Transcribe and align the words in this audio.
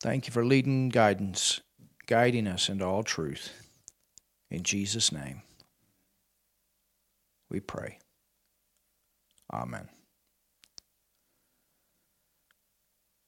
Thank 0.00 0.26
you 0.26 0.32
for 0.32 0.44
leading 0.44 0.90
guidance, 0.90 1.60
guiding 2.06 2.46
us 2.46 2.68
into 2.68 2.84
all 2.84 3.02
truth. 3.02 3.50
In 4.50 4.62
Jesus' 4.62 5.10
name, 5.10 5.42
we 7.50 7.60
pray. 7.60 7.98
Amen. 9.52 9.88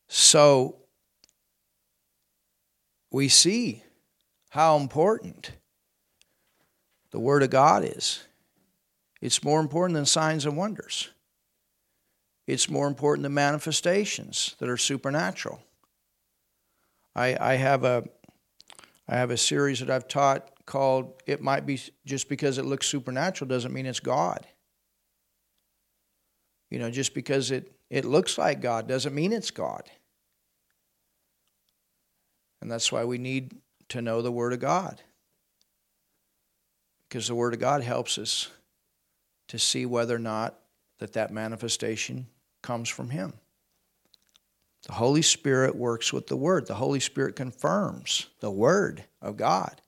So, 0.08 0.76
we 3.10 3.28
see 3.28 3.82
how 4.50 4.76
important 4.76 5.52
the 7.10 7.18
Word 7.18 7.42
of 7.42 7.50
God 7.50 7.84
is. 7.84 8.24
It's 9.20 9.42
more 9.42 9.60
important 9.60 9.94
than 9.94 10.06
signs 10.06 10.46
and 10.46 10.56
wonders. 10.56 11.10
It's 12.46 12.70
more 12.70 12.86
important 12.86 13.24
than 13.24 13.34
manifestations 13.34 14.56
that 14.58 14.68
are 14.68 14.76
supernatural. 14.76 15.60
I, 17.14 17.36
I 17.40 17.54
have 17.54 17.84
a 17.84 18.04
I 19.08 19.16
have 19.16 19.30
a 19.30 19.36
series 19.36 19.80
that 19.80 19.90
I've 19.90 20.06
taught 20.06 20.48
called 20.66 21.20
It 21.26 21.42
Might 21.42 21.66
Be 21.66 21.80
Just 22.06 22.28
Because 22.28 22.58
It 22.58 22.64
Looks 22.64 22.86
Supernatural 22.86 23.48
Doesn't 23.48 23.72
Mean 23.72 23.86
It's 23.86 23.98
God. 23.98 24.46
You 26.70 26.78
know, 26.78 26.90
just 26.90 27.14
because 27.14 27.50
it, 27.50 27.72
it 27.90 28.04
looks 28.04 28.38
like 28.38 28.62
God 28.62 28.86
doesn't 28.86 29.14
mean 29.14 29.32
it's 29.32 29.50
God. 29.50 29.90
And 32.62 32.70
that's 32.70 32.92
why 32.92 33.04
we 33.04 33.18
need 33.18 33.56
to 33.88 34.00
know 34.00 34.22
the 34.22 34.30
Word 34.30 34.52
of 34.52 34.60
God. 34.60 35.02
Because 37.08 37.26
the 37.26 37.34
Word 37.34 37.54
of 37.54 37.60
God 37.60 37.82
helps 37.82 38.16
us 38.18 38.48
to 39.48 39.58
see 39.58 39.84
whether 39.84 40.14
or 40.14 40.20
not 40.20 40.60
that 41.00 41.14
that 41.14 41.32
manifestation 41.32 42.28
comes 42.62 42.88
from 42.88 43.10
Him. 43.10 43.32
The 44.86 44.94
Holy 44.94 45.22
Spirit 45.22 45.76
works 45.76 46.12
with 46.12 46.26
the 46.26 46.36
Word. 46.36 46.66
The 46.66 46.74
Holy 46.74 47.00
Spirit 47.00 47.36
confirms 47.36 48.26
the 48.40 48.50
Word 48.50 49.04
of 49.20 49.36
God 49.36 49.80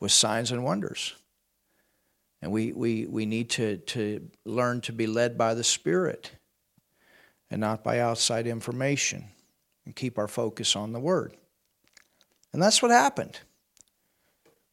with 0.00 0.12
signs 0.12 0.50
and 0.50 0.64
wonders. 0.64 1.14
And 2.42 2.52
we, 2.52 2.72
we, 2.72 3.06
we 3.06 3.26
need 3.26 3.50
to, 3.50 3.78
to 3.78 4.28
learn 4.44 4.80
to 4.82 4.92
be 4.92 5.06
led 5.06 5.36
by 5.36 5.54
the 5.54 5.64
Spirit 5.64 6.32
and 7.50 7.60
not 7.60 7.84
by 7.84 8.00
outside 8.00 8.46
information 8.46 9.24
and 9.84 9.94
keep 9.94 10.18
our 10.18 10.28
focus 10.28 10.76
on 10.76 10.92
the 10.92 11.00
Word. 11.00 11.36
And 12.52 12.62
that's 12.62 12.82
what 12.82 12.90
happened. 12.90 13.38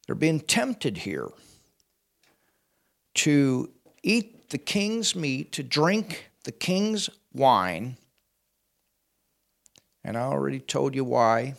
They're 0.06 0.14
being 0.14 0.40
tempted 0.40 0.98
here 0.98 1.28
to 3.14 3.70
eat 4.02 4.50
the 4.50 4.58
king's 4.58 5.14
meat, 5.16 5.52
to 5.52 5.62
drink 5.62 6.30
the 6.44 6.52
king's 6.52 7.08
wine. 7.32 7.96
And 10.04 10.16
I 10.16 10.22
already 10.22 10.60
told 10.60 10.94
you 10.94 11.04
why, 11.04 11.54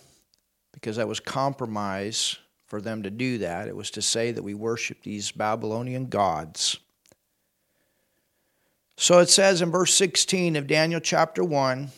because 0.72 0.98
that 0.98 1.08
was 1.08 1.20
compromise 1.20 2.38
for 2.68 2.82
them 2.82 3.04
to 3.04 3.10
do 3.10 3.40
that. 3.40 3.68
It 3.68 3.76
was 3.76 3.92
to 3.92 4.02
say 4.02 4.32
that 4.32 4.44
we 4.44 4.54
worship 4.54 5.02
these 5.04 5.32
Babylonian 5.32 6.08
gods. 6.08 6.78
So 8.98 9.20
it 9.20 9.30
says 9.30 9.62
in 9.62 9.72
verse 9.72 9.94
16 9.94 10.56
of 10.56 10.68
Daniel 10.68 11.00
chapter 11.00 11.44
1 11.44 11.90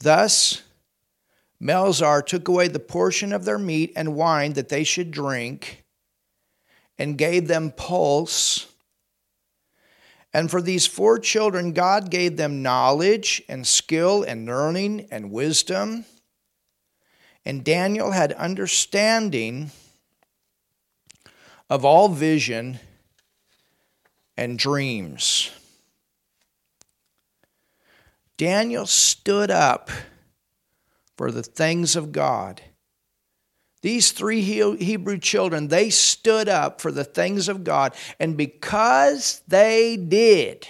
Thus 0.00 0.62
Melzar 1.62 2.24
took 2.24 2.48
away 2.48 2.68
the 2.68 2.78
portion 2.78 3.32
of 3.32 3.44
their 3.44 3.58
meat 3.58 3.92
and 3.94 4.14
wine 4.14 4.54
that 4.54 4.70
they 4.70 4.82
should 4.82 5.10
drink 5.10 5.84
and 6.98 7.18
gave 7.18 7.48
them 7.48 7.70
pulse. 7.70 8.66
And 10.32 10.50
for 10.50 10.62
these 10.62 10.86
four 10.86 11.18
children, 11.18 11.72
God 11.72 12.10
gave 12.10 12.36
them 12.36 12.62
knowledge 12.62 13.42
and 13.48 13.66
skill 13.66 14.22
and 14.22 14.46
learning 14.46 15.08
and 15.10 15.32
wisdom. 15.32 16.04
And 17.44 17.64
Daniel 17.64 18.12
had 18.12 18.32
understanding 18.34 19.70
of 21.68 21.84
all 21.84 22.08
vision 22.08 22.78
and 24.36 24.58
dreams. 24.58 25.50
Daniel 28.36 28.86
stood 28.86 29.50
up 29.50 29.90
for 31.16 31.30
the 31.30 31.42
things 31.42 31.96
of 31.96 32.12
God. 32.12 32.62
These 33.82 34.12
three 34.12 34.42
Hebrew 34.42 35.18
children, 35.18 35.68
they 35.68 35.88
stood 35.88 36.48
up 36.48 36.80
for 36.80 36.92
the 36.92 37.04
things 37.04 37.48
of 37.48 37.64
God. 37.64 37.94
And 38.18 38.36
because 38.36 39.42
they 39.48 39.96
did, 39.96 40.68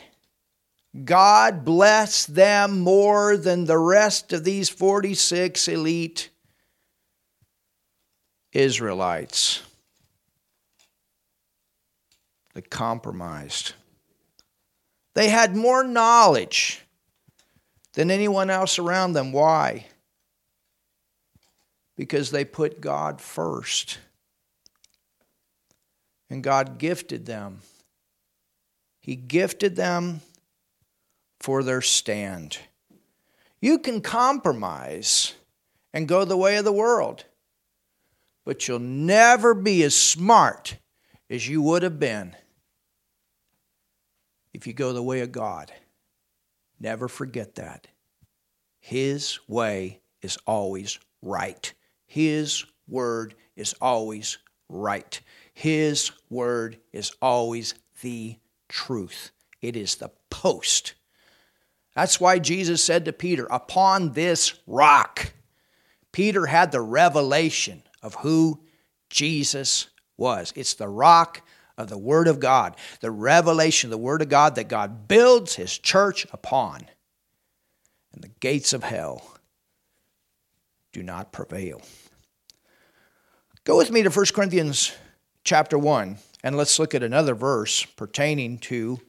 God 1.04 1.64
blessed 1.64 2.34
them 2.34 2.80
more 2.80 3.36
than 3.36 3.64
the 3.64 3.78
rest 3.78 4.32
of 4.32 4.44
these 4.44 4.68
46 4.68 5.66
elite 5.68 6.30
Israelites 8.52 9.62
that 12.54 12.70
compromised. 12.70 13.74
They 15.14 15.28
had 15.28 15.56
more 15.56 15.84
knowledge 15.84 16.82
than 17.94 18.10
anyone 18.10 18.50
else 18.50 18.78
around 18.78 19.12
them. 19.12 19.32
Why? 19.32 19.86
Because 22.00 22.30
they 22.30 22.46
put 22.46 22.80
God 22.80 23.20
first. 23.20 23.98
And 26.30 26.42
God 26.42 26.78
gifted 26.78 27.26
them. 27.26 27.58
He 29.02 29.14
gifted 29.14 29.76
them 29.76 30.22
for 31.40 31.62
their 31.62 31.82
stand. 31.82 32.56
You 33.60 33.78
can 33.78 34.00
compromise 34.00 35.34
and 35.92 36.08
go 36.08 36.24
the 36.24 36.38
way 36.38 36.56
of 36.56 36.64
the 36.64 36.72
world, 36.72 37.26
but 38.46 38.66
you'll 38.66 38.78
never 38.78 39.52
be 39.52 39.82
as 39.82 39.94
smart 39.94 40.78
as 41.28 41.46
you 41.46 41.60
would 41.60 41.82
have 41.82 42.00
been 42.00 42.34
if 44.54 44.66
you 44.66 44.72
go 44.72 44.94
the 44.94 45.02
way 45.02 45.20
of 45.20 45.32
God. 45.32 45.70
Never 46.80 47.08
forget 47.08 47.56
that. 47.56 47.88
His 48.78 49.38
way 49.46 50.00
is 50.22 50.38
always 50.46 50.98
right. 51.20 51.74
His 52.10 52.64
word 52.88 53.36
is 53.54 53.72
always 53.80 54.38
right. 54.68 55.20
His 55.54 56.10
word 56.28 56.78
is 56.92 57.12
always 57.22 57.74
the 58.02 58.36
truth. 58.68 59.30
It 59.62 59.76
is 59.76 59.94
the 59.94 60.10
post. 60.28 60.94
That's 61.94 62.18
why 62.20 62.40
Jesus 62.40 62.82
said 62.82 63.04
to 63.04 63.12
Peter, 63.12 63.46
Upon 63.48 64.10
this 64.10 64.54
rock, 64.66 65.34
Peter 66.10 66.46
had 66.46 66.72
the 66.72 66.80
revelation 66.80 67.84
of 68.02 68.16
who 68.16 68.60
Jesus 69.08 69.86
was. 70.16 70.52
It's 70.56 70.74
the 70.74 70.88
rock 70.88 71.42
of 71.78 71.88
the 71.88 71.98
Word 71.98 72.26
of 72.26 72.40
God, 72.40 72.74
the 73.00 73.12
revelation 73.12 73.86
of 73.86 73.92
the 73.92 73.98
Word 73.98 74.20
of 74.20 74.28
God 74.28 74.56
that 74.56 74.66
God 74.66 75.06
builds 75.06 75.54
His 75.54 75.78
church 75.78 76.26
upon. 76.32 76.86
And 78.12 78.24
the 78.24 78.32
gates 78.40 78.72
of 78.72 78.82
hell 78.82 79.36
do 80.92 81.02
not 81.02 81.32
prevail. 81.32 81.82
Go 83.64 83.76
with 83.76 83.90
me 83.90 84.02
to 84.02 84.10
1 84.10 84.26
Corinthians 84.34 84.92
chapter 85.44 85.78
1, 85.78 86.18
and 86.42 86.56
let's 86.56 86.78
look 86.78 86.94
at 86.94 87.02
another 87.02 87.34
verse 87.34 87.84
pertaining 87.84 88.58
to 88.58 89.00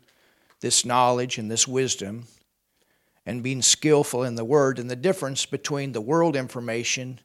this 0.59 0.85
knowledge 0.85 1.37
and 1.37 1.49
this 1.49 1.67
wisdom 1.67 2.27
and 3.25 3.43
being 3.43 3.61
skillful 3.61 4.23
in 4.23 4.35
the 4.35 4.45
word 4.45 4.79
and 4.79 4.89
the 4.89 4.95
difference 4.95 5.45
between 5.45 5.91
the 5.91 6.01
world 6.01 6.35
information 6.35 7.19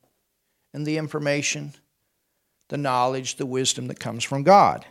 and 0.72 0.87
the 0.87 0.99
information, 0.99 1.72
the 2.69 2.77
knowledge, 2.77 3.37
the 3.37 3.47
wisdom 3.47 3.89
that 3.89 4.00
comes 4.00 4.25
from 4.25 4.43
God. 4.43 4.84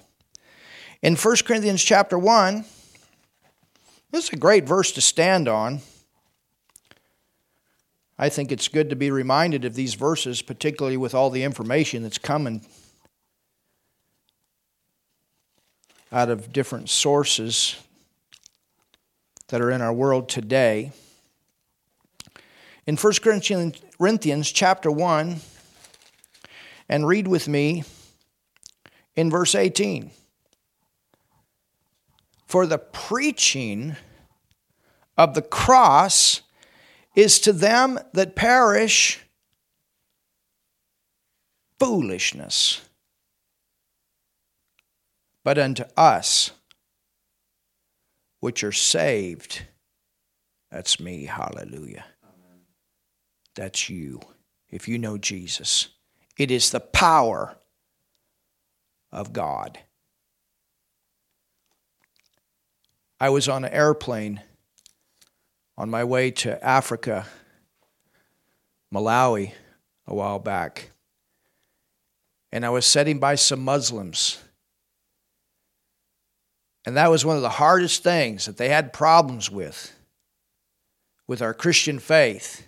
In 1.01 1.15
1 1.15 1.35
Corinthians 1.45 1.83
chapter 1.83 2.17
1, 2.17 2.65
this 4.11 4.25
is 4.25 4.33
a 4.33 4.37
great 4.37 4.65
verse 4.65 4.91
to 4.93 5.01
stand 5.01 5.47
on. 5.47 5.81
I 8.17 8.29
think 8.29 8.51
it's 8.51 8.69
good 8.69 8.89
to 8.89 8.95
be 8.95 9.11
reminded 9.11 9.65
of 9.65 9.75
these 9.75 9.93
verses, 9.93 10.41
particularly 10.41 10.97
with 10.97 11.13
all 11.13 11.29
the 11.29 11.43
information 11.43 12.03
that's 12.03 12.17
coming 12.17 12.65
out 16.11 16.29
of 16.29 16.53
different 16.53 16.89
sources 16.89 17.75
that 19.49 19.59
are 19.59 19.69
in 19.69 19.81
our 19.81 19.91
world 19.91 20.29
today. 20.29 20.93
In 22.87 22.95
1 22.95 23.13
Corinthians 23.21 24.51
chapter 24.51 24.89
1, 24.89 25.41
and 26.87 27.07
read 27.07 27.27
with 27.27 27.47
me 27.47 27.83
in 29.15 29.29
verse 29.29 29.55
18. 29.55 30.11
For 32.47 32.65
the 32.65 32.77
preaching 32.77 33.95
of 35.17 35.33
the 35.33 35.41
cross 35.41 36.41
is 37.15 37.39
to 37.39 37.53
them 37.53 37.99
that 38.13 38.35
perish 38.35 39.19
foolishness, 41.79 42.81
but 45.43 45.57
unto 45.57 45.83
us 45.95 46.51
which 48.39 48.63
are 48.63 48.71
saved, 48.71 49.63
that's 50.71 50.99
me, 50.99 51.25
hallelujah. 51.25 52.05
that's 53.55 53.89
you. 53.89 54.19
If 54.69 54.87
you 54.87 54.97
know 54.97 55.17
Jesus, 55.17 55.87
it 56.37 56.51
is 56.51 56.69
the 56.69 56.79
power 56.79 57.55
of 59.11 59.31
God. 59.31 59.79
I 63.19 63.29
was 63.29 63.47
on 63.47 63.63
an 63.63 63.71
airplane 63.71 64.41
on 65.77 65.89
my 65.89 66.03
way 66.03 66.31
to 66.31 66.63
Africa, 66.63 67.25
Malawi, 68.93 69.51
a 70.07 70.13
while 70.15 70.39
back. 70.39 70.91
And 72.51 72.65
I 72.65 72.69
was 72.69 72.85
sitting 72.85 73.19
by 73.19 73.35
some 73.35 73.63
Muslims. 73.63 74.39
And 76.85 76.95
that 76.95 77.09
was 77.09 77.25
one 77.25 77.35
of 77.35 77.41
the 77.41 77.49
hardest 77.49 78.03
things 78.03 78.45
that 78.45 78.57
they 78.57 78.69
had 78.69 78.93
problems 78.93 79.51
with, 79.51 79.93
with 81.27 81.41
our 81.41 81.53
Christian 81.53 81.99
faith, 81.99 82.67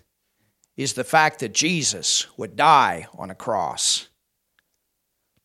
is 0.75 0.93
the 0.93 1.03
fact 1.03 1.39
that 1.39 1.53
Jesus 1.53 2.27
would 2.37 2.55
die 2.55 3.07
on 3.17 3.29
a 3.29 3.35
cross. 3.35 4.09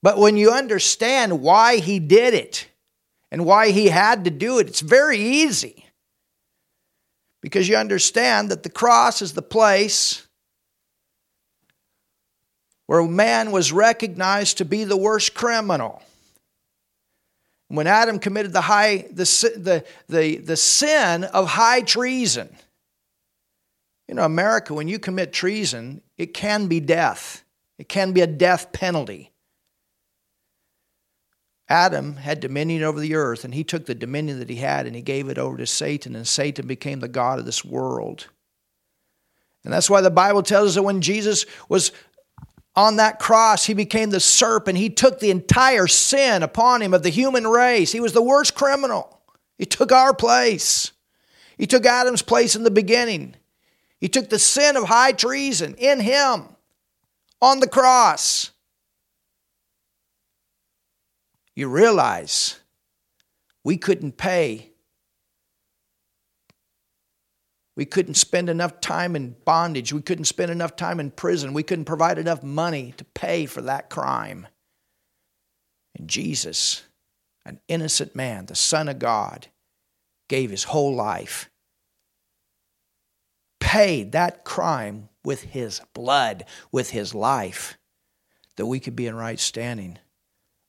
But 0.03 0.19
when 0.19 0.37
you 0.37 0.50
understand 0.50 1.41
why 1.41 1.76
he 1.76 2.00
did 2.00 2.35
it 2.35 2.67
and 3.31 3.47
why 3.47 3.70
he 3.70 3.87
had 3.87 4.25
to 4.25 4.31
do 4.31 4.58
it, 4.58 4.67
it's 4.67 4.81
very 4.81 5.19
easy. 5.19 5.81
Because 7.43 7.69
you 7.69 7.77
understand 7.77 8.50
that 8.50 8.62
the 8.62 8.71
cross 8.71 9.21
is 9.21 9.35
the 9.35 9.43
place 9.43 10.27
where 12.87 13.03
man 13.03 13.50
was 13.50 13.73
recognized 13.73 14.59
to 14.59 14.65
be 14.65 14.85
the 14.85 14.97
worst 14.97 15.35
criminal. 15.35 16.03
When 17.69 17.87
Adam 17.87 18.19
committed 18.19 18.53
the, 18.53 18.61
high, 18.61 19.06
the, 19.11 19.25
the, 19.56 19.85
the, 20.09 20.37
the 20.37 20.56
sin 20.56 21.25
of 21.25 21.49
high 21.49 21.81
treason, 21.81 22.55
you 24.06 24.15
know, 24.15 24.25
America, 24.25 24.75
when 24.75 24.89
you 24.89 24.99
commit 24.99 25.33
treason, 25.33 26.03
it 26.19 26.35
can 26.35 26.67
be 26.67 26.81
death. 26.81 27.44
It 27.79 27.89
can 27.89 28.12
be 28.12 28.21
a 28.21 28.27
death 28.27 28.73
penalty. 28.73 29.31
Adam 31.73 32.17
had 32.17 32.39
dominion 32.39 32.83
over 32.83 33.01
the 33.01 33.15
earth, 33.15 33.47
and 33.47 33.55
he 33.55 33.65
took 33.65 33.87
the 33.87 33.95
dominion 33.95 34.39
that 34.41 34.51
he 34.51 34.57
had 34.57 34.87
and 34.87 34.95
he 34.95 35.01
gave 35.01 35.31
it 35.31 35.39
over 35.39 35.57
to 35.57 35.67
Satan, 35.67 36.15
and 36.15 36.29
Satan 36.29 36.67
became 36.67 37.01
the 37.01 37.09
God 37.09 37.39
of 37.39 37.47
this 37.47 37.65
world. 37.65 38.27
And 39.65 39.73
that's 39.73 39.89
why 39.89 40.03
the 40.03 40.11
Bible 40.11 40.43
tells 40.43 40.69
us 40.69 40.75
that 40.75 40.83
when 40.83 41.01
Jesus 41.01 41.47
was 41.71 41.91
on 42.77 42.97
that 42.97 43.19
cross, 43.19 43.65
he 43.65 43.73
became 43.73 44.11
the 44.11 44.21
serpent. 44.21 44.77
He 44.77 44.91
took 44.91 45.19
the 45.19 45.31
entire 45.31 45.87
sin 45.87 46.43
upon 46.43 46.83
him 46.83 46.93
of 46.93 47.03
the 47.03 47.09
human 47.09 47.47
race. 47.47 47.91
He 47.91 48.01
was 48.01 48.13
the 48.13 48.21
worst 48.21 48.55
criminal. 48.55 49.23
He 49.57 49.65
took 49.65 49.93
our 49.93 50.13
place. 50.13 50.93
He 51.57 51.67
took 51.67 51.87
Adam's 51.87 52.21
place 52.21 52.55
in 52.55 52.65
the 52.65 52.71
beginning. 52.71 53.35
He 53.99 54.09
took 54.09 54.29
the 54.29 54.39
sin 54.39 54.77
of 54.77 54.85
high 54.85 55.13
treason 55.13 55.75
in 55.79 56.01
him 56.01 56.49
on 57.41 57.61
the 57.61 57.69
cross 57.69 58.52
you 61.55 61.69
realize 61.69 62.61
we 63.65 63.77
couldn't 63.77 64.17
pay. 64.17 64.71
We 67.77 67.85
couldn't 67.85 68.15
spend 68.15 68.49
enough 68.49 68.81
time 68.81 69.17
in 69.17 69.37
bondage. 69.45 69.93
We 69.93 70.03
couldn't 70.03 70.25
spend 70.25 70.51
enough 70.51 70.77
time 70.77 71.01
in 71.01 71.11
prison. 71.11 71.55
We 71.55 71.63
couldn't 71.63 71.87
provide 71.87 72.19
enough 72.19 72.43
money 72.43 72.93
to 72.97 73.05
pay 73.05 73.47
for 73.47 73.63
that 73.63 73.89
crime. 73.89 74.47
And 75.97 76.09
Jesus, 76.09 76.85
an 77.47 77.61
innocent 77.69 78.15
man, 78.15 78.47
the 78.47 78.55
Son 78.55 78.89
of 78.89 78.99
God, 78.99 79.49
gave 80.29 80.51
his 80.51 80.65
whole 80.65 80.95
life, 80.95 81.51
paid 83.61 84.13
that 84.13 84.45
crime 84.45 85.09
with 85.25 85.43
his 85.43 85.81
blood, 85.95 86.45
with 86.71 86.91
his 86.91 87.15
life, 87.15 87.79
that 88.57 88.67
we 88.67 88.81
could 88.81 88.97
be 88.97 89.07
in 89.07 89.15
right 89.15 89.41
standing 89.41 89.99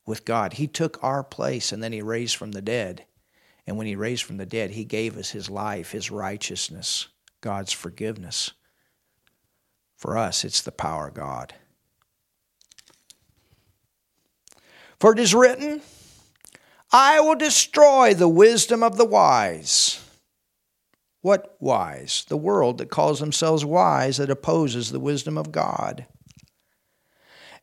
with 0.05 0.25
God. 0.25 0.53
He 0.53 0.67
took 0.67 1.01
our 1.03 1.23
place 1.23 1.71
and 1.71 1.81
then 1.81 1.93
he 1.93 2.01
raised 2.01 2.35
from 2.35 2.51
the 2.51 2.61
dead. 2.61 3.05
And 3.65 3.77
when 3.77 3.87
he 3.87 3.95
raised 3.95 4.23
from 4.23 4.37
the 4.37 4.45
dead, 4.45 4.71
he 4.71 4.83
gave 4.83 5.17
us 5.17 5.31
his 5.31 5.49
life, 5.49 5.91
his 5.91 6.11
righteousness, 6.11 7.07
God's 7.41 7.71
forgiveness. 7.71 8.51
For 9.95 10.17
us, 10.17 10.43
it's 10.43 10.61
the 10.61 10.71
power 10.71 11.07
of 11.07 11.13
God. 11.13 11.53
For 14.99 15.13
it 15.13 15.19
is 15.19 15.33
written, 15.33 15.81
I 16.91 17.21
will 17.21 17.35
destroy 17.35 18.13
the 18.13 18.27
wisdom 18.27 18.83
of 18.83 18.97
the 18.97 19.05
wise. 19.05 19.99
What 21.21 21.55
wise? 21.61 22.25
The 22.27 22.37
world 22.37 22.77
that 22.79 22.89
calls 22.89 23.21
themselves 23.21 23.63
wise 23.63 24.17
that 24.17 24.29
opposes 24.29 24.91
the 24.91 24.99
wisdom 24.99 25.37
of 25.37 25.53
God 25.53 26.05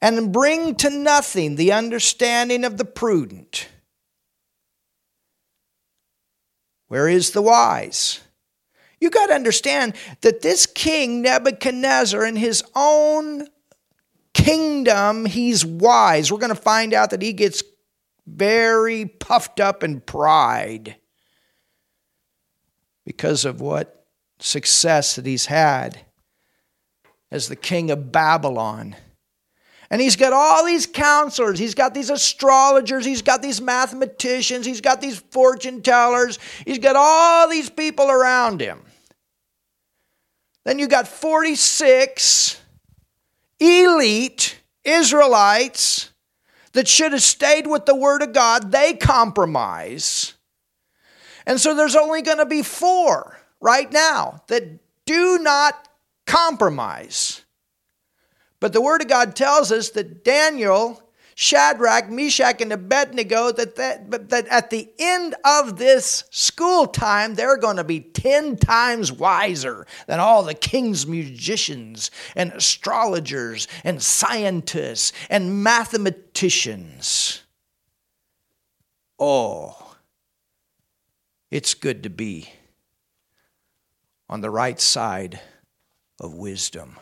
and 0.02 0.32
bring 0.32 0.74
to 0.76 0.90
nothing 0.90 1.56
the 1.56 1.72
understanding 1.72 2.64
of 2.64 2.76
the 2.76 2.84
prudent. 2.84 3.68
Where 6.88 7.08
is 7.08 7.30
the 7.30 7.42
wise? 7.42 8.20
You 9.00 9.10
got 9.10 9.26
to 9.26 9.34
understand 9.34 9.94
that 10.20 10.42
this 10.42 10.66
king 10.66 11.22
Nebuchadnezzar, 11.22 12.24
in 12.24 12.36
his 12.36 12.62
own 12.74 13.46
kingdom, 14.34 15.24
he's 15.26 15.64
wise. 15.64 16.30
We're 16.30 16.38
going 16.38 16.54
to 16.54 16.60
find 16.60 16.92
out 16.92 17.10
that 17.10 17.22
he 17.22 17.32
gets 17.32 17.62
very 18.26 19.06
puffed 19.06 19.60
up 19.60 19.82
in 19.82 20.00
pride 20.00 20.96
because 23.04 23.44
of 23.44 23.60
what 23.60 24.06
success 24.38 25.16
that 25.16 25.26
he's 25.26 25.46
had 25.46 26.00
as 27.30 27.48
the 27.48 27.56
king 27.56 27.90
of 27.90 28.12
Babylon. 28.12 28.96
And 29.90 30.00
he's 30.00 30.14
got 30.14 30.32
all 30.32 30.64
these 30.64 30.86
counselors, 30.86 31.58
he's 31.58 31.74
got 31.74 31.94
these 31.94 32.10
astrologers, 32.10 33.04
he's 33.04 33.22
got 33.22 33.42
these 33.42 33.60
mathematicians, 33.60 34.64
he's 34.64 34.80
got 34.80 35.00
these 35.00 35.18
fortune 35.18 35.82
tellers, 35.82 36.38
he's 36.64 36.78
got 36.78 36.94
all 36.96 37.48
these 37.48 37.68
people 37.68 38.08
around 38.08 38.60
him. 38.60 38.82
Then 40.64 40.78
you 40.78 40.86
got 40.86 41.08
46 41.08 42.60
elite 43.58 44.60
Israelites 44.84 46.12
that 46.72 46.86
should 46.86 47.12
have 47.12 47.22
stayed 47.22 47.66
with 47.66 47.86
the 47.86 47.94
Word 47.94 48.22
of 48.22 48.32
God. 48.32 48.70
They 48.70 48.94
compromise. 48.94 50.34
And 51.46 51.60
so 51.60 51.74
there's 51.74 51.96
only 51.96 52.22
going 52.22 52.38
to 52.38 52.46
be 52.46 52.62
four 52.62 53.38
right 53.60 53.90
now 53.90 54.42
that 54.46 54.78
do 55.04 55.38
not 55.38 55.88
compromise. 56.26 57.44
But 58.60 58.74
the 58.74 58.82
Word 58.82 59.00
of 59.00 59.08
God 59.08 59.34
tells 59.34 59.72
us 59.72 59.88
that 59.90 60.22
Daniel, 60.22 61.02
Shadrach, 61.34 62.10
Meshach, 62.10 62.60
and 62.60 62.72
Abednego, 62.72 63.50
that, 63.52 63.76
that, 63.76 64.28
that 64.28 64.46
at 64.48 64.68
the 64.68 64.90
end 64.98 65.34
of 65.46 65.78
this 65.78 66.24
school 66.30 66.86
time, 66.86 67.34
they're 67.34 67.56
going 67.56 67.78
to 67.78 67.84
be 67.84 68.00
10 68.00 68.58
times 68.58 69.10
wiser 69.10 69.86
than 70.06 70.20
all 70.20 70.42
the 70.42 70.52
king's 70.52 71.06
musicians 71.06 72.10
and 72.36 72.52
astrologers 72.52 73.66
and 73.82 74.02
scientists 74.02 75.14
and 75.30 75.64
mathematicians. 75.64 77.42
Oh, 79.18 79.96
it's 81.50 81.72
good 81.72 82.02
to 82.02 82.10
be 82.10 82.50
on 84.28 84.42
the 84.42 84.50
right 84.50 84.78
side 84.78 85.40
of 86.20 86.34
wisdom. 86.34 86.96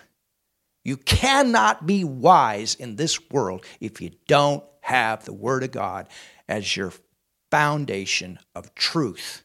You 0.89 0.97
cannot 0.97 1.87
be 1.87 2.03
wise 2.03 2.75
in 2.75 2.97
this 2.97 3.31
world 3.31 3.67
if 3.79 4.01
you 4.01 4.13
don't 4.27 4.65
have 4.81 5.23
the 5.23 5.35
Word 5.35 5.63
of 5.63 5.71
God 5.71 6.09
as 6.49 6.79
your 6.79 6.95
foundation 7.51 8.39
of 8.55 8.75
truth 8.75 9.43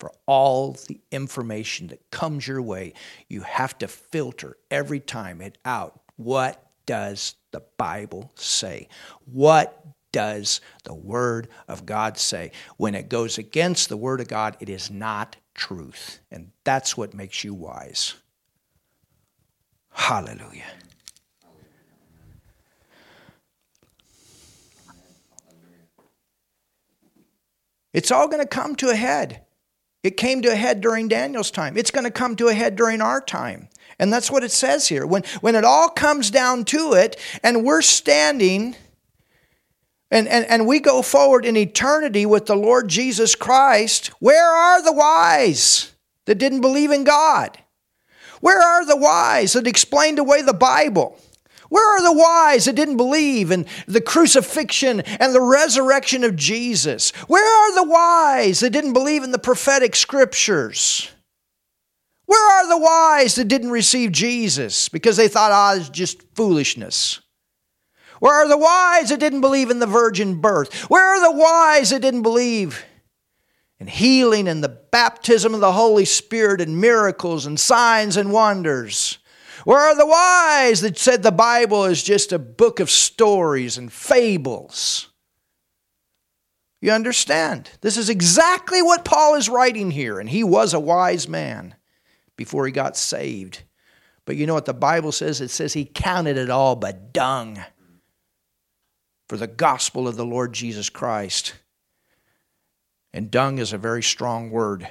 for 0.00 0.10
all 0.24 0.78
the 0.88 1.02
information 1.10 1.88
that 1.88 2.10
comes 2.10 2.48
your 2.48 2.62
way. 2.62 2.94
You 3.28 3.42
have 3.42 3.76
to 3.80 3.86
filter 3.86 4.56
every 4.70 4.98
time 4.98 5.42
it 5.42 5.58
out. 5.62 6.00
What 6.16 6.70
does 6.86 7.34
the 7.50 7.64
Bible 7.76 8.32
say? 8.36 8.88
What 9.26 9.84
does 10.10 10.62
the 10.84 10.94
Word 10.94 11.48
of 11.68 11.84
God 11.84 12.16
say? 12.16 12.50
When 12.78 12.94
it 12.94 13.10
goes 13.10 13.36
against 13.36 13.90
the 13.90 13.98
Word 13.98 14.22
of 14.22 14.28
God, 14.28 14.56
it 14.58 14.70
is 14.70 14.90
not 14.90 15.36
truth. 15.54 16.20
And 16.30 16.52
that's 16.64 16.96
what 16.96 17.12
makes 17.12 17.44
you 17.44 17.52
wise. 17.52 18.14
Hallelujah. 19.98 20.62
It's 27.92 28.12
all 28.12 28.28
going 28.28 28.40
to 28.40 28.48
come 28.48 28.76
to 28.76 28.90
a 28.90 28.94
head. 28.94 29.42
It 30.04 30.16
came 30.16 30.40
to 30.42 30.52
a 30.52 30.54
head 30.54 30.80
during 30.80 31.08
Daniel's 31.08 31.50
time. 31.50 31.76
It's 31.76 31.90
going 31.90 32.04
to 32.04 32.12
come 32.12 32.36
to 32.36 32.46
a 32.46 32.54
head 32.54 32.76
during 32.76 33.02
our 33.02 33.20
time. 33.20 33.68
And 33.98 34.12
that's 34.12 34.30
what 34.30 34.44
it 34.44 34.52
says 34.52 34.86
here. 34.86 35.04
When, 35.04 35.24
when 35.40 35.56
it 35.56 35.64
all 35.64 35.88
comes 35.88 36.30
down 36.30 36.64
to 36.66 36.92
it, 36.92 37.18
and 37.42 37.64
we're 37.64 37.82
standing 37.82 38.76
and, 40.12 40.28
and, 40.28 40.46
and 40.46 40.66
we 40.66 40.78
go 40.78 41.02
forward 41.02 41.44
in 41.44 41.56
eternity 41.56 42.24
with 42.24 42.46
the 42.46 42.56
Lord 42.56 42.88
Jesus 42.88 43.34
Christ, 43.34 44.06
where 44.20 44.48
are 44.48 44.80
the 44.80 44.92
wise 44.92 45.92
that 46.26 46.36
didn't 46.36 46.60
believe 46.60 46.92
in 46.92 47.02
God? 47.02 47.58
Where 48.40 48.60
are 48.60 48.84
the 48.84 48.96
wise 48.96 49.52
that 49.54 49.66
explained 49.66 50.18
away 50.18 50.42
the 50.42 50.52
Bible? 50.52 51.18
Where 51.68 51.96
are 51.96 52.02
the 52.02 52.18
wise 52.18 52.64
that 52.64 52.76
didn't 52.76 52.96
believe 52.96 53.50
in 53.50 53.66
the 53.86 54.00
crucifixion 54.00 55.00
and 55.00 55.34
the 55.34 55.40
resurrection 55.40 56.24
of 56.24 56.36
Jesus? 56.36 57.10
Where 57.26 57.44
are 57.44 57.74
the 57.74 57.90
wise 57.90 58.60
that 58.60 58.70
didn't 58.70 58.94
believe 58.94 59.22
in 59.22 59.32
the 59.32 59.38
prophetic 59.38 59.94
scriptures? 59.94 61.10
Where 62.24 62.50
are 62.52 62.68
the 62.68 62.78
wise 62.78 63.34
that 63.34 63.48
didn't 63.48 63.70
receive 63.70 64.12
Jesus 64.12 64.88
because 64.88 65.16
they 65.16 65.28
thought, 65.28 65.52
ah, 65.52 65.74
it's 65.76 65.88
just 65.88 66.22
foolishness? 66.34 67.20
Where 68.20 68.34
are 68.34 68.48
the 68.48 68.58
wise 68.58 69.10
that 69.10 69.20
didn't 69.20 69.42
believe 69.42 69.70
in 69.70 69.78
the 69.78 69.86
virgin 69.86 70.40
birth? 70.40 70.90
Where 70.90 71.04
are 71.04 71.32
the 71.32 71.38
wise 71.38 71.90
that 71.90 72.02
didn't 72.02 72.22
believe 72.22 72.84
in 73.80 73.86
healing 73.86 74.48
and 74.48 74.62
the 74.62 74.68
baptism 74.68 75.54
of 75.54 75.60
the 75.60 75.72
Holy 75.72 76.04
Spirit 76.04 76.60
and 76.60 76.80
miracles 76.80 77.46
and 77.46 77.58
signs 77.58 78.16
and 78.16 78.32
wonders? 78.32 79.18
Where 79.64 79.78
are 79.80 79.96
the 79.96 80.06
wise 80.06 80.80
that 80.80 80.98
said 80.98 81.22
the 81.22 81.32
Bible 81.32 81.84
is 81.84 82.02
just 82.02 82.32
a 82.32 82.38
book 82.38 82.80
of 82.80 82.90
stories 82.90 83.76
and 83.76 83.92
fables? 83.92 85.08
You 86.80 86.92
understand? 86.92 87.70
This 87.80 87.96
is 87.96 88.08
exactly 88.08 88.82
what 88.82 89.04
Paul 89.04 89.34
is 89.34 89.48
writing 89.48 89.90
here, 89.90 90.20
and 90.20 90.30
he 90.30 90.44
was 90.44 90.74
a 90.74 90.80
wise 90.80 91.28
man 91.28 91.74
before 92.36 92.66
he 92.66 92.72
got 92.72 92.96
saved. 92.96 93.62
But 94.24 94.36
you 94.36 94.46
know 94.46 94.54
what 94.54 94.66
the 94.66 94.74
Bible 94.74 95.10
says? 95.10 95.40
It 95.40 95.50
says 95.50 95.72
he 95.72 95.84
counted 95.84 96.36
it 96.36 96.50
all 96.50 96.76
but 96.76 97.12
dung 97.12 97.58
for 99.28 99.36
the 99.36 99.46
gospel 99.46 100.06
of 100.06 100.16
the 100.16 100.24
Lord 100.24 100.52
Jesus 100.52 100.88
Christ. 100.88 101.54
And 103.18 103.32
dung 103.32 103.58
is 103.58 103.72
a 103.72 103.78
very 103.78 104.04
strong 104.04 104.48
word, 104.48 104.88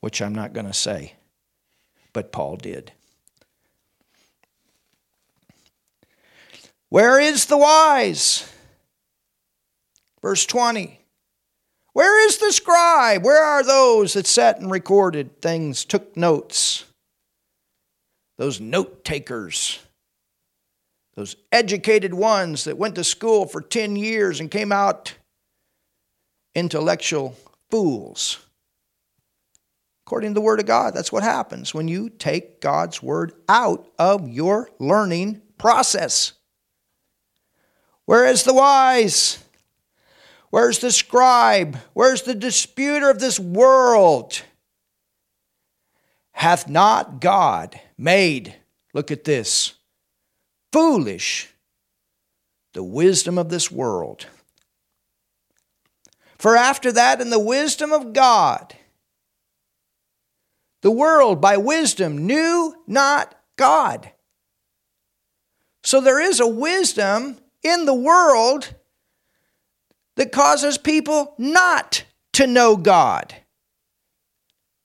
which 0.00 0.20
I'm 0.20 0.34
not 0.34 0.52
going 0.52 0.66
to 0.66 0.74
say, 0.74 1.14
but 2.12 2.30
Paul 2.30 2.56
did. 2.56 2.92
Where 6.90 7.18
is 7.18 7.46
the 7.46 7.56
wise? 7.56 8.52
Verse 10.20 10.44
20. 10.44 11.00
Where 11.94 12.26
is 12.26 12.36
the 12.36 12.52
scribe? 12.52 13.24
Where 13.24 13.44
are 13.44 13.62
those 13.64 14.12
that 14.12 14.26
sat 14.26 14.60
and 14.60 14.70
recorded 14.70 15.40
things, 15.40 15.86
took 15.86 16.18
notes? 16.18 16.84
Those 18.36 18.60
note 18.60 19.06
takers 19.06 19.78
those 21.16 21.36
educated 21.52 22.14
ones 22.14 22.64
that 22.64 22.78
went 22.78 22.94
to 22.94 23.04
school 23.04 23.44
for 23.44 23.60
10 23.60 23.96
years 23.96 24.40
and 24.40 24.50
came 24.50 24.72
out 24.72 25.14
intellectual 26.60 27.34
fools. 27.70 28.38
According 30.06 30.30
to 30.30 30.34
the 30.34 30.40
Word 30.42 30.60
of 30.60 30.66
God, 30.66 30.94
that's 30.94 31.10
what 31.10 31.22
happens 31.22 31.72
when 31.72 31.88
you 31.88 32.10
take 32.10 32.60
God's 32.60 33.02
Word 33.02 33.32
out 33.48 33.88
of 33.98 34.28
your 34.28 34.68
learning 34.78 35.40
process. 35.56 36.34
Where 38.04 38.26
is 38.26 38.44
the 38.44 38.52
wise? 38.52 39.38
Where's 40.50 40.80
the 40.80 40.92
scribe? 40.92 41.78
Where's 41.94 42.22
the 42.22 42.34
disputer 42.34 43.08
of 43.08 43.20
this 43.20 43.40
world? 43.40 44.42
Hath 46.32 46.68
not 46.68 47.20
God 47.20 47.80
made, 47.96 48.54
look 48.92 49.10
at 49.10 49.24
this, 49.24 49.74
foolish 50.72 51.48
the 52.72 52.82
wisdom 52.82 53.38
of 53.38 53.48
this 53.48 53.70
world. 53.70 54.26
For 56.40 56.56
after 56.56 56.90
that, 56.92 57.20
in 57.20 57.28
the 57.28 57.38
wisdom 57.38 57.92
of 57.92 58.14
God, 58.14 58.74
the 60.80 60.90
world 60.90 61.38
by 61.38 61.58
wisdom 61.58 62.26
knew 62.26 62.74
not 62.86 63.34
God. 63.56 64.10
So 65.82 66.00
there 66.00 66.18
is 66.18 66.40
a 66.40 66.46
wisdom 66.46 67.36
in 67.62 67.84
the 67.84 67.92
world 67.92 68.72
that 70.16 70.32
causes 70.32 70.78
people 70.78 71.34
not 71.36 72.04
to 72.32 72.46
know 72.46 72.74
God, 72.74 73.34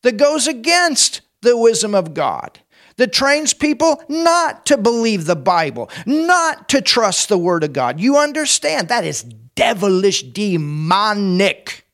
that 0.04 0.18
goes 0.18 0.48
against 0.48 1.22
the 1.42 1.58
wisdom 1.58 1.96
of 1.96 2.14
God 2.14 2.60
that 2.98 3.14
trains 3.14 3.54
people 3.54 4.04
not 4.10 4.66
to 4.66 4.78
believe 4.78 5.26
the 5.26 5.36
Bible, 5.36 5.90
not 6.06 6.70
to 6.70 6.82
trust 6.82 7.28
the 7.28 7.38
Word 7.38 7.64
of 7.64 7.74
God. 7.74 8.00
You 8.00 8.18
understand? 8.18 8.88
That 8.88 9.04
is 9.04 9.26
devilish, 9.56 10.24
demonic. 10.24 11.86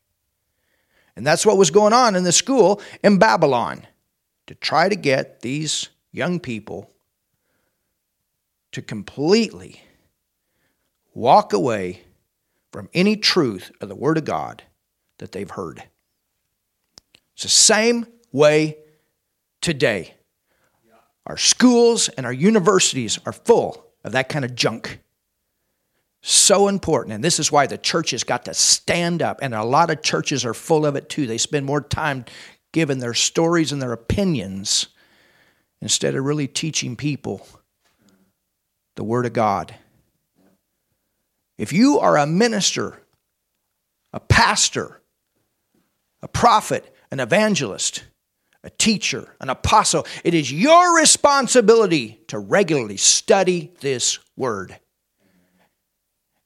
And 1.16 1.26
that's 1.26 1.46
what 1.46 1.58
was 1.58 1.72
going 1.72 1.94
on 1.94 2.16
in 2.16 2.24
the 2.24 2.32
school 2.32 2.82
in 3.04 3.18
Babylon 3.18 3.86
to 4.48 4.56
try 4.56 4.90
to 4.90 4.96
get 4.96 5.42
these 5.42 5.90
young 6.12 6.40
people 6.40 6.92
to 8.72 8.82
completely 8.82 9.82
walk 11.14 11.54
away 11.54 12.02
from 12.72 12.90
any 12.94 13.18
truth 13.18 13.72
of 13.82 13.90
the 13.90 13.96
Word 13.96 14.18
of 14.18 14.26
God 14.26 14.64
that 15.18 15.32
they've 15.32 15.50
heard. 15.50 15.84
It's 17.34 17.44
the 17.44 17.50
same 17.50 18.08
way 18.32 18.78
today. 19.60 20.16
Our 21.26 21.38
schools 21.38 22.10
and 22.10 22.26
our 22.26 22.34
universities 22.34 23.20
are 23.26 23.34
full 23.34 23.86
of 24.04 24.14
that 24.14 24.30
kind 24.30 24.44
of 24.44 24.56
junk. 24.56 25.00
So 26.22 26.68
important. 26.68 27.16
And 27.16 27.24
this 27.24 27.40
is 27.40 27.52
why 27.52 27.68
the 27.68 27.78
church 27.78 28.12
has 28.12 28.24
got 28.24 28.46
to 28.46 28.54
stand 28.54 29.22
up. 29.22 29.40
And 29.42 29.54
a 29.54 29.64
lot 29.64 29.90
of 29.90 30.04
churches 30.04 30.46
are 30.46 30.54
full 30.54 30.86
of 30.86 30.96
it 30.96 31.10
too. 31.10 31.26
They 31.26 31.38
spend 31.38 31.66
more 31.66 31.82
time 31.82 32.26
giving 32.72 33.00
their 33.00 33.14
stories 33.14 33.72
and 33.72 33.82
their 33.82 33.92
opinions 33.92 34.88
instead 35.82 36.16
of 36.16 36.24
really 36.24 36.48
teaching 36.48 36.96
people 36.96 37.46
the 38.96 39.04
Word 39.04 39.26
of 39.26 39.34
God. 39.34 39.74
If 41.58 41.74
you 41.74 42.00
are 42.00 42.18
a 42.18 42.28
minister, 42.28 43.02
a 44.14 44.20
pastor, 44.20 45.02
a 46.22 46.28
prophet, 46.28 46.94
an 47.10 47.20
evangelist, 47.20 48.04
a 48.64 48.70
teacher, 48.70 49.36
an 49.40 49.50
apostle. 49.50 50.06
It 50.24 50.34
is 50.34 50.52
your 50.52 50.96
responsibility 50.98 52.22
to 52.28 52.38
regularly 52.38 52.98
study 52.98 53.74
this 53.80 54.20
word. 54.38 54.80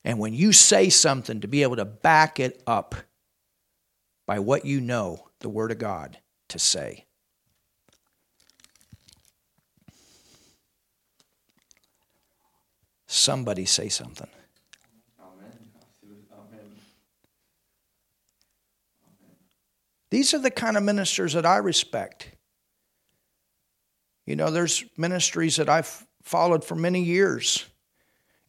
And 0.05 0.19
when 0.19 0.35
you 0.35 0.53
say 0.53 0.89
something, 0.89 1.41
to 1.41 1.47
be 1.47 1.63
able 1.63 1.77
to 1.77 1.83
back 1.83 2.39
it 2.39 2.61
up 2.67 2.93
by 4.27 4.37
what 4.37 4.63
you 4.63 4.79
know 4.79 5.27
the 5.39 5.49
Word 5.49 5.71
of 5.71 5.79
God 5.79 6.19
to 6.49 6.59
say. 6.59 7.05
Somebody 13.07 13.65
say 13.65 13.89
something. 13.89 14.27
These 20.11 20.35
are 20.35 20.39
the 20.39 20.51
kind 20.51 20.77
of 20.77 20.83
ministers 20.83 21.33
that 21.33 21.47
I 21.47 21.57
respect. 21.57 22.29
You 24.27 24.35
know, 24.35 24.51
there's 24.51 24.85
ministries 24.97 25.55
that 25.55 25.67
I've 25.67 26.05
followed 26.21 26.63
for 26.63 26.75
many 26.75 27.01
years. 27.01 27.65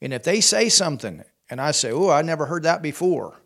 And 0.02 0.12
if 0.12 0.22
they 0.22 0.42
say 0.42 0.68
something 0.68 1.24
and 1.48 1.60
I 1.60 1.70
say, 1.70 1.92
oh, 1.92 2.10
I 2.10 2.22
never 2.22 2.46
heard 2.46 2.64
that 2.64 2.82
before, 2.82 3.36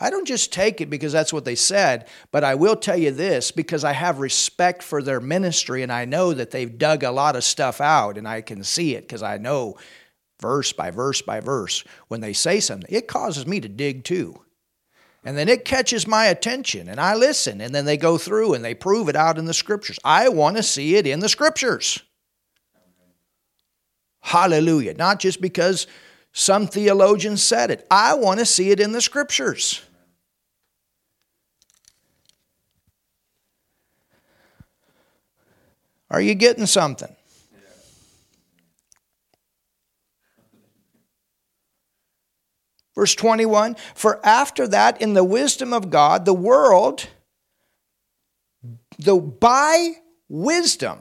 I 0.00 0.10
don't 0.10 0.26
just 0.26 0.52
take 0.52 0.80
it 0.80 0.90
because 0.90 1.12
that's 1.12 1.32
what 1.32 1.44
they 1.44 1.54
said, 1.54 2.08
but 2.30 2.44
I 2.44 2.56
will 2.56 2.76
tell 2.76 2.96
you 2.96 3.10
this 3.10 3.50
because 3.50 3.84
I 3.84 3.92
have 3.92 4.18
respect 4.18 4.82
for 4.82 5.02
their 5.02 5.20
ministry 5.20 5.82
and 5.82 5.92
I 5.92 6.04
know 6.04 6.34
that 6.34 6.50
they've 6.50 6.78
dug 6.78 7.04
a 7.04 7.10
lot 7.10 7.36
of 7.36 7.44
stuff 7.44 7.80
out 7.80 8.18
and 8.18 8.26
I 8.26 8.40
can 8.40 8.64
see 8.64 8.94
it 8.96 9.02
because 9.02 9.22
I 9.22 9.38
know 9.38 9.76
verse 10.40 10.72
by 10.72 10.90
verse 10.90 11.22
by 11.22 11.40
verse. 11.40 11.84
When 12.08 12.20
they 12.20 12.32
say 12.32 12.60
something, 12.60 12.94
it 12.94 13.06
causes 13.06 13.46
me 13.46 13.60
to 13.60 13.68
dig 13.68 14.04
too. 14.04 14.40
And 15.24 15.38
then 15.38 15.48
it 15.48 15.64
catches 15.64 16.06
my 16.06 16.26
attention 16.26 16.88
and 16.88 17.00
I 17.00 17.14
listen. 17.14 17.60
And 17.60 17.74
then 17.74 17.86
they 17.86 17.96
go 17.96 18.18
through 18.18 18.54
and 18.54 18.64
they 18.64 18.74
prove 18.74 19.08
it 19.08 19.16
out 19.16 19.38
in 19.38 19.46
the 19.46 19.54
scriptures. 19.54 19.98
I 20.04 20.28
want 20.28 20.56
to 20.56 20.62
see 20.62 20.96
it 20.96 21.06
in 21.06 21.20
the 21.20 21.30
scriptures. 21.30 22.02
Hallelujah. 24.20 24.94
Not 24.94 25.20
just 25.20 25.40
because 25.40 25.86
some 26.36 26.66
theologians 26.66 27.44
said 27.44 27.70
it, 27.70 27.86
I 27.88 28.14
want 28.14 28.40
to 28.40 28.44
see 28.44 28.72
it 28.72 28.80
in 28.80 28.90
the 28.90 29.00
scriptures. 29.00 29.80
Are 36.10 36.20
you 36.20 36.34
getting 36.34 36.66
something? 36.66 37.14
Verse 42.96 43.14
21 43.14 43.76
For 43.94 44.24
after 44.26 44.66
that, 44.68 45.00
in 45.00 45.14
the 45.14 45.24
wisdom 45.24 45.72
of 45.72 45.88
God, 45.88 46.24
the 46.24 46.34
world, 46.34 47.08
though 48.98 49.20
by 49.20 49.94
wisdom, 50.28 50.98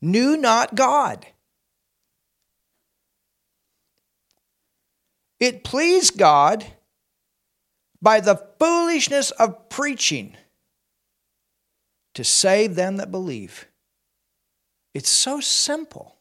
knew 0.00 0.38
not 0.38 0.74
God. 0.74 1.26
It 5.40 5.64
pleased 5.64 6.18
God 6.18 6.64
by 8.02 8.20
the 8.20 8.36
foolishness 8.58 9.30
of 9.32 9.68
preaching 9.70 10.36
to 12.14 12.24
save 12.24 12.74
them 12.74 12.96
that 12.98 13.10
believe. 13.10 13.66
It's 14.94 15.08
so 15.08 15.40
simple 15.40 16.16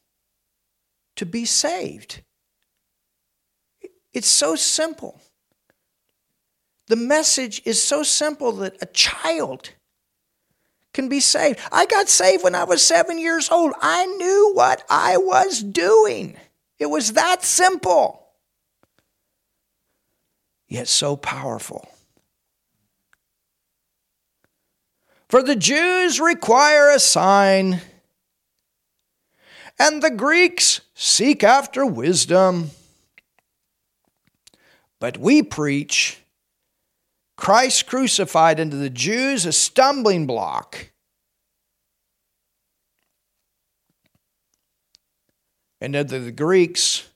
to 1.15 1.25
be 1.25 1.43
saved. 1.45 2.21
It's 4.13 4.27
so 4.27 4.55
simple. 4.55 5.19
The 6.87 6.95
message 6.95 7.61
is 7.65 7.81
so 7.81 8.03
simple 8.03 8.51
that 8.53 8.81
a 8.81 8.85
child 8.87 9.71
can 10.93 11.09
be 11.09 11.19
saved. 11.19 11.59
I 11.71 11.85
got 11.85 12.09
saved 12.09 12.43
when 12.43 12.55
I 12.55 12.63
was 12.63 12.81
seven 12.81 13.19
years 13.19 13.49
old. 13.51 13.73
I 13.81 14.05
knew 14.05 14.51
what 14.53 14.83
I 14.89 15.17
was 15.17 15.61
doing. 15.61 16.37
It 16.79 16.87
was 16.87 17.13
that 17.13 17.43
simple, 17.43 18.28
yet 20.69 20.87
so 20.87 21.17
powerful. 21.17 21.89
For 25.27 25.43
the 25.43 25.55
Jews 25.55 26.19
require 26.19 26.89
a 26.89 26.99
sign, 26.99 27.81
and 29.77 30.01
the 30.01 30.11
Greeks 30.11 30.81
seek 30.93 31.43
after 31.43 31.85
wisdom. 31.85 32.71
But 34.99 35.17
we 35.17 35.41
preach 35.43 36.19
Christ 37.37 37.87
crucified 37.87 38.59
unto 38.59 38.77
the 38.77 38.89
Jews 38.89 39.45
a 39.45 39.53
stumbling 39.53 40.27
block. 40.27 40.91
And 45.79 45.95
unto 45.95 46.19
the 46.19 46.33
Greeks 46.33 47.08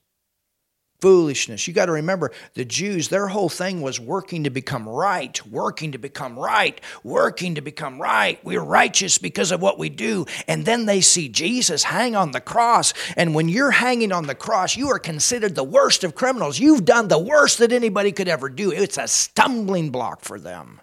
foolishness. 1.04 1.68
You 1.68 1.74
got 1.74 1.88
to 1.88 1.92
remember, 1.92 2.32
the 2.54 2.64
Jews, 2.64 3.10
their 3.10 3.28
whole 3.28 3.50
thing 3.50 3.82
was 3.82 4.00
working 4.00 4.46
to 4.46 4.50
become 4.50 4.88
right, 4.88 5.46
working 5.48 5.92
to 5.92 5.98
become 5.98 6.40
right, 6.40 6.80
working 7.04 7.56
to 7.56 7.62
become 7.62 8.02
right. 8.02 8.40
We're 8.46 8.62
righteous 8.62 9.18
because 9.18 9.52
of 9.52 9.62
what 9.62 9.78
we 9.78 9.90
do. 9.90 10.26
And 10.48 10.66
then 10.66 10.86
they 10.86 11.02
see 11.02 11.28
Jesus 11.28 11.84
hang 11.84 12.16
on 12.16 12.32
the 12.32 12.40
cross. 12.40 12.94
And 13.18 13.36
when 13.36 13.50
you're 13.50 13.72
hanging 13.72 14.14
on 14.14 14.28
the 14.28 14.34
cross, 14.34 14.78
you 14.78 14.88
are 14.92 14.98
considered 14.98 15.56
the 15.56 15.64
worst 15.66 16.06
of 16.06 16.16
criminals. 16.16 16.58
You've 16.58 16.86
done 16.86 17.10
the 17.10 17.20
worst 17.20 17.58
that 17.58 17.74
anybody 17.74 18.14
could 18.14 18.30
ever 18.30 18.48
do. 18.48 18.72
It's 18.72 18.98
a 18.98 19.10
stumbling 19.10 19.90
block 19.90 20.22
for 20.22 20.40
them. 20.40 20.80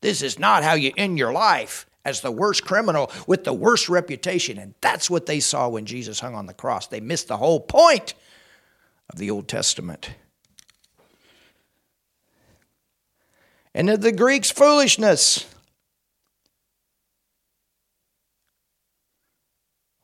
This 0.00 0.22
is 0.22 0.38
not 0.38 0.64
how 0.64 0.72
you 0.72 0.92
end 0.96 1.18
your 1.18 1.34
life 1.34 1.84
as 2.06 2.22
the 2.22 2.32
worst 2.32 2.64
criminal 2.64 3.10
with 3.26 3.44
the 3.44 3.52
worst 3.52 3.90
reputation. 3.90 4.56
And 4.56 4.72
that's 4.80 5.10
what 5.10 5.26
they 5.26 5.40
saw 5.40 5.68
when 5.68 5.84
Jesus 5.84 6.20
hung 6.20 6.34
on 6.34 6.46
the 6.46 6.54
cross. 6.54 6.86
They 6.86 7.00
missed 7.00 7.28
the 7.28 7.36
whole 7.36 7.60
point 7.60 8.14
of 9.12 9.18
the 9.18 9.30
Old 9.30 9.48
Testament. 9.48 10.10
And 13.74 13.90
of 13.90 14.00
the 14.00 14.12
Greeks' 14.12 14.50
foolishness. 14.50 15.46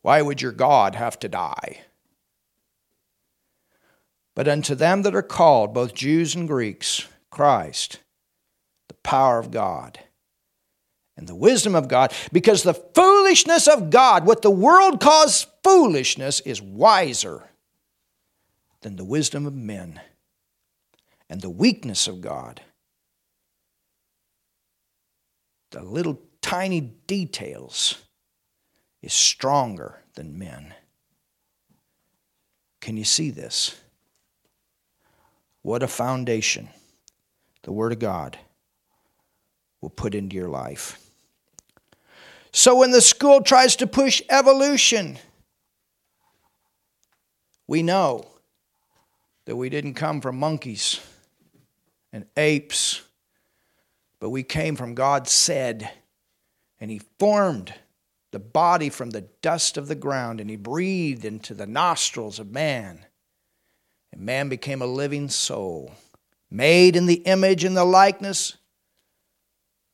Why 0.03 0.23
would 0.23 0.41
your 0.41 0.53
God 0.53 0.95
have 0.95 1.19
to 1.21 1.29
die? 1.29 1.81
But 4.35 4.49
unto 4.49 4.75
them 4.75 5.03
that 5.03 5.15
are 5.15 5.23
called, 5.23 5.75
both 5.75 5.95
Jews 5.95 6.35
and 6.35 6.47
Greeks, 6.47 7.07
Christ, 7.31 8.00
the 8.88 8.95
power 8.95 9.38
of 9.38 9.50
God 9.50 9.99
and 11.17 11.27
the 11.27 11.35
wisdom 11.35 11.75
of 11.75 11.88
God, 11.88 12.15
because 12.33 12.62
the 12.62 12.75
foolishness 12.75 13.67
of 13.67 13.91
God, 13.91 14.25
what 14.25 14.43
the 14.43 14.50
world 14.50 15.00
calls 15.00 15.49
foolishness, 15.65 16.41
is 16.41 16.62
wiser 16.62 17.48
than 18.88 18.97
the 18.97 19.04
wisdom 19.04 19.45
of 19.45 19.54
men 19.54 20.00
and 21.28 21.42
the 21.42 21.50
weakness 21.50 22.09
of 22.09 22.23
God. 22.23 22.62
The 25.73 25.83
little 25.83 26.23
tiny 26.40 26.80
details 26.80 28.02
is 29.02 29.12
stronger 29.12 30.00
than 30.14 30.38
men. 30.38 30.72
Can 32.81 32.96
you 32.96 33.05
see 33.05 33.31
this? 33.31 33.79
What 35.61 35.83
a 35.83 35.87
foundation 35.87 36.70
the 37.64 37.72
Word 37.72 37.92
of 37.92 37.98
God 37.98 38.38
will 39.83 39.90
put 39.90 40.14
into 40.14 40.35
your 40.35 40.48
life. 40.48 40.98
So 42.53 42.79
when 42.79 42.92
the 42.92 43.03
school 43.03 43.42
tries 43.42 43.77
to 43.77 43.87
push 43.87 44.22
evolution, 44.31 45.18
we 47.66 47.83
know 47.83 48.24
that 49.48 49.56
we 49.56 49.70
didn't 49.70 49.94
come 49.94 50.20
from 50.20 50.38
monkeys 50.38 51.00
and 52.12 52.26
apes, 52.37 53.00
but 54.20 54.28
we 54.28 54.42
came 54.42 54.76
from 54.76 54.94
God 54.94 55.26
said, 55.26 55.90
and 56.78 56.90
He 56.90 57.00
formed 57.18 57.72
the 58.30 58.38
body 58.38 58.90
from 58.90 59.08
the 59.08 59.22
dust 59.40 59.78
of 59.78 59.88
the 59.88 59.94
ground, 59.94 60.38
and 60.38 60.50
He 60.50 60.56
breathed 60.56 61.24
into 61.24 61.54
the 61.54 61.66
nostrils 61.66 62.38
of 62.38 62.52
man. 62.52 63.06
And 64.12 64.20
man 64.20 64.50
became 64.50 64.82
a 64.82 64.87
living 64.87 65.30
soul, 65.30 65.92
made 66.50 66.94
in 66.94 67.06
the 67.06 67.22
image 67.24 67.64
and 67.64 67.74
the 67.74 67.87
likeness 67.87 68.58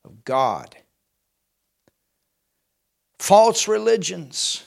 of 0.04 0.24
God. 0.24 0.74
False 3.20 3.68
religions 3.68 4.64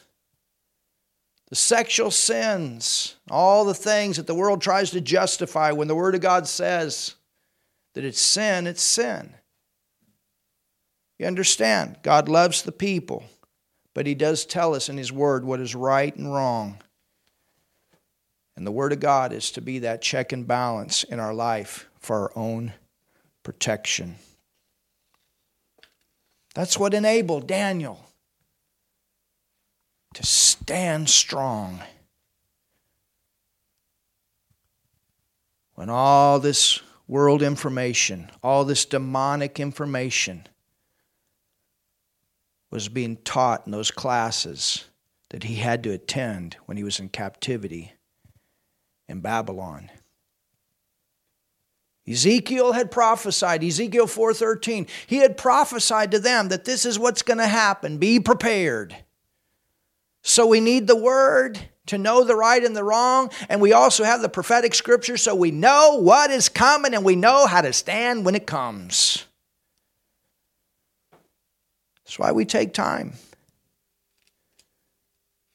the 1.50 1.56
sexual 1.56 2.12
sins, 2.12 3.16
all 3.32 3.64
the 3.64 3.74
things 3.74 4.18
that 4.18 4.28
the 4.28 4.36
world 4.36 4.62
tries 4.62 4.92
to 4.92 5.02
justify 5.02 5.72
when 5.72 5.88
the 5.88 5.96
Word 5.96 6.16
of 6.16 6.22
God 6.22 6.48
says 6.48 7.16
that 7.94 8.04
it's 8.04 8.22
sin, 8.22 8.68
it's 8.68 8.84
sin. 8.84 9.34
You 11.18 11.26
understand? 11.26 11.98
God 12.04 12.28
loves 12.28 12.62
the 12.62 12.72
people, 12.72 13.24
but 13.94 14.06
He 14.06 14.14
does 14.14 14.46
tell 14.46 14.76
us 14.76 14.90
in 14.90 14.98
His 14.98 15.12
Word 15.12 15.46
what 15.46 15.62
is 15.62 15.74
right 15.74 16.16
and 16.16 16.32
wrong. 16.32 16.80
And 18.58 18.68
the 18.68 18.72
Word 18.72 18.92
of 18.92 19.00
God 19.00 19.32
is 19.32 19.52
to 19.52 19.62
be 19.62 19.80
that 19.80 20.02
check 20.02 20.34
and 20.34 20.46
balance 20.46 21.04
in 21.04 21.20
our 21.20 21.34
life 21.34 21.88
for 22.00 22.24
our 22.24 22.32
own 22.36 22.74
protection. 23.44 24.16
That's 26.54 26.78
what 26.78 26.94
enabled 26.94 27.48
Daniel 27.48 28.07
to 30.18 30.26
stand 30.26 31.08
strong. 31.08 31.80
When 35.76 35.92
all 35.92 36.40
this 36.40 36.82
world 37.08 37.44
information, 37.44 38.32
all 38.42 38.66
this 38.66 38.84
demonic 38.86 39.60
information 39.60 40.48
was 42.72 42.90
being 42.90 43.18
taught 43.18 43.68
in 43.68 43.72
those 43.72 43.92
classes 43.92 44.86
that 45.30 45.44
he 45.44 45.58
had 45.58 45.84
to 45.84 45.92
attend 45.92 46.58
when 46.66 46.78
he 46.78 46.84
was 46.84 47.00
in 47.00 47.10
captivity 47.10 47.94
in 49.08 49.20
Babylon. 49.20 49.92
Ezekiel 52.08 52.72
had 52.72 52.90
prophesied, 52.90 53.64
Ezekiel 53.64 54.08
4:13. 54.08 54.88
He 55.06 55.18
had 55.18 55.38
prophesied 55.38 56.10
to 56.10 56.18
them 56.18 56.50
that 56.50 56.66
this 56.66 56.88
is 56.88 56.98
what's 56.98 57.22
going 57.22 57.38
to 57.38 57.46
happen. 57.46 58.00
Be 58.00 58.20
prepared. 58.20 58.96
So 60.28 60.46
we 60.46 60.60
need 60.60 60.88
the 60.88 60.96
word 60.96 61.58
to 61.86 61.98
know 61.98 62.26
the 62.26 62.36
right 62.36 62.62
and 62.62 62.76
the 62.76 62.84
wrong. 62.84 63.32
And 63.48 63.62
we 63.62 63.72
also 63.72 64.04
have 64.04 64.22
the 64.22 64.28
prophetic 64.28 64.76
scripture 64.76 65.16
so 65.16 65.34
we 65.34 65.52
know 65.52 66.02
what 66.02 66.32
is 66.32 66.50
coming 66.50 66.94
and 66.94 67.06
we 67.06 67.16
know 67.16 67.48
how 67.48 67.62
to 67.62 67.72
stand 67.72 68.26
when 68.26 68.36
it 68.36 68.46
comes. 68.46 69.24
That's 72.04 72.20
why 72.20 72.34
we 72.34 72.44
take 72.44 72.74
time 72.74 73.13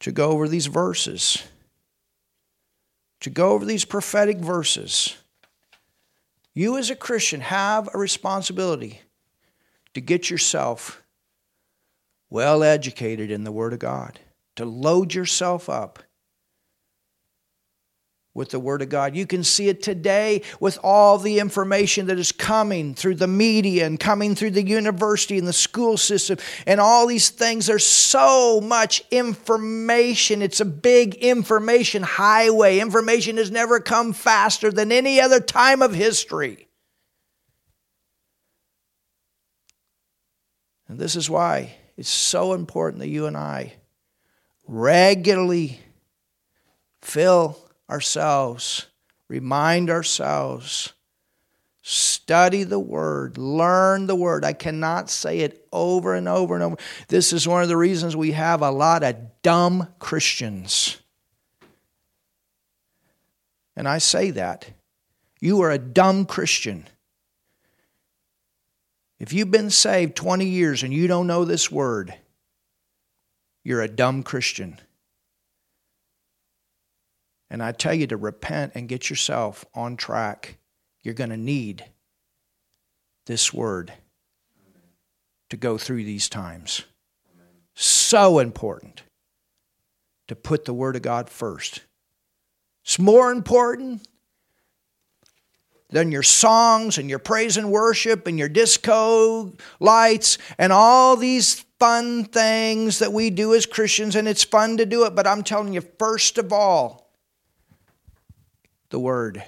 to 0.00 0.10
go 0.10 0.30
over 0.30 0.48
these 0.48 0.66
verses, 0.68 1.42
to 3.20 3.28
go 3.28 3.50
over 3.50 3.66
these 3.66 3.84
prophetic 3.84 4.38
verses. 4.38 5.18
You, 6.54 6.78
as 6.78 6.88
a 6.88 6.96
Christian, 6.96 7.42
have 7.42 7.90
a 7.92 7.98
responsibility 7.98 9.02
to 9.92 10.00
get 10.00 10.30
yourself 10.30 11.02
well 12.30 12.62
educated 12.62 13.30
in 13.30 13.44
the 13.44 13.52
Word 13.52 13.74
of 13.74 13.78
God 13.78 14.18
to 14.56 14.64
load 14.64 15.14
yourself 15.14 15.68
up 15.68 16.00
with 18.34 18.50
the 18.50 18.60
Word 18.60 18.80
of 18.80 18.88
God. 18.88 19.14
You 19.14 19.26
can 19.26 19.44
see 19.44 19.68
it 19.68 19.82
today 19.82 20.42
with 20.58 20.78
all 20.82 21.18
the 21.18 21.38
information 21.38 22.06
that 22.06 22.18
is 22.18 22.32
coming 22.32 22.94
through 22.94 23.16
the 23.16 23.26
media 23.26 23.86
and 23.86 24.00
coming 24.00 24.34
through 24.34 24.52
the 24.52 24.66
university 24.66 25.38
and 25.38 25.46
the 25.46 25.52
school 25.52 25.98
system 25.98 26.38
and 26.66 26.80
all 26.80 27.06
these 27.06 27.28
things. 27.28 27.66
There's 27.66 27.84
so 27.84 28.60
much 28.60 29.04
information. 29.10 30.40
It's 30.40 30.60
a 30.60 30.66
big 30.66 31.16
information 31.16 32.02
highway. 32.02 32.78
Information 32.78 33.36
has 33.36 33.50
never 33.50 33.80
come 33.80 34.12
faster 34.12 34.70
than 34.70 34.92
any 34.92 35.20
other 35.20 35.40
time 35.40 35.82
of 35.82 35.94
history. 35.94 36.68
And 40.88 40.98
this 40.98 41.16
is 41.16 41.28
why 41.28 41.74
it's 41.96 42.08
so 42.08 42.54
important 42.54 43.00
that 43.00 43.08
you 43.08 43.26
and 43.26 43.36
I 43.36 43.74
regularly 44.72 45.80
fill 47.02 47.58
ourselves, 47.90 48.86
remind 49.28 49.90
ourselves 49.90 50.94
Study 51.84 52.62
the 52.62 52.78
Word, 52.78 53.38
learn 53.38 54.06
the 54.06 54.14
Word. 54.14 54.44
I 54.44 54.52
cannot 54.52 55.10
say 55.10 55.40
it 55.40 55.66
over 55.72 56.14
and 56.14 56.28
over 56.28 56.54
and 56.54 56.62
over. 56.62 56.76
This 57.08 57.32
is 57.32 57.48
one 57.48 57.64
of 57.64 57.68
the 57.68 57.76
reasons 57.76 58.14
we 58.14 58.30
have 58.32 58.62
a 58.62 58.70
lot 58.70 59.02
of 59.02 59.16
dumb 59.42 59.88
Christians. 59.98 60.98
And 63.74 63.88
I 63.88 63.98
say 63.98 64.30
that. 64.30 64.70
You 65.40 65.60
are 65.62 65.72
a 65.72 65.78
dumb 65.78 66.24
Christian. 66.24 66.86
If 69.18 69.32
you've 69.32 69.50
been 69.50 69.70
saved 69.70 70.14
20 70.14 70.46
years 70.46 70.84
and 70.84 70.94
you 70.94 71.08
don't 71.08 71.26
know 71.26 71.44
this 71.44 71.68
Word, 71.68 72.14
you're 73.64 73.82
a 73.82 73.88
dumb 73.88 74.22
Christian. 74.22 74.78
And 77.50 77.62
I 77.62 77.72
tell 77.72 77.94
you 77.94 78.06
to 78.08 78.16
repent 78.16 78.72
and 78.74 78.88
get 78.88 79.10
yourself 79.10 79.64
on 79.74 79.96
track 79.96 80.58
you're 81.02 81.14
going 81.14 81.30
to 81.30 81.36
need 81.36 81.84
this 83.26 83.52
word 83.52 83.92
to 85.50 85.56
go 85.56 85.76
through 85.76 86.04
these 86.04 86.28
times. 86.28 86.84
So 87.74 88.38
important 88.38 89.02
to 90.28 90.36
put 90.36 90.64
the 90.64 90.74
Word 90.74 90.96
of 90.96 91.02
God 91.02 91.28
first. 91.28 91.80
It's 92.84 92.98
more 92.98 93.32
important 93.32 94.06
than 95.90 96.12
your 96.12 96.22
songs 96.22 96.98
and 96.98 97.10
your 97.10 97.18
praise 97.18 97.56
and 97.56 97.70
worship 97.70 98.26
and 98.26 98.38
your 98.38 98.48
disco 98.48 99.52
lights 99.78 100.38
and 100.58 100.72
all 100.72 101.16
these 101.16 101.64
fun 101.82 102.22
things 102.22 103.00
that 103.00 103.12
we 103.12 103.28
do 103.28 103.54
as 103.54 103.66
Christians, 103.66 104.14
and 104.14 104.28
it's 104.28 104.44
fun 104.44 104.76
to 104.76 104.86
do 104.86 105.04
it, 105.04 105.16
but 105.16 105.26
I'm 105.26 105.42
telling 105.42 105.72
you, 105.72 105.80
first 105.80 106.38
of 106.38 106.52
all, 106.52 107.10
the 108.90 109.00
Word. 109.00 109.42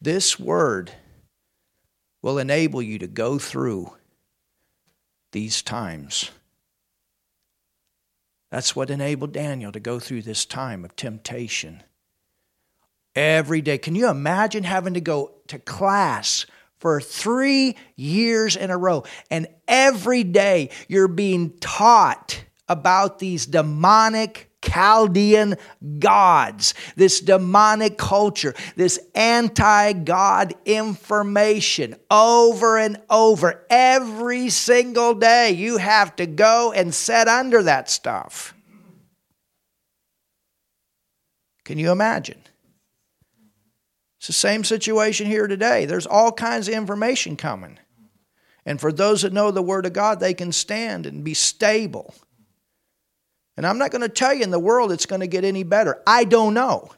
This 0.00 0.38
word 0.38 0.92
will 2.22 2.38
enable 2.38 2.80
you 2.80 3.00
to 3.00 3.08
go 3.08 3.40
through 3.40 3.92
these 5.32 5.62
times. 5.62 6.30
That's 8.52 8.76
what 8.76 8.88
enabled 8.88 9.32
Daniel 9.32 9.72
to 9.72 9.80
go 9.80 9.98
through 9.98 10.22
this 10.22 10.44
time 10.44 10.84
of 10.84 10.94
temptation. 10.94 11.82
Every 13.16 13.62
day. 13.62 13.78
Can 13.78 13.96
you 13.96 14.08
imagine 14.08 14.62
having 14.62 14.94
to 14.94 15.00
go 15.00 15.32
to 15.48 15.58
class 15.58 16.46
for 16.78 17.00
three 17.00 17.76
years 17.96 18.56
in 18.56 18.70
a 18.70 18.76
row? 18.76 19.04
And 19.30 19.46
every 19.66 20.24
day 20.24 20.70
you're 20.88 21.08
being 21.08 21.56
taught 21.58 22.42
about 22.68 23.18
these 23.18 23.46
demonic 23.46 24.50
Chaldean 24.62 25.56
gods, 25.98 26.74
this 26.96 27.20
demonic 27.20 27.96
culture, 27.96 28.54
this 28.74 28.98
anti 29.14 29.92
God 29.92 30.54
information 30.64 31.96
over 32.10 32.78
and 32.78 33.00
over 33.08 33.64
every 33.70 34.50
single 34.50 35.14
day. 35.14 35.52
You 35.52 35.76
have 35.76 36.16
to 36.16 36.26
go 36.26 36.72
and 36.72 36.92
set 36.92 37.28
under 37.28 37.62
that 37.62 37.88
stuff. 37.88 38.54
Can 41.64 41.78
you 41.78 41.90
imagine? 41.90 42.40
It's 44.26 44.40
the 44.42 44.48
same 44.48 44.64
situation 44.64 45.26
here 45.26 45.46
today. 45.46 45.86
There's 45.86 46.06
all 46.06 46.32
kinds 46.32 46.68
of 46.68 46.74
information 46.74 47.36
coming. 47.36 47.78
And 48.64 48.80
for 48.80 48.92
those 48.92 49.22
that 49.22 49.32
know 49.32 49.50
the 49.50 49.62
Word 49.62 49.86
of 49.86 49.92
God, 49.92 50.18
they 50.18 50.34
can 50.34 50.52
stand 50.52 51.06
and 51.06 51.22
be 51.22 51.34
stable 51.34 52.14
and 53.56 53.66
I'm 53.66 53.78
not 53.78 53.90
going 53.90 54.02
to 54.02 54.08
tell 54.08 54.34
you 54.34 54.42
in 54.42 54.50
the 54.50 54.58
world 54.58 54.92
it's 54.92 55.06
going 55.06 55.20
to 55.20 55.26
get 55.26 55.44
any 55.44 55.62
better. 55.62 56.02
I 56.06 56.24
don't 56.24 56.54
know. 56.54 56.90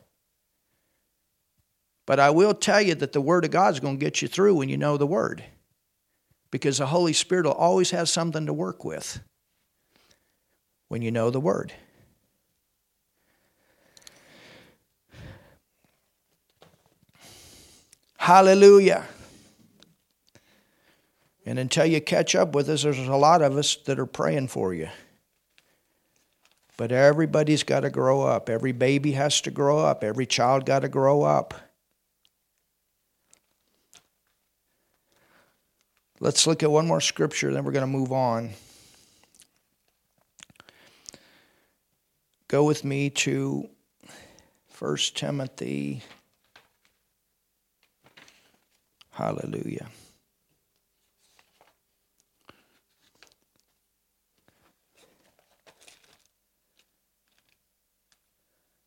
But 2.06 2.18
I 2.18 2.30
will 2.30 2.54
tell 2.54 2.80
you 2.80 2.94
that 2.96 3.12
the 3.12 3.20
Word 3.20 3.44
of 3.44 3.50
God 3.50 3.74
is 3.74 3.80
going 3.80 3.98
to 3.98 4.04
get 4.04 4.22
you 4.22 4.28
through 4.28 4.56
when 4.56 4.68
you 4.68 4.76
know 4.76 4.96
the 4.96 5.06
Word. 5.06 5.44
Because 6.50 6.78
the 6.78 6.86
Holy 6.86 7.12
Spirit 7.12 7.44
will 7.44 7.52
always 7.52 7.90
have 7.90 8.08
something 8.08 8.46
to 8.46 8.52
work 8.52 8.84
with 8.84 9.20
when 10.88 11.02
you 11.02 11.10
know 11.10 11.30
the 11.30 11.40
Word. 11.40 11.72
Hallelujah. 18.18 19.06
And 21.46 21.58
until 21.58 21.86
you 21.86 22.00
catch 22.00 22.34
up 22.34 22.54
with 22.54 22.68
us, 22.68 22.82
there's 22.82 22.98
a 22.98 23.16
lot 23.16 23.40
of 23.40 23.56
us 23.56 23.76
that 23.86 23.98
are 23.98 24.06
praying 24.06 24.48
for 24.48 24.74
you. 24.74 24.88
But 26.76 26.92
everybody's 26.92 27.62
got 27.62 27.80
to 27.80 27.90
grow 27.90 28.20
up. 28.20 28.50
Every 28.50 28.72
baby 28.72 29.12
has 29.12 29.40
to 29.42 29.50
grow 29.50 29.78
up. 29.78 30.04
Every 30.04 30.26
child 30.26 30.66
got 30.66 30.80
to 30.80 30.88
grow 30.88 31.22
up. 31.22 31.54
Let's 36.20 36.46
look 36.46 36.62
at 36.62 36.70
one 36.70 36.86
more 36.86 37.00
scripture, 37.00 37.52
then 37.52 37.64
we're 37.64 37.72
going 37.72 37.80
to 37.80 37.86
move 37.86 38.12
on. 38.12 38.50
Go 42.48 42.64
with 42.64 42.84
me 42.84 43.08
to 43.10 43.68
1 44.78 44.96
Timothy. 45.14 46.02
Hallelujah. 49.18 49.88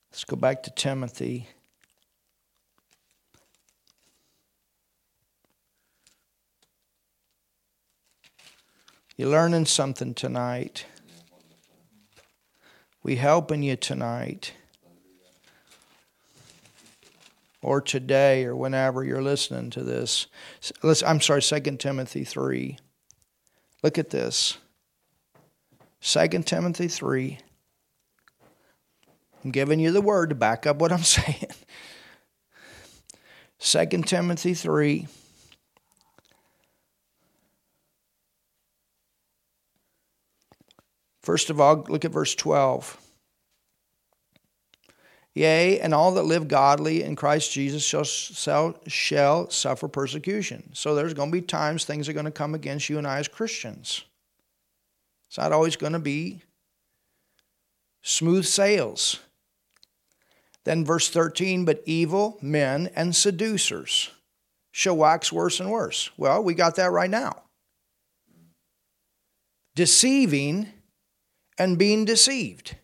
Let's 0.10 0.24
go 0.24 0.38
back 0.38 0.64
to 0.64 0.72
Timothy. 0.72 1.50
You're 9.18 9.28
learning 9.28 9.66
something 9.66 10.14
tonight. 10.14 10.86
We 13.04 13.18
helping 13.18 13.64
you 13.64 13.76
tonight. 13.76 14.54
Or 17.62 17.80
today 17.80 18.46
or 18.46 18.56
whenever 18.56 19.04
you're 19.04 19.22
listening 19.22 19.70
to 19.72 19.84
this. 19.84 20.28
I'm 21.06 21.22
sorry, 21.22 21.42
2 21.42 21.60
Timothy 21.78 22.24
3. 22.24 22.78
Look 23.84 23.98
at 23.98 24.10
this. 24.10 24.58
2 26.02 26.28
Timothy 26.44 26.88
3. 26.88 27.38
I'm 29.44 29.52
giving 29.52 29.80
you 29.80 29.92
the 29.92 30.02
word 30.02 30.30
to 30.30 30.36
back 30.36 30.66
up 30.66 30.78
what 30.78 30.92
I'm 30.92 31.04
saying. 31.04 31.48
2 33.60 33.86
Timothy 34.04 34.54
3. 34.54 35.08
First 41.22 41.52
of 41.52 41.62
all, 41.62 41.86
look 41.88 42.04
at 42.04 42.12
verse 42.12 42.34
12. 42.34 43.01
Yea, 45.34 45.80
and 45.80 45.94
all 45.94 46.14
that 46.14 46.24
live 46.24 46.48
godly 46.48 47.04
in 47.04 47.16
Christ 47.16 47.54
Jesus 47.54 47.84
shall, 47.84 48.04
shall, 48.04 48.76
shall 48.88 49.50
suffer 49.50 49.88
persecution. 49.88 50.70
So 50.74 50.94
there's 50.94 51.14
going 51.14 51.30
to 51.30 51.38
be 51.38 51.42
times 51.42 51.86
things 51.86 52.10
are 52.10 52.14
going 52.14 52.26
to 52.26 52.32
come 52.32 52.54
against 52.54 52.90
you 52.90 52.98
and 52.98 53.08
I 53.08 53.20
as 53.20 53.30
Christians. 53.30 54.04
It's 55.30 55.38
not 55.38 55.54
always 55.54 55.78
going 55.78 55.94
to 55.94 56.00
be 56.00 56.42
smooth 58.02 58.46
sails. 58.46 59.20
Then, 60.66 60.84
verse 60.84 61.10
13, 61.10 61.64
but 61.66 61.82
evil 61.86 62.38
men 62.42 62.90
and 62.96 63.16
seducers 63.16 64.12
shall 64.72 64.98
wax 64.98 65.32
worse 65.32 65.60
and 65.60 65.72
worse. 65.72 66.10
Well, 66.18 66.44
we 66.44 66.54
got 66.54 66.76
that 66.76 66.92
right 66.92 67.10
now. 67.10 67.44
Deceiving 69.76 70.68
and 71.58 71.78
being 71.78 72.06
deceived. 72.06 72.76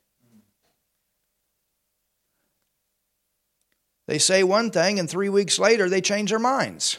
They 4.07 4.19
say 4.19 4.43
one 4.43 4.71
thing, 4.71 4.99
and 4.99 5.09
three 5.09 5.29
weeks 5.29 5.59
later 5.59 5.89
they 5.89 6.01
change 6.01 6.29
their 6.29 6.39
minds. 6.39 6.97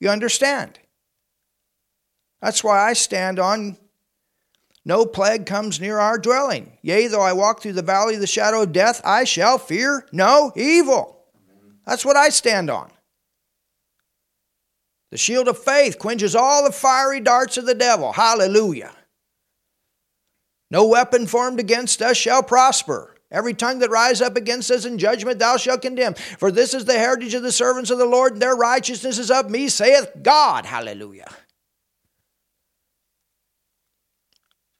You 0.00 0.10
understand? 0.10 0.78
That's 2.42 2.64
why 2.64 2.88
I 2.88 2.92
stand 2.92 3.38
on 3.38 3.78
no 4.84 5.06
plague 5.06 5.46
comes 5.46 5.80
near 5.80 5.98
our 5.98 6.18
dwelling. 6.18 6.76
Yea, 6.82 7.06
though 7.06 7.22
I 7.22 7.32
walk 7.32 7.62
through 7.62 7.72
the 7.72 7.82
valley 7.82 8.16
of 8.16 8.20
the 8.20 8.26
shadow 8.26 8.62
of 8.62 8.72
death, 8.72 9.00
I 9.04 9.24
shall 9.24 9.56
fear 9.56 10.06
no 10.12 10.52
evil. 10.54 11.24
That's 11.86 12.04
what 12.04 12.16
I 12.16 12.28
stand 12.28 12.68
on. 12.68 12.90
The 15.10 15.16
shield 15.16 15.48
of 15.48 15.58
faith 15.58 15.98
quenches 15.98 16.34
all 16.34 16.64
the 16.64 16.72
fiery 16.72 17.20
darts 17.20 17.56
of 17.56 17.66
the 17.66 17.74
devil. 17.74 18.12
Hallelujah. 18.12 18.92
No 20.70 20.86
weapon 20.86 21.26
formed 21.26 21.60
against 21.60 22.02
us 22.02 22.16
shall 22.16 22.42
prosper. 22.42 23.13
Every 23.30 23.54
tongue 23.54 23.80
that 23.80 23.90
rise 23.90 24.20
up 24.20 24.36
against 24.36 24.70
us 24.70 24.84
in 24.84 24.98
judgment 24.98 25.38
thou 25.38 25.56
shalt 25.56 25.82
condemn. 25.82 26.14
For 26.14 26.52
this 26.52 26.72
is 26.72 26.84
the 26.84 26.98
heritage 26.98 27.34
of 27.34 27.42
the 27.42 27.52
servants 27.52 27.90
of 27.90 27.98
the 27.98 28.06
Lord, 28.06 28.34
and 28.34 28.42
their 28.42 28.54
righteousness 28.54 29.18
is 29.18 29.30
of 29.30 29.50
me, 29.50 29.68
saith 29.68 30.12
God. 30.22 30.66
Hallelujah. 30.66 31.28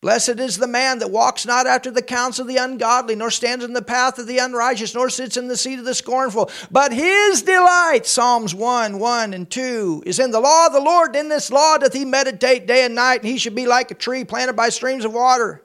Blessed 0.03 0.39
is 0.39 0.59
the 0.59 0.67
man 0.67 0.99
that 0.99 1.11
walks 1.11 1.47
not 1.47 1.67
after 1.67 1.91
the 1.91 2.03
counsel 2.03 2.43
of 2.43 2.49
the 2.49 2.59
ungodly, 2.59 3.17
nor 3.17 3.31
stands 3.31 3.65
in 3.65 3.73
the 3.73 3.81
path 3.81 4.19
of 4.19 4.27
the 4.27 4.37
unrighteous, 4.37 4.95
nor 4.95 5.09
sits 5.09 5.39
in 5.39 5.49
the 5.49 5.57
seat 5.57 5.79
of 5.79 5.87
the 5.87 5.95
scornful. 5.95 6.51
But 6.71 6.93
his 6.93 7.41
delight, 7.41 8.05
Psalms 8.05 8.55
1, 8.55 8.99
1 8.99 9.33
and 9.33 9.51
2, 9.51 10.03
is 10.05 10.19
in 10.19 10.31
the 10.31 10.41
law 10.41 10.67
of 10.67 10.75
the 10.75 10.81
Lord. 10.81 11.17
In 11.17 11.31
this 11.31 11.51
law 11.51 11.79
doth 11.79 11.95
he 11.95 12.05
meditate 12.05 12.67
day 12.67 12.85
and 12.85 12.95
night, 12.95 13.23
and 13.23 13.31
he 13.31 13.39
should 13.39 13.55
be 13.55 13.67
like 13.67 13.91
a 13.91 13.95
tree 13.95 14.25
planted 14.25 14.53
by 14.53 14.69
streams 14.69 15.07
of 15.07 15.15
water 15.15 15.64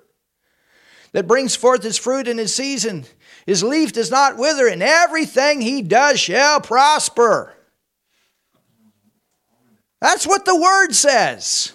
that 1.11 1.27
brings 1.27 1.55
forth 1.55 1.83
his 1.83 1.97
fruit 1.97 2.27
in 2.27 2.37
his 2.37 2.53
season. 2.53 3.05
His 3.45 3.63
leaf 3.63 3.93
does 3.93 4.11
not 4.11 4.37
wither, 4.37 4.67
and 4.67 4.83
everything 4.83 5.61
he 5.61 5.81
does 5.81 6.19
shall 6.19 6.61
prosper. 6.61 7.53
That's 10.01 10.25
what 10.25 10.45
the 10.45 10.55
word 10.55 10.93
says. 10.93 11.73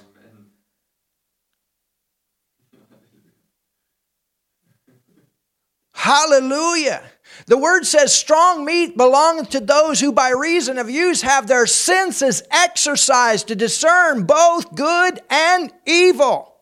Hallelujah. 5.93 7.03
The 7.47 7.59
word 7.59 7.85
says, 7.85 8.15
strong 8.15 8.65
meat 8.65 8.97
belongeth 8.97 9.51
to 9.51 9.61
those 9.61 10.01
who 10.01 10.13
by 10.13 10.31
reason 10.31 10.79
of 10.79 10.89
use 10.89 11.23
have 11.23 11.47
their 11.47 11.67
senses 11.67 12.43
exercised 12.51 13.49
to 13.49 13.57
discern 13.57 14.25
both 14.25 14.75
good 14.75 15.21
and 15.29 15.73
evil. 15.87 16.54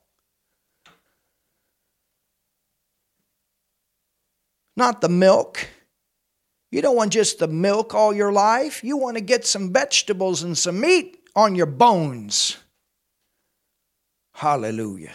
Not 4.77 5.01
the 5.01 5.09
milk. 5.09 5.69
You 6.71 6.81
don't 6.81 6.97
want 6.97 7.13
just 7.13 7.39
the 7.39 7.49
milk 7.49 7.95
all 7.95 8.15
your 8.15 8.33
life. 8.33 8.83
You 8.83 8.97
want 8.97 9.17
to 9.17 9.23
get 9.23 9.47
some 9.47 9.73
vegetables 9.73 10.43
and 10.43 10.57
some 10.57 10.81
meat 10.81 11.19
on 11.37 11.55
your 11.55 11.67
bones. 11.67 12.57
Hallelujah. 14.35 15.13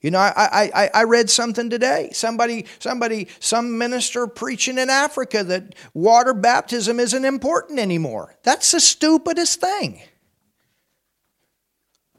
You 0.00 0.12
know, 0.12 0.18
I, 0.18 0.70
I, 0.74 0.90
I 0.94 1.04
read 1.04 1.28
something 1.28 1.70
today. 1.70 2.10
Somebody, 2.12 2.66
somebody, 2.78 3.26
some 3.40 3.78
minister 3.78 4.28
preaching 4.28 4.78
in 4.78 4.90
Africa 4.90 5.42
that 5.42 5.74
water 5.92 6.32
baptism 6.34 7.00
isn't 7.00 7.24
important 7.24 7.80
anymore. 7.80 8.36
That's 8.44 8.70
the 8.70 8.80
stupidest 8.80 9.60
thing. 9.60 10.00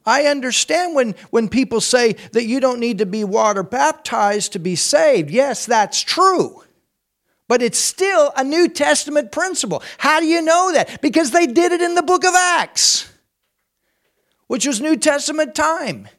I 0.05 0.25
understand 0.25 0.93
when, 0.95 1.15
when 1.29 1.47
people 1.47 1.79
say 1.79 2.13
that 2.33 2.45
you 2.45 2.59
don't 2.59 2.79
need 2.79 2.97
to 2.97 3.05
be 3.05 3.23
water 3.23 3.63
baptized 3.63 4.53
to 4.53 4.59
be 4.59 4.75
saved. 4.75 5.29
Yes, 5.29 5.65
that's 5.65 6.01
true. 6.01 6.63
But 7.47 7.61
it's 7.61 7.79
still 7.79 8.33
a 8.35 8.43
New 8.43 8.67
Testament 8.67 9.31
principle. 9.31 9.83
How 9.97 10.19
do 10.19 10.25
you 10.25 10.41
know 10.41 10.71
that? 10.73 11.01
Because 11.01 11.31
they 11.31 11.47
did 11.47 11.71
it 11.71 11.81
in 11.81 11.95
the 11.95 12.03
book 12.03 12.25
of 12.25 12.33
Acts, 12.35 13.09
which 14.47 14.67
was 14.67 14.81
New 14.81 14.97
Testament 14.97 15.55
time. 15.55 16.09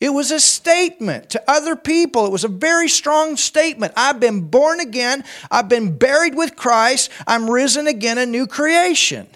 It 0.00 0.10
was 0.10 0.30
a 0.30 0.38
statement 0.38 1.30
to 1.30 1.42
other 1.50 1.74
people. 1.74 2.24
It 2.24 2.30
was 2.30 2.44
a 2.44 2.48
very 2.48 2.88
strong 2.88 3.36
statement. 3.36 3.92
I've 3.96 4.20
been 4.20 4.42
born 4.42 4.78
again. 4.78 5.24
I've 5.50 5.68
been 5.68 5.98
buried 5.98 6.36
with 6.36 6.54
Christ. 6.54 7.10
I'm 7.26 7.50
risen 7.50 7.88
again, 7.88 8.16
a 8.16 8.26
new 8.26 8.46
creation. 8.46 9.26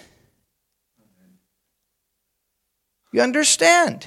You 3.12 3.22
understand? 3.22 4.06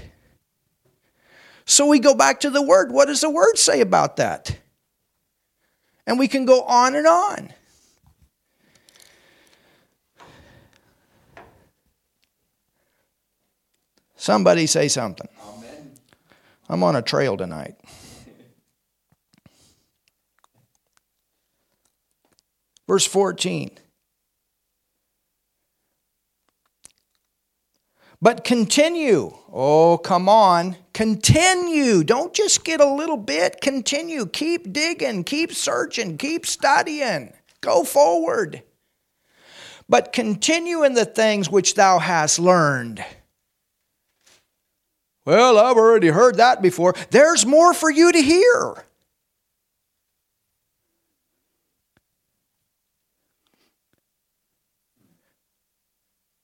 So 1.66 1.88
we 1.88 2.00
go 2.00 2.16
back 2.16 2.40
to 2.42 2.50
the 2.50 2.62
Word. 2.62 2.92
What 2.92 3.08
does 3.08 3.22
the 3.22 3.30
Word 3.30 3.58
say 3.58 3.82
about 3.82 4.18
that? 4.18 4.58
And 6.08 6.18
we 6.18 6.28
can 6.28 6.46
go 6.46 6.62
on 6.62 6.96
and 6.96 7.08
on. 7.08 7.54
Somebody 14.16 14.68
say 14.68 14.88
something. 14.88 15.28
I'm 16.68 16.84
on 16.84 16.96
a 16.96 17.02
trail 17.02 17.38
tonight. 17.38 17.76
Verse 22.88 23.06
14. 23.06 23.72
But 28.22 28.44
continue. 28.44 29.34
Oh, 29.52 29.98
come 29.98 30.30
on. 30.30 30.78
Continue. 30.94 32.04
Don't 32.04 32.34
just 32.34 32.64
get 32.64 32.80
a 32.80 32.92
little 32.92 33.18
bit. 33.18 33.62
Continue. 33.62 34.26
Keep 34.26 34.72
digging. 34.74 35.24
Keep 35.24 35.54
searching. 35.54 36.18
Keep 36.18 36.46
studying. 36.46 37.34
Go 37.62 37.84
forward. 37.84 38.64
But 39.88 40.14
continue 40.14 40.84
in 40.84 40.94
the 40.94 41.06
things 41.06 41.50
which 41.50 41.76
thou 41.76 42.00
hast 42.00 42.40
learned 42.40 43.04
well, 45.26 45.58
I've 45.58 45.78
already 45.78 46.10
heard 46.10 46.38
that 46.38 46.62
before. 46.62 46.94
There's 47.10 47.46
more 47.46 47.74
for 47.74 47.90
you 47.90 48.12
to 48.12 48.22
hear. 48.22 48.86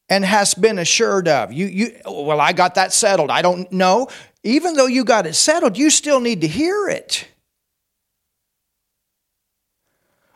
And 0.10 0.26
has 0.26 0.56
been 0.56 0.80
assured 0.80 1.28
of. 1.28 1.54
You, 1.54 1.68
you, 1.68 1.96
well, 2.06 2.42
I 2.42 2.52
got 2.54 2.76
that 2.76 2.92
settled. 2.92 3.30
I 3.30 3.42
don't 3.42 3.72
know. 3.72 4.08
Even 4.44 4.74
though 4.74 4.88
you 4.88 5.06
got 5.06 5.28
it 5.28 5.36
settled, 5.36 5.78
you 5.78 5.90
still 5.90 6.20
need 6.20 6.42
to 6.42 6.48
hear 6.48 6.90
it. 6.90 7.28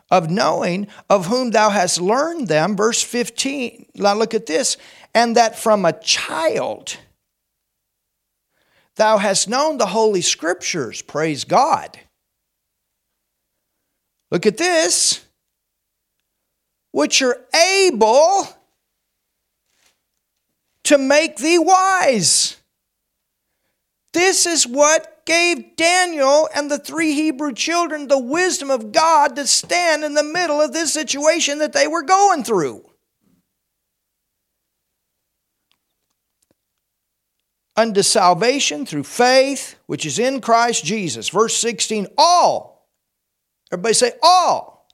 Of 0.08 0.30
knowing 0.30 0.86
of 1.10 1.26
whom 1.26 1.50
thou 1.50 1.68
hast 1.68 2.00
learned 2.00 2.46
them, 2.46 2.76
verse 2.76 3.02
15. 3.02 3.86
Now 3.96 4.14
look 4.14 4.34
at 4.34 4.46
this. 4.46 4.76
And 5.12 5.36
that 5.36 5.58
from 5.58 5.84
a 5.84 5.92
child 5.92 6.96
Thou 8.96 9.18
hast 9.18 9.48
known 9.48 9.78
the 9.78 9.86
Holy 9.86 10.22
Scriptures. 10.22 11.02
Praise 11.02 11.44
God. 11.44 11.98
Look 14.30 14.46
at 14.46 14.56
this. 14.56 15.24
Which 16.92 17.20
are 17.20 17.38
able 17.54 18.48
to 20.84 20.98
make 20.98 21.36
thee 21.36 21.58
wise. 21.58 22.56
This 24.14 24.46
is 24.46 24.66
what 24.66 25.26
gave 25.26 25.76
Daniel 25.76 26.48
and 26.54 26.70
the 26.70 26.78
three 26.78 27.12
Hebrew 27.12 27.52
children 27.52 28.08
the 28.08 28.18
wisdom 28.18 28.70
of 28.70 28.92
God 28.92 29.36
to 29.36 29.46
stand 29.46 30.04
in 30.04 30.14
the 30.14 30.22
middle 30.22 30.60
of 30.60 30.72
this 30.72 30.94
situation 30.94 31.58
that 31.58 31.74
they 31.74 31.86
were 31.86 32.02
going 32.02 32.44
through. 32.44 32.88
Unto 37.76 38.02
salvation 38.02 38.86
through 38.86 39.04
faith, 39.04 39.76
which 39.86 40.06
is 40.06 40.18
in 40.18 40.40
Christ 40.40 40.84
Jesus. 40.84 41.28
Verse 41.28 41.56
16, 41.56 42.06
all. 42.16 42.88
Everybody 43.70 43.94
say, 43.94 44.12
all. 44.22 44.88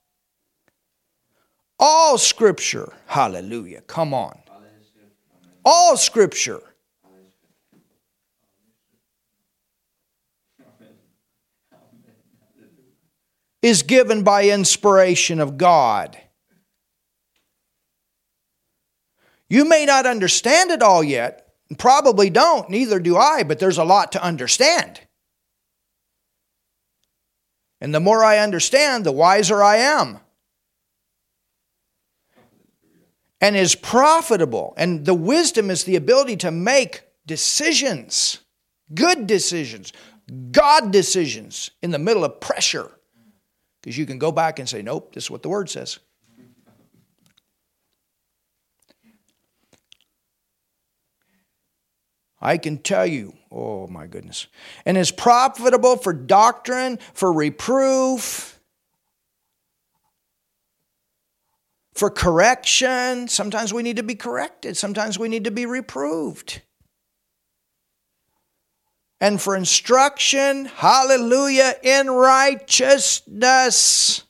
All 1.79 2.17
scripture. 2.17 2.93
Hallelujah. 3.07 3.81
Come 3.81 4.13
on. 4.13 4.37
All 5.65 5.97
scripture. 5.97 6.61
Is 13.61 13.81
given 13.83 14.23
by 14.23 14.49
inspiration 14.49 15.39
of 15.39 15.57
God. 15.57 16.17
You 19.47 19.63
may 19.63 19.85
not 19.85 20.05
understand 20.05 20.71
it 20.71 20.81
all 20.81 21.01
yet, 21.01 21.42
Probably 21.77 22.29
don't, 22.29 22.69
neither 22.69 22.99
do 22.99 23.17
I, 23.17 23.43
but 23.43 23.59
there's 23.59 23.77
a 23.77 23.83
lot 23.83 24.11
to 24.13 24.23
understand. 24.23 24.99
And 27.79 27.93
the 27.93 27.99
more 27.99 28.23
I 28.23 28.39
understand, 28.39 29.05
the 29.05 29.11
wiser 29.11 29.61
I 29.61 29.77
am. 29.77 30.19
And 33.41 33.57
is 33.57 33.75
profitable. 33.75 34.73
And 34.77 35.05
the 35.05 35.13
wisdom 35.13 35.69
is 35.69 35.83
the 35.83 35.97
ability 35.97 36.37
to 36.37 36.51
make 36.51 37.03
decisions, 37.25 38.39
good 38.93 39.27
decisions, 39.27 39.91
God 40.51 40.91
decisions 40.91 41.71
in 41.81 41.91
the 41.91 41.99
middle 41.99 42.23
of 42.23 42.39
pressure. 42.39 42.89
Because 43.81 43.97
you 43.97 44.05
can 44.05 44.17
go 44.17 44.31
back 44.31 44.59
and 44.59 44.69
say, 44.69 44.81
nope, 44.81 45.13
this 45.13 45.25
is 45.25 45.31
what 45.31 45.43
the 45.43 45.49
word 45.49 45.69
says. 45.69 45.99
I 52.43 52.57
can 52.57 52.77
tell 52.77 53.07
you, 53.07 53.33
oh 53.49 53.87
my 53.87 54.05
goodness, 54.05 54.47
and 54.85 54.97
is 54.97 55.11
profitable 55.11 55.95
for 55.95 56.11
doctrine, 56.11 56.99
for 57.13 57.31
reproof, 57.31 58.59
for 61.93 62.09
correction. 62.09 63.29
Sometimes 63.29 63.73
we 63.73 63.81
need 63.81 63.95
to 63.95 64.03
be 64.03 64.15
corrected, 64.15 64.75
sometimes 64.75 65.17
we 65.17 65.29
need 65.29 65.45
to 65.45 65.51
be 65.51 65.65
reproved. 65.65 66.61
And 69.21 69.41
for 69.41 69.55
instruction, 69.55 70.65
hallelujah, 70.65 71.75
in 71.81 72.11
righteousness. 72.11 74.23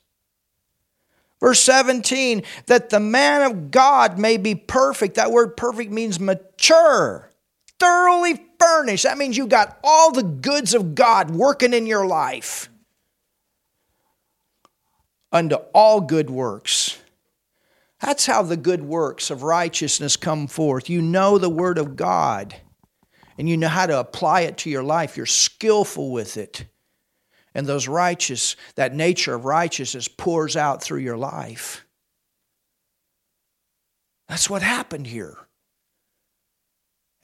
Verse 1.40 1.58
17, 1.58 2.44
that 2.66 2.90
the 2.90 3.00
man 3.00 3.42
of 3.42 3.72
God 3.72 4.20
may 4.20 4.36
be 4.36 4.54
perfect. 4.54 5.16
That 5.16 5.32
word 5.32 5.56
perfect 5.56 5.90
means 5.90 6.20
mature, 6.20 7.32
thoroughly 7.78 8.40
furnished. 8.58 9.04
That 9.04 9.18
means 9.18 9.36
you 9.36 9.46
got 9.46 9.78
all 9.82 10.12
the 10.12 10.22
goods 10.22 10.74
of 10.74 10.94
God 10.94 11.30
working 11.30 11.72
in 11.72 11.86
your 11.86 12.06
life. 12.06 12.68
Unto 15.32 15.56
all 15.74 16.00
good 16.00 16.30
works. 16.30 16.98
That's 18.00 18.26
how 18.26 18.42
the 18.42 18.56
good 18.56 18.82
works 18.82 19.30
of 19.30 19.42
righteousness 19.42 20.16
come 20.16 20.46
forth. 20.46 20.88
You 20.88 21.02
know 21.02 21.38
the 21.38 21.50
Word 21.50 21.78
of 21.78 21.96
God 21.96 22.54
and 23.36 23.48
you 23.48 23.56
know 23.56 23.68
how 23.68 23.86
to 23.86 23.98
apply 23.98 24.42
it 24.42 24.58
to 24.58 24.70
your 24.70 24.82
life. 24.84 25.16
You're 25.16 25.26
skillful 25.26 26.12
with 26.12 26.36
it 26.36 26.66
and 27.54 27.66
those 27.66 27.86
righteous, 27.86 28.56
that 28.74 28.94
nature 28.94 29.34
of 29.34 29.44
righteousness 29.44 30.08
pours 30.08 30.56
out 30.56 30.82
through 30.82 30.98
your 30.98 31.16
life. 31.16 31.86
That's 34.28 34.50
what 34.50 34.62
happened 34.62 35.06
here. 35.06 35.38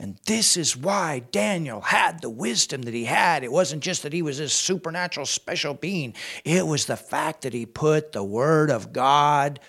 And 0.00 0.16
this 0.24 0.56
is 0.56 0.74
why 0.74 1.18
Daniel 1.30 1.82
had 1.82 2.22
the 2.22 2.30
wisdom 2.30 2.80
that 2.82 2.94
he 2.94 3.04
had. 3.04 3.44
It 3.44 3.52
wasn't 3.52 3.82
just 3.82 4.02
that 4.02 4.14
he 4.14 4.22
was 4.22 4.38
this 4.38 4.54
supernatural 4.54 5.26
special 5.26 5.74
being, 5.74 6.14
it 6.42 6.66
was 6.66 6.86
the 6.86 6.96
fact 6.96 7.42
that 7.42 7.52
he 7.52 7.66
put 7.66 8.12
the 8.12 8.24
Word 8.24 8.70
of 8.70 8.94
God 8.94 9.60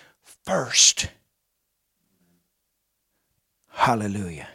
first. 0.46 1.08
Hallelujah. 3.68 4.48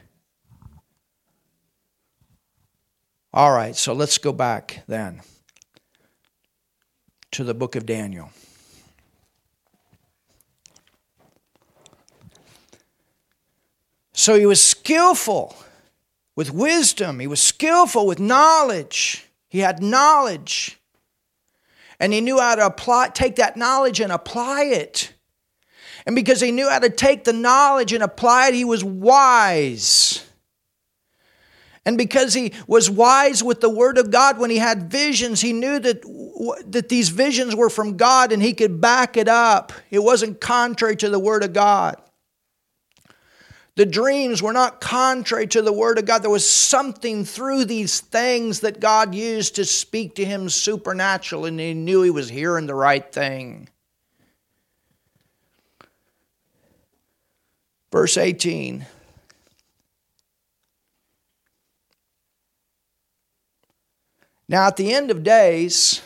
All 3.31 3.51
right, 3.51 3.75
so 3.75 3.93
let's 3.93 4.17
go 4.17 4.33
back 4.33 4.83
then 4.87 5.21
to 7.33 7.43
the 7.43 7.53
book 7.53 7.75
of 7.75 7.85
Daniel. 7.85 8.31
So 14.13 14.39
he 14.39 14.47
was 14.47 14.59
skillful 14.59 15.55
with 16.37 16.53
wisdom, 16.53 17.19
he 17.19 17.25
was 17.27 17.41
skillful 17.41 18.05
with 18.05 18.19
knowledge. 18.19 19.25
He 19.49 19.59
had 19.59 19.81
knowledge. 19.81 20.79
And 21.99 22.13
he 22.13 22.21
knew 22.21 22.39
how 22.39 22.55
to 22.55 22.67
apply 22.67 23.09
take 23.09 23.37
that 23.37 23.57
knowledge 23.57 23.99
and 23.99 24.11
apply 24.11 24.65
it. 24.65 25.13
And 26.05 26.15
because 26.15 26.39
he 26.39 26.51
knew 26.51 26.69
how 26.69 26.77
to 26.77 26.91
take 26.91 27.23
the 27.23 27.33
knowledge 27.33 27.91
and 27.91 28.03
apply 28.03 28.49
it, 28.49 28.53
he 28.53 28.65
was 28.65 28.83
wise. 28.83 30.23
And 31.85 31.97
because 31.97 32.35
he 32.35 32.53
was 32.67 32.87
wise 32.87 33.43
with 33.43 33.59
the 33.59 33.69
word 33.69 33.97
of 33.97 34.11
God 34.11 34.37
when 34.37 34.51
he 34.51 34.57
had 34.57 34.91
visions, 34.91 35.41
he 35.41 35.53
knew 35.53 35.79
that, 35.79 36.03
that 36.67 36.87
these 36.87 37.09
visions 37.09 37.55
were 37.55 37.69
from 37.69 37.97
God 37.97 38.31
and 38.31 38.43
he 38.43 38.53
could 38.53 38.79
back 38.79 39.17
it 39.17 39.27
up. 39.27 39.73
It 39.89 40.03
wasn't 40.03 40.39
contrary 40.39 40.97
to 40.97 41.09
the 41.09 41.17
word 41.17 41.43
of 41.43 41.53
God. 41.53 41.99
The 43.77 43.85
dreams 43.85 44.41
were 44.41 44.53
not 44.53 44.81
contrary 44.81 45.45
to 45.49 45.61
the 45.61 45.71
word 45.71 45.99
of 45.99 46.05
God. 46.05 46.23
There 46.23 46.31
was 46.31 46.49
something 46.49 47.23
through 47.23 47.65
these 47.65 47.99
things 47.99 48.61
that 48.61 48.79
God 48.79 49.13
used 49.13 49.53
to 49.57 49.65
speak 49.65 50.15
to 50.15 50.25
him 50.25 50.49
supernatural, 50.49 51.45
and 51.45 51.59
he 51.59 51.75
knew 51.75 52.01
he 52.01 52.09
was 52.09 52.27
hearing 52.27 52.65
the 52.65 52.73
right 52.73 53.09
thing. 53.13 53.69
Verse 57.91 58.17
18 58.17 58.87
Now, 64.49 64.65
at 64.65 64.77
the 64.77 64.91
end 64.91 65.11
of 65.11 65.21
days, 65.21 66.01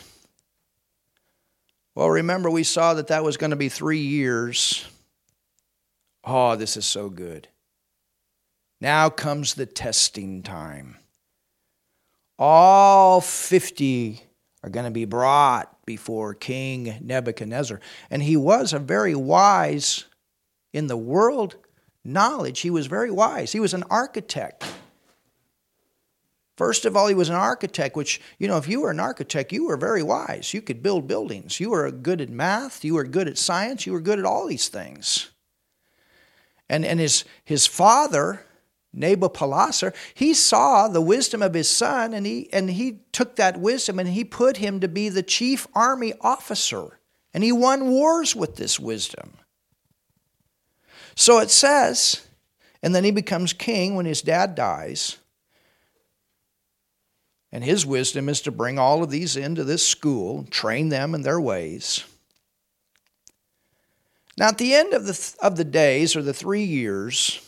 well, 1.94 2.10
remember 2.10 2.50
we 2.50 2.64
saw 2.64 2.92
that 2.92 3.06
that 3.06 3.24
was 3.24 3.38
going 3.38 3.50
to 3.52 3.56
be 3.56 3.70
three 3.70 4.00
years. 4.00 4.86
Oh, 6.22 6.54
this 6.54 6.76
is 6.76 6.84
so 6.84 7.08
good. 7.08 7.48
Now 8.82 9.10
comes 9.10 9.54
the 9.54 9.64
testing 9.64 10.42
time. 10.42 10.96
All 12.36 13.20
50 13.20 14.20
are 14.64 14.70
going 14.70 14.86
to 14.86 14.90
be 14.90 15.04
brought 15.04 15.86
before 15.86 16.34
King 16.34 16.98
Nebuchadnezzar. 17.00 17.78
And 18.10 18.24
he 18.24 18.36
was 18.36 18.72
a 18.72 18.80
very 18.80 19.14
wise 19.14 20.06
in 20.72 20.88
the 20.88 20.96
world 20.96 21.54
knowledge. 22.04 22.58
He 22.58 22.70
was 22.70 22.88
very 22.88 23.12
wise. 23.12 23.52
He 23.52 23.60
was 23.60 23.72
an 23.72 23.84
architect. 23.88 24.64
First 26.56 26.84
of 26.84 26.96
all, 26.96 27.06
he 27.06 27.14
was 27.14 27.28
an 27.28 27.36
architect, 27.36 27.94
which, 27.94 28.20
you 28.40 28.48
know, 28.48 28.56
if 28.56 28.66
you 28.66 28.80
were 28.80 28.90
an 28.90 28.98
architect, 28.98 29.52
you 29.52 29.66
were 29.66 29.76
very 29.76 30.02
wise. 30.02 30.52
You 30.52 30.60
could 30.60 30.82
build 30.82 31.06
buildings. 31.06 31.60
You 31.60 31.70
were 31.70 31.88
good 31.92 32.20
at 32.20 32.30
math. 32.30 32.84
You 32.84 32.94
were 32.94 33.04
good 33.04 33.28
at 33.28 33.38
science. 33.38 33.86
You 33.86 33.92
were 33.92 34.00
good 34.00 34.18
at 34.18 34.24
all 34.24 34.48
these 34.48 34.66
things. 34.66 35.30
And, 36.68 36.84
and 36.84 36.98
his, 36.98 37.24
his 37.44 37.68
father, 37.68 38.44
Nabopolassar, 38.96 39.94
he 40.14 40.34
saw 40.34 40.86
the 40.86 41.00
wisdom 41.00 41.42
of 41.42 41.54
his 41.54 41.68
son 41.68 42.12
and 42.12 42.26
he, 42.26 42.52
and 42.52 42.70
he 42.70 42.98
took 43.12 43.36
that 43.36 43.58
wisdom 43.58 43.98
and 43.98 44.08
he 44.08 44.24
put 44.24 44.58
him 44.58 44.80
to 44.80 44.88
be 44.88 45.08
the 45.08 45.22
chief 45.22 45.66
army 45.74 46.12
officer. 46.20 46.98
And 47.32 47.42
he 47.42 47.52
won 47.52 47.88
wars 47.88 48.36
with 48.36 48.56
this 48.56 48.78
wisdom. 48.78 49.32
So 51.14 51.38
it 51.38 51.50
says, 51.50 52.26
and 52.82 52.94
then 52.94 53.04
he 53.04 53.10
becomes 53.10 53.52
king 53.52 53.94
when 53.94 54.06
his 54.06 54.22
dad 54.22 54.54
dies. 54.54 55.16
And 57.50 57.62
his 57.62 57.84
wisdom 57.86 58.28
is 58.28 58.40
to 58.42 58.50
bring 58.50 58.78
all 58.78 59.02
of 59.02 59.10
these 59.10 59.36
into 59.36 59.64
this 59.64 59.86
school, 59.86 60.44
train 60.50 60.88
them 60.88 61.14
in 61.14 61.22
their 61.22 61.40
ways. 61.40 62.04
Now, 64.38 64.48
at 64.48 64.58
the 64.58 64.74
end 64.74 64.94
of 64.94 65.06
the, 65.06 65.34
of 65.40 65.56
the 65.56 65.64
days, 65.64 66.16
or 66.16 66.22
the 66.22 66.32
three 66.32 66.64
years, 66.64 67.40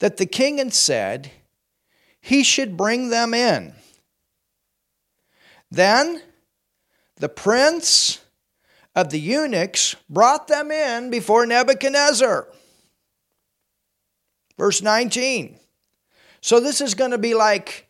that 0.00 0.16
the 0.16 0.26
king 0.26 0.58
had 0.58 0.72
said 0.72 1.30
he 2.20 2.42
should 2.42 2.76
bring 2.76 3.10
them 3.10 3.34
in. 3.34 3.74
Then 5.70 6.22
the 7.16 7.28
prince 7.28 8.20
of 8.94 9.10
the 9.10 9.20
eunuchs 9.20 9.96
brought 10.08 10.48
them 10.48 10.70
in 10.70 11.10
before 11.10 11.46
Nebuchadnezzar. 11.46 12.48
Verse 14.58 14.82
19. 14.82 15.58
So 16.40 16.60
this 16.60 16.80
is 16.80 16.94
going 16.94 17.10
to 17.10 17.18
be 17.18 17.34
like 17.34 17.88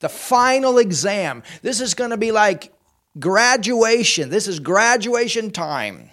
the 0.00 0.08
final 0.08 0.78
exam. 0.78 1.42
This 1.62 1.80
is 1.80 1.94
going 1.94 2.10
to 2.10 2.16
be 2.16 2.32
like 2.32 2.72
graduation. 3.18 4.30
This 4.30 4.46
is 4.46 4.60
graduation 4.60 5.50
time. 5.50 6.10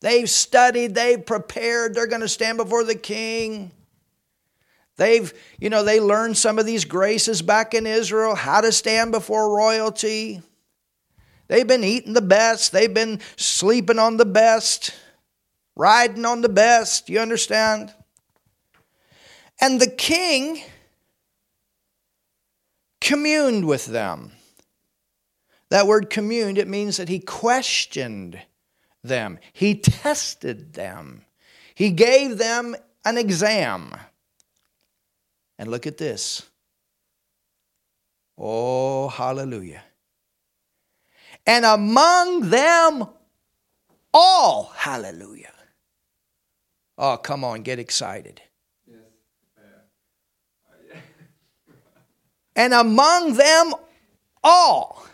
They've 0.00 0.28
studied, 0.28 0.94
they've 0.94 1.24
prepared, 1.24 1.94
they're 1.94 2.06
going 2.06 2.20
to 2.20 2.28
stand 2.28 2.58
before 2.58 2.84
the 2.84 2.94
king. 2.94 3.70
They've, 4.96 5.32
you 5.58 5.70
know, 5.70 5.82
they 5.82 6.00
learned 6.00 6.36
some 6.36 6.58
of 6.58 6.66
these 6.66 6.84
graces 6.84 7.42
back 7.42 7.74
in 7.74 7.86
Israel, 7.86 8.34
how 8.34 8.60
to 8.60 8.70
stand 8.70 9.10
before 9.12 9.56
royalty. 9.56 10.40
They've 11.48 11.66
been 11.66 11.84
eating 11.84 12.12
the 12.14 12.22
best, 12.22 12.72
they've 12.72 12.92
been 12.92 13.20
sleeping 13.36 13.98
on 13.98 14.16
the 14.16 14.24
best, 14.24 14.94
riding 15.76 16.24
on 16.24 16.40
the 16.40 16.48
best, 16.48 17.08
you 17.08 17.18
understand? 17.18 17.92
And 19.60 19.80
the 19.80 19.90
king 19.90 20.62
communed 23.00 23.66
with 23.66 23.86
them. 23.86 24.32
That 25.70 25.86
word 25.86 26.08
communed, 26.08 26.56
it 26.56 26.68
means 26.68 26.96
that 26.98 27.08
he 27.08 27.18
questioned 27.18 28.40
them, 29.02 29.38
he 29.52 29.74
tested 29.74 30.74
them, 30.74 31.24
he 31.74 31.90
gave 31.90 32.38
them 32.38 32.76
an 33.04 33.18
exam. 33.18 33.94
And 35.58 35.70
look 35.70 35.86
at 35.86 35.98
this. 35.98 36.42
Oh, 38.36 39.08
hallelujah. 39.08 39.82
And 41.46 41.64
among 41.64 42.50
them 42.50 43.06
all, 44.12 44.72
hallelujah. 44.74 45.52
Oh, 46.96 47.16
come 47.16 47.44
on, 47.44 47.62
get 47.62 47.78
excited. 47.78 48.40
and 52.56 52.72
among 52.72 53.34
them 53.34 53.74
all 54.42 55.04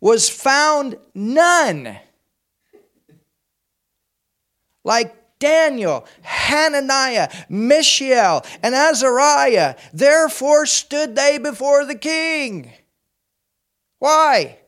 was 0.00 0.28
found 0.28 0.96
none 1.14 1.98
like 4.84 5.14
Daniel, 5.38 6.06
Hananiah, 6.22 7.30
Mishael, 7.48 8.44
and 8.62 8.74
Azariah. 8.74 9.76
Therefore 9.92 10.66
stood 10.66 11.14
they 11.14 11.38
before 11.38 11.84
the 11.84 11.94
king. 11.94 12.72
Why? 13.98 14.58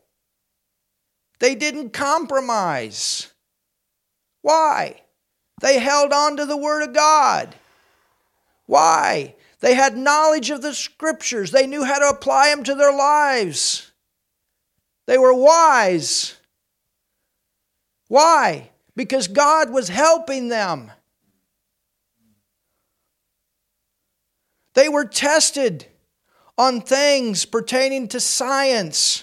They 1.40 1.54
didn't 1.54 1.90
compromise. 1.92 3.32
Why? 4.42 5.02
They 5.60 5.78
held 5.78 6.12
on 6.12 6.36
to 6.36 6.46
the 6.46 6.56
Word 6.56 6.82
of 6.82 6.94
God. 6.94 7.54
Why? 8.66 9.34
They 9.60 9.74
had 9.74 9.96
knowledge 9.96 10.50
of 10.50 10.62
the 10.62 10.74
scriptures, 10.74 11.50
they 11.50 11.66
knew 11.66 11.84
how 11.84 11.98
to 11.98 12.08
apply 12.08 12.50
them 12.50 12.62
to 12.64 12.74
their 12.74 12.92
lives. 12.92 13.90
They 15.06 15.18
were 15.18 15.34
wise. 15.34 16.36
Why? 18.08 18.70
Because 18.98 19.28
God 19.28 19.70
was 19.70 19.88
helping 19.88 20.48
them. 20.48 20.90
They 24.74 24.88
were 24.88 25.04
tested 25.04 25.86
on 26.58 26.80
things 26.80 27.44
pertaining 27.44 28.08
to 28.08 28.18
science, 28.18 29.22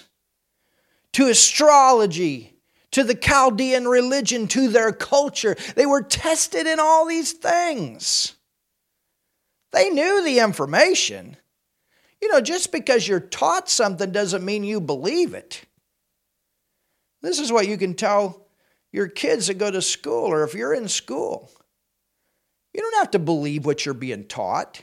to 1.12 1.28
astrology, 1.28 2.54
to 2.92 3.04
the 3.04 3.14
Chaldean 3.14 3.86
religion, 3.86 4.48
to 4.48 4.68
their 4.68 4.92
culture. 4.92 5.54
They 5.74 5.84
were 5.84 6.02
tested 6.02 6.66
in 6.66 6.80
all 6.80 7.06
these 7.06 7.32
things. 7.32 8.34
They 9.72 9.90
knew 9.90 10.24
the 10.24 10.38
information. 10.38 11.36
You 12.22 12.32
know, 12.32 12.40
just 12.40 12.72
because 12.72 13.06
you're 13.06 13.20
taught 13.20 13.68
something 13.68 14.10
doesn't 14.10 14.42
mean 14.42 14.64
you 14.64 14.80
believe 14.80 15.34
it. 15.34 15.66
This 17.20 17.38
is 17.38 17.52
what 17.52 17.68
you 17.68 17.76
can 17.76 17.92
tell 17.92 18.45
your 18.96 19.08
kids 19.08 19.48
that 19.48 19.58
go 19.58 19.70
to 19.70 19.82
school, 19.82 20.24
or 20.24 20.42
if 20.42 20.54
you're 20.54 20.72
in 20.72 20.88
school. 20.88 21.50
You 22.72 22.80
don't 22.80 22.96
have 22.96 23.10
to 23.10 23.18
believe 23.18 23.66
what 23.66 23.84
you're 23.84 23.92
being 23.92 24.24
taught. 24.24 24.80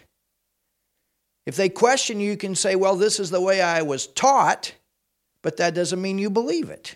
If 1.47 1.55
they 1.55 1.67
question 1.67 2.19
you, 2.19 2.29
you 2.29 2.37
can 2.37 2.53
say, 2.53 2.75
Well, 2.75 2.95
this 2.95 3.19
is 3.19 3.31
the 3.31 3.41
way 3.41 3.59
I 3.59 3.81
was 3.81 4.05
taught, 4.05 4.75
but 5.41 5.57
that 5.57 5.73
doesn't 5.73 5.99
mean 5.99 6.19
you 6.19 6.29
believe 6.29 6.69
it. 6.69 6.95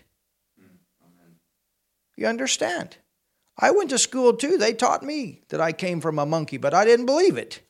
You 2.17 2.27
understand? 2.27 2.97
I 3.57 3.71
went 3.71 3.89
to 3.89 3.97
school 3.97 4.33
too. 4.33 4.59
They 4.59 4.73
taught 4.73 5.01
me 5.01 5.41
that 5.49 5.59
I 5.59 5.71
came 5.71 6.01
from 6.01 6.19
a 6.19 6.25
monkey, 6.25 6.57
but 6.57 6.75
I 6.75 6.85
didn't 6.85 7.07
believe 7.07 7.35
it. 7.35 7.61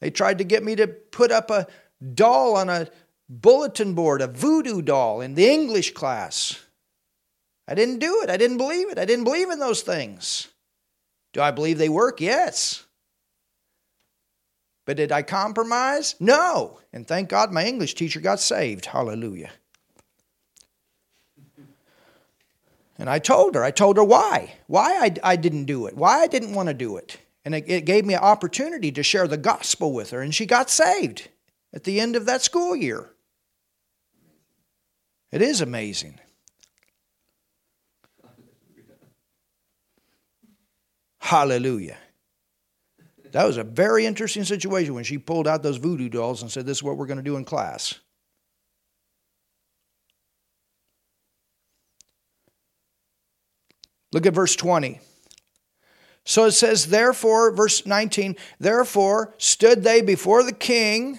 They 0.00 0.10
tried 0.10 0.38
to 0.38 0.44
get 0.44 0.64
me 0.64 0.76
to 0.76 0.86
put 0.86 1.30
up 1.30 1.50
a 1.50 1.66
doll 2.14 2.56
on 2.56 2.70
a 2.70 2.88
bulletin 3.28 3.94
board, 3.94 4.20
a 4.22 4.26
voodoo 4.26 4.82
doll 4.82 5.20
in 5.20 5.34
the 5.34 5.48
English 5.48 5.92
class. 5.92 6.60
I 7.66 7.74
didn't 7.74 7.98
do 7.98 8.22
it. 8.22 8.30
I 8.30 8.36
didn't 8.36 8.58
believe 8.58 8.90
it. 8.90 8.98
I 8.98 9.04
didn't 9.04 9.24
believe 9.24 9.50
in 9.50 9.58
those 9.58 9.82
things. 9.82 10.48
Do 11.32 11.40
I 11.40 11.50
believe 11.50 11.78
they 11.78 11.88
work? 11.88 12.20
Yes. 12.20 12.84
But 14.84 14.98
did 14.98 15.12
I 15.12 15.22
compromise? 15.22 16.14
No. 16.20 16.78
And 16.92 17.06
thank 17.06 17.28
God 17.28 17.52
my 17.52 17.64
English 17.64 17.94
teacher 17.94 18.20
got 18.20 18.38
saved. 18.38 18.86
Hallelujah. 18.86 19.50
And 22.98 23.10
I 23.10 23.18
told 23.18 23.54
her, 23.54 23.64
I 23.64 23.70
told 23.70 23.96
her 23.96 24.04
why, 24.04 24.54
why 24.66 24.96
I, 25.00 25.32
I 25.32 25.36
didn't 25.36 25.64
do 25.64 25.86
it, 25.86 25.96
why 25.96 26.20
I 26.20 26.26
didn't 26.26 26.54
want 26.54 26.68
to 26.68 26.74
do 26.74 26.96
it. 26.96 27.18
And 27.44 27.54
it, 27.54 27.64
it 27.66 27.84
gave 27.84 28.04
me 28.04 28.14
an 28.14 28.20
opportunity 28.20 28.92
to 28.92 29.02
share 29.02 29.26
the 29.26 29.36
gospel 29.36 29.92
with 29.92 30.10
her, 30.10 30.20
and 30.20 30.34
she 30.34 30.46
got 30.46 30.70
saved 30.70 31.28
at 31.74 31.84
the 31.84 32.00
end 32.00 32.14
of 32.14 32.24
that 32.26 32.42
school 32.42 32.76
year. 32.76 33.10
It 35.34 35.42
is 35.42 35.60
amazing. 35.60 36.20
Hallelujah. 41.18 41.96
That 43.32 43.44
was 43.44 43.56
a 43.56 43.64
very 43.64 44.06
interesting 44.06 44.44
situation 44.44 44.94
when 44.94 45.02
she 45.02 45.18
pulled 45.18 45.48
out 45.48 45.64
those 45.64 45.78
voodoo 45.78 46.08
dolls 46.08 46.40
and 46.40 46.52
said, 46.52 46.66
This 46.66 46.78
is 46.78 46.82
what 46.84 46.96
we're 46.96 47.08
going 47.08 47.16
to 47.16 47.22
do 47.24 47.34
in 47.34 47.44
class. 47.44 47.96
Look 54.12 54.26
at 54.26 54.34
verse 54.34 54.54
20. 54.54 55.00
So 56.24 56.44
it 56.44 56.52
says, 56.52 56.86
Therefore, 56.86 57.50
verse 57.50 57.84
19, 57.84 58.36
therefore 58.60 59.34
stood 59.38 59.82
they 59.82 60.00
before 60.00 60.44
the 60.44 60.52
king. 60.52 61.18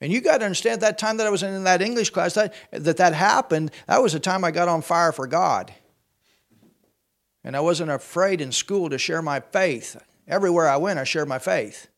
And 0.00 0.12
you 0.12 0.20
got 0.20 0.38
to 0.38 0.46
understand 0.46 0.80
that 0.80 0.98
time 0.98 1.18
that 1.18 1.26
I 1.26 1.30
was 1.30 1.42
in 1.42 1.64
that 1.64 1.82
English 1.82 2.10
class, 2.10 2.34
that, 2.34 2.54
that 2.72 2.96
that 2.96 3.12
happened, 3.12 3.70
that 3.86 4.02
was 4.02 4.14
the 4.14 4.20
time 4.20 4.44
I 4.44 4.50
got 4.50 4.68
on 4.68 4.80
fire 4.80 5.12
for 5.12 5.26
God. 5.26 5.72
And 7.44 7.56
I 7.56 7.60
wasn't 7.60 7.90
afraid 7.90 8.40
in 8.40 8.52
school 8.52 8.88
to 8.90 8.98
share 8.98 9.22
my 9.22 9.40
faith. 9.40 10.02
Everywhere 10.26 10.68
I 10.68 10.76
went, 10.78 10.98
I 10.98 11.04
shared 11.04 11.28
my 11.28 11.38
faith. 11.38 11.88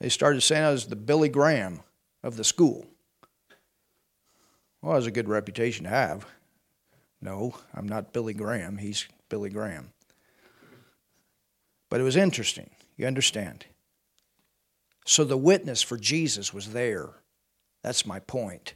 They 0.00 0.08
started 0.08 0.40
saying 0.42 0.64
I 0.64 0.70
was 0.70 0.86
the 0.86 0.96
Billy 0.96 1.28
Graham 1.28 1.80
of 2.22 2.36
the 2.36 2.44
school. 2.44 2.86
Well, 4.80 4.92
it 4.92 4.96
was 4.96 5.06
a 5.06 5.10
good 5.10 5.28
reputation 5.28 5.84
to 5.84 5.90
have. 5.90 6.26
No, 7.20 7.54
I'm 7.74 7.88
not 7.88 8.12
Billy 8.12 8.32
Graham. 8.32 8.78
He's 8.78 9.08
Billy 9.28 9.50
Graham. 9.50 9.90
But 11.88 12.00
it 12.00 12.04
was 12.04 12.16
interesting. 12.16 12.70
You 12.96 13.06
understand? 13.06 13.66
So 15.06 15.24
the 15.24 15.36
witness 15.36 15.82
for 15.82 15.96
Jesus 15.96 16.52
was 16.52 16.72
there. 16.72 17.10
That's 17.82 18.04
my 18.04 18.20
point. 18.20 18.74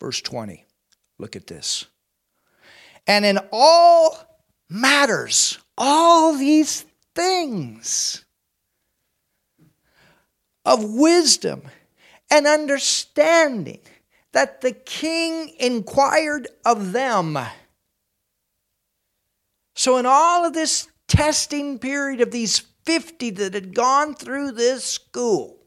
Verse 0.00 0.20
20. 0.20 0.64
Look 1.18 1.34
at 1.34 1.46
this. 1.46 1.86
And 3.06 3.24
in 3.24 3.38
all 3.50 4.16
matters, 4.68 5.58
all 5.76 6.36
these 6.36 6.84
things 7.14 8.24
of 10.64 10.84
wisdom 10.84 11.62
and 12.30 12.46
understanding 12.46 13.80
that 14.34 14.60
the 14.60 14.72
king 14.72 15.52
inquired 15.58 16.46
of 16.64 16.92
them. 16.92 17.38
So, 19.74 19.96
in 19.96 20.06
all 20.06 20.44
of 20.44 20.52
this 20.52 20.88
testing 21.08 21.78
period 21.78 22.20
of 22.20 22.30
these 22.30 22.60
50 22.84 23.30
that 23.30 23.54
had 23.54 23.74
gone 23.74 24.14
through 24.14 24.52
this 24.52 24.84
school, 24.84 25.58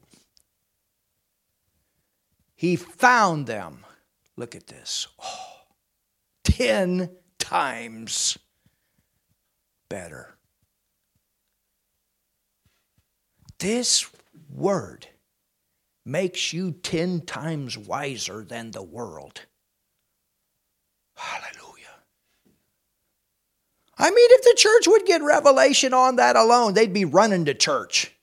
he 2.56 2.76
found 2.76 3.48
them 3.48 3.84
Look 4.38 4.56
at 4.56 4.68
this. 4.68 5.08
Oh, 5.22 5.62
10 6.44 7.10
times 7.40 8.38
better. 9.90 10.38
This 13.58 14.08
word 14.54 15.08
makes 16.08 16.54
you 16.54 16.72
10 16.72 17.22
times 17.22 17.78
wiser 17.78 18.44
than 18.44 18.72
the 18.72 18.82
world. 18.82 19.42
Hallelujah. 21.16 21.74
I 23.98 24.10
mean, 24.10 24.30
if 24.32 24.44
the 24.44 24.56
church 24.56 24.88
would 24.88 25.06
get 25.06 25.22
revelation 25.22 25.94
on 25.94 26.16
that 26.18 26.36
alone, 26.36 26.74
they'd 26.74 26.94
be 26.94 27.06
running 27.06 27.46
to 27.46 27.54
church. 27.54 28.14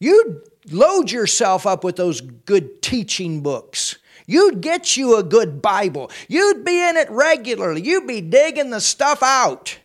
You'd 0.00 0.42
load 0.70 1.10
yourself 1.10 1.66
up 1.66 1.82
with 1.82 1.96
those 1.96 2.20
good 2.20 2.82
teaching 2.82 3.42
books. 3.42 3.96
You'd 4.26 4.60
get 4.60 4.96
you 4.96 5.16
a 5.16 5.22
good 5.22 5.60
Bible. 5.60 6.10
You'd 6.28 6.64
be 6.64 6.88
in 6.88 6.96
it 6.96 7.10
regularly. 7.10 7.82
You'd 7.82 8.06
be 8.06 8.20
digging 8.20 8.70
the 8.70 8.80
stuff 8.80 9.22
out. 9.22 9.78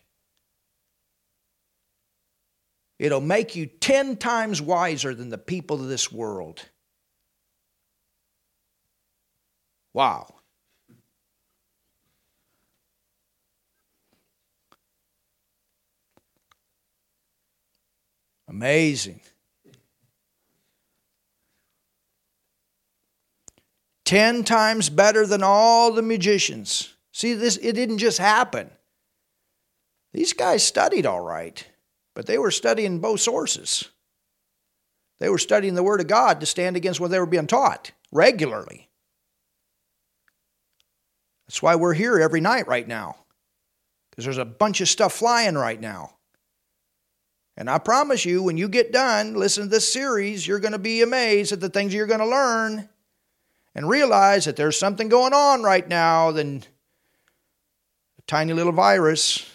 It'll 3.04 3.20
make 3.20 3.54
you 3.54 3.66
10 3.66 4.16
times 4.16 4.62
wiser 4.62 5.14
than 5.14 5.28
the 5.28 5.38
people 5.38 5.82
of 5.82 5.90
this 5.90 6.10
world. 6.10 6.64
Wow. 9.92 10.36
Amazing. 18.48 19.20
Ten 24.06 24.46
times 24.46 24.90
better 24.90 25.28
than 25.28 25.44
all 25.44 25.92
the 25.92 26.02
magicians. 26.02 26.94
See, 27.12 27.34
this 27.34 27.58
it 27.58 27.74
didn't 27.74 27.98
just 27.98 28.20
happen. 28.20 28.70
These 30.14 30.32
guys 30.32 30.64
studied 30.64 31.06
all 31.06 31.22
right, 31.22 31.66
but 32.14 32.26
they 32.26 32.38
were 32.38 32.52
studying 32.52 33.00
both 33.00 33.20
sources. 33.20 33.90
They 35.20 35.30
were 35.30 35.38
studying 35.38 35.76
the 35.76 35.84
Word 35.84 36.02
of 36.02 36.08
God 36.08 36.40
to 36.40 36.46
stand 36.46 36.76
against 36.76 37.00
what 37.00 37.12
they 37.12 37.20
were 37.20 37.26
being 37.26 37.48
taught 37.48 37.92
regularly. 38.12 38.90
That's 41.48 41.62
why 41.62 41.76
we're 41.76 41.94
here 41.94 42.20
every 42.20 42.42
night 42.42 42.68
right 42.68 42.88
now, 42.88 43.18
because 44.10 44.26
there's 44.26 44.38
a 44.38 44.46
bunch 44.46 44.82
of 44.82 44.90
stuff 44.90 45.14
flying 45.14 45.56
right 45.56 45.80
now. 45.80 46.16
And 47.56 47.70
I 47.70 47.78
promise 47.78 48.26
you, 48.26 48.42
when 48.42 48.58
you 48.58 48.68
get 48.68 48.92
done, 48.92 49.36
listen 49.36 49.66
to 49.66 49.70
this 49.70 49.92
series, 49.92 50.48
you're 50.48 50.60
going 50.60 50.72
to 50.72 50.80
be 50.80 51.04
amazed 51.04 51.52
at 51.52 51.60
the 51.60 51.70
things 51.70 51.94
you're 51.94 52.08
going 52.08 52.20
to 52.20 52.26
learn 52.26 52.90
and 53.76 53.88
realize 53.88 54.46
that 54.46 54.56
there's 54.56 54.78
something 54.78 55.08
going 55.08 55.34
on 55.34 55.62
right 55.62 55.88
now 55.88 56.32
than 56.32 56.64
a 58.18 58.22
tiny 58.26 58.54
little 58.54 58.72
virus. 58.72 59.48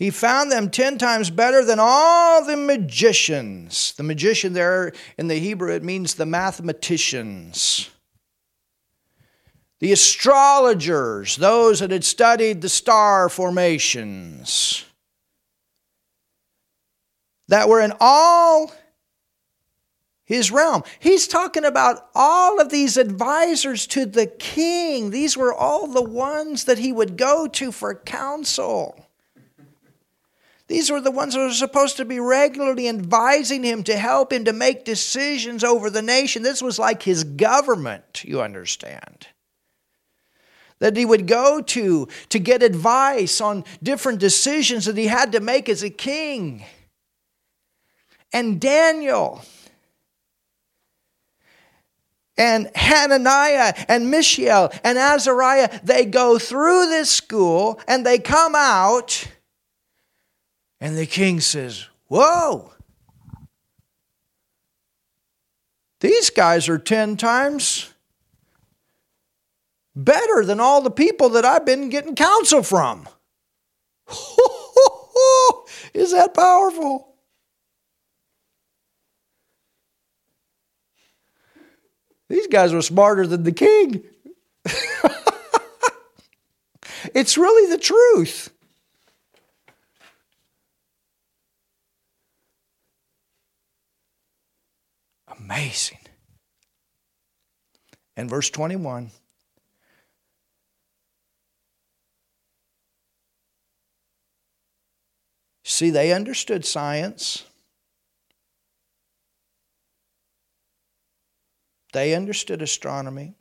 He 0.00 0.08
found 0.08 0.50
them 0.50 0.70
ten 0.70 0.96
times 0.96 1.28
better 1.28 1.62
than 1.62 1.78
all 1.78 2.42
the 2.42 2.56
magicians. 2.56 3.92
The 3.98 4.02
magician 4.02 4.54
there 4.54 4.92
in 5.18 5.28
the 5.28 5.38
Hebrew, 5.38 5.74
it 5.74 5.82
means 5.82 6.14
the 6.14 6.24
mathematicians. 6.24 7.90
The 9.78 9.92
astrologers, 9.92 11.36
those 11.36 11.80
that 11.80 11.90
had 11.90 12.04
studied 12.04 12.62
the 12.62 12.70
star 12.70 13.28
formations, 13.28 14.86
that 17.48 17.68
were 17.68 17.82
in 17.82 17.92
all 18.00 18.72
his 20.24 20.50
realm. 20.50 20.82
He's 20.98 21.28
talking 21.28 21.66
about 21.66 22.08
all 22.14 22.58
of 22.58 22.70
these 22.70 22.96
advisors 22.96 23.86
to 23.88 24.06
the 24.06 24.28
king. 24.28 25.10
These 25.10 25.36
were 25.36 25.52
all 25.52 25.88
the 25.88 26.00
ones 26.00 26.64
that 26.64 26.78
he 26.78 26.90
would 26.90 27.18
go 27.18 27.46
to 27.48 27.70
for 27.70 27.94
counsel. 27.94 29.08
These 30.70 30.88
were 30.88 31.00
the 31.00 31.10
ones 31.10 31.34
who 31.34 31.40
were 31.40 31.52
supposed 31.52 31.96
to 31.96 32.04
be 32.04 32.20
regularly 32.20 32.88
advising 32.88 33.64
him 33.64 33.82
to 33.82 33.96
help 33.96 34.32
him 34.32 34.44
to 34.44 34.52
make 34.52 34.84
decisions 34.84 35.64
over 35.64 35.90
the 35.90 36.00
nation. 36.00 36.44
This 36.44 36.62
was 36.62 36.78
like 36.78 37.02
his 37.02 37.24
government, 37.24 38.22
you 38.22 38.40
understand. 38.40 39.26
That 40.78 40.96
he 40.96 41.04
would 41.04 41.26
go 41.26 41.60
to 41.60 42.06
to 42.28 42.38
get 42.38 42.62
advice 42.62 43.40
on 43.40 43.64
different 43.82 44.20
decisions 44.20 44.84
that 44.84 44.96
he 44.96 45.08
had 45.08 45.32
to 45.32 45.40
make 45.40 45.68
as 45.68 45.82
a 45.82 45.90
king. 45.90 46.64
And 48.32 48.60
Daniel 48.60 49.42
and 52.38 52.70
Hananiah 52.76 53.74
and 53.88 54.08
Mishael 54.08 54.70
and 54.84 54.98
Azariah, 54.98 55.80
they 55.82 56.04
go 56.04 56.38
through 56.38 56.86
this 56.86 57.10
school 57.10 57.80
and 57.88 58.06
they 58.06 58.20
come 58.20 58.54
out 58.54 59.26
and 60.80 60.96
the 60.96 61.06
king 61.06 61.40
says, 61.40 61.86
Whoa! 62.08 62.72
These 66.00 66.30
guys 66.30 66.68
are 66.68 66.78
10 66.78 67.16
times 67.18 67.92
better 69.94 70.44
than 70.44 70.60
all 70.60 70.80
the 70.80 70.90
people 70.90 71.28
that 71.30 71.44
I've 71.44 71.66
been 71.66 71.90
getting 71.90 72.14
counsel 72.14 72.62
from. 72.62 73.06
Is 75.92 76.12
that 76.12 76.32
powerful? 76.34 77.14
These 82.28 82.46
guys 82.46 82.72
were 82.72 82.80
smarter 82.80 83.26
than 83.26 83.42
the 83.42 83.52
king. 83.52 84.04
it's 87.14 87.36
really 87.36 87.70
the 87.70 87.78
truth. 87.78 88.50
Amazing. 95.50 95.98
And 98.16 98.30
verse 98.30 98.50
21 98.50 99.10
See, 105.64 105.90
they 105.90 106.12
understood 106.12 106.64
science. 106.64 107.44
They 111.92 112.14
understood 112.14 112.60
astronomy. 112.60 113.34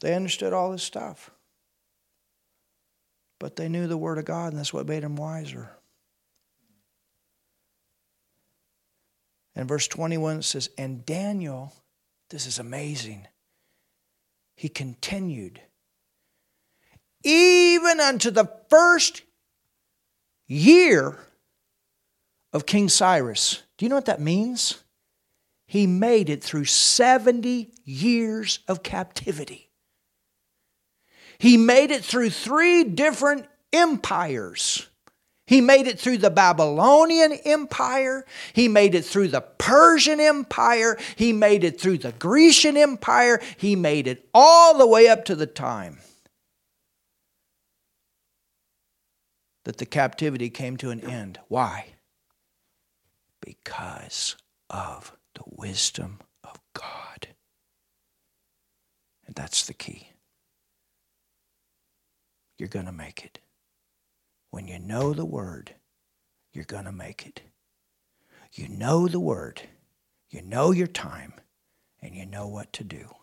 They 0.00 0.14
understood 0.14 0.52
all 0.52 0.70
this 0.72 0.82
stuff. 0.82 1.30
But 3.40 3.56
they 3.56 3.68
knew 3.68 3.88
the 3.88 3.96
Word 3.96 4.18
of 4.18 4.26
God, 4.26 4.52
and 4.52 4.58
that's 4.58 4.72
what 4.72 4.86
made 4.86 5.02
them 5.02 5.16
wiser. 5.16 5.70
And 9.56 9.66
verse 9.66 9.88
21 9.88 10.42
says, 10.42 10.70
And 10.78 11.04
Daniel, 11.04 11.72
this 12.28 12.46
is 12.46 12.60
amazing, 12.60 13.26
he 14.54 14.68
continued, 14.68 15.60
even 17.24 17.98
unto 17.98 18.30
the 18.30 18.48
first 18.68 19.22
year 20.46 21.18
of 22.52 22.66
King 22.66 22.88
Cyrus. 22.88 23.62
Do 23.78 23.84
you 23.86 23.88
know 23.88 23.96
what 23.96 24.06
that 24.06 24.20
means? 24.20 24.82
He 25.66 25.86
made 25.86 26.28
it 26.28 26.44
through 26.44 26.66
70 26.66 27.70
years 27.84 28.58
of 28.68 28.82
captivity. 28.82 29.69
He 31.40 31.56
made 31.56 31.90
it 31.90 32.04
through 32.04 32.28
three 32.28 32.84
different 32.84 33.46
empires. 33.72 34.86
He 35.46 35.62
made 35.62 35.86
it 35.86 35.98
through 35.98 36.18
the 36.18 36.28
Babylonian 36.28 37.32
Empire. 37.32 38.26
He 38.52 38.68
made 38.68 38.94
it 38.94 39.06
through 39.06 39.28
the 39.28 39.40
Persian 39.40 40.20
Empire. 40.20 40.98
He 41.16 41.32
made 41.32 41.64
it 41.64 41.80
through 41.80 41.96
the 41.96 42.12
Grecian 42.12 42.76
Empire. 42.76 43.40
He 43.56 43.74
made 43.74 44.06
it 44.06 44.28
all 44.34 44.76
the 44.76 44.86
way 44.86 45.08
up 45.08 45.24
to 45.24 45.34
the 45.34 45.46
time 45.46 46.00
that 49.64 49.78
the 49.78 49.86
captivity 49.86 50.50
came 50.50 50.76
to 50.76 50.90
an 50.90 51.00
end. 51.00 51.40
Why? 51.48 51.94
Because 53.40 54.36
of 54.68 55.16
the 55.34 55.44
wisdom 55.46 56.20
of 56.44 56.60
God. 56.74 57.28
And 59.26 59.34
that's 59.34 59.64
the 59.64 59.72
key 59.72 60.09
you're 62.60 62.68
going 62.68 62.86
to 62.86 62.92
make 62.92 63.24
it. 63.24 63.38
When 64.50 64.68
you 64.68 64.78
know 64.78 65.14
the 65.14 65.24
Word, 65.24 65.74
you're 66.52 66.64
going 66.64 66.84
to 66.84 66.92
make 66.92 67.26
it. 67.26 67.40
You 68.52 68.68
know 68.68 69.08
the 69.08 69.18
Word, 69.18 69.62
you 70.28 70.42
know 70.42 70.70
your 70.70 70.86
time, 70.86 71.32
and 72.02 72.14
you 72.14 72.26
know 72.26 72.46
what 72.46 72.72
to 72.74 72.84
do. 72.84 73.14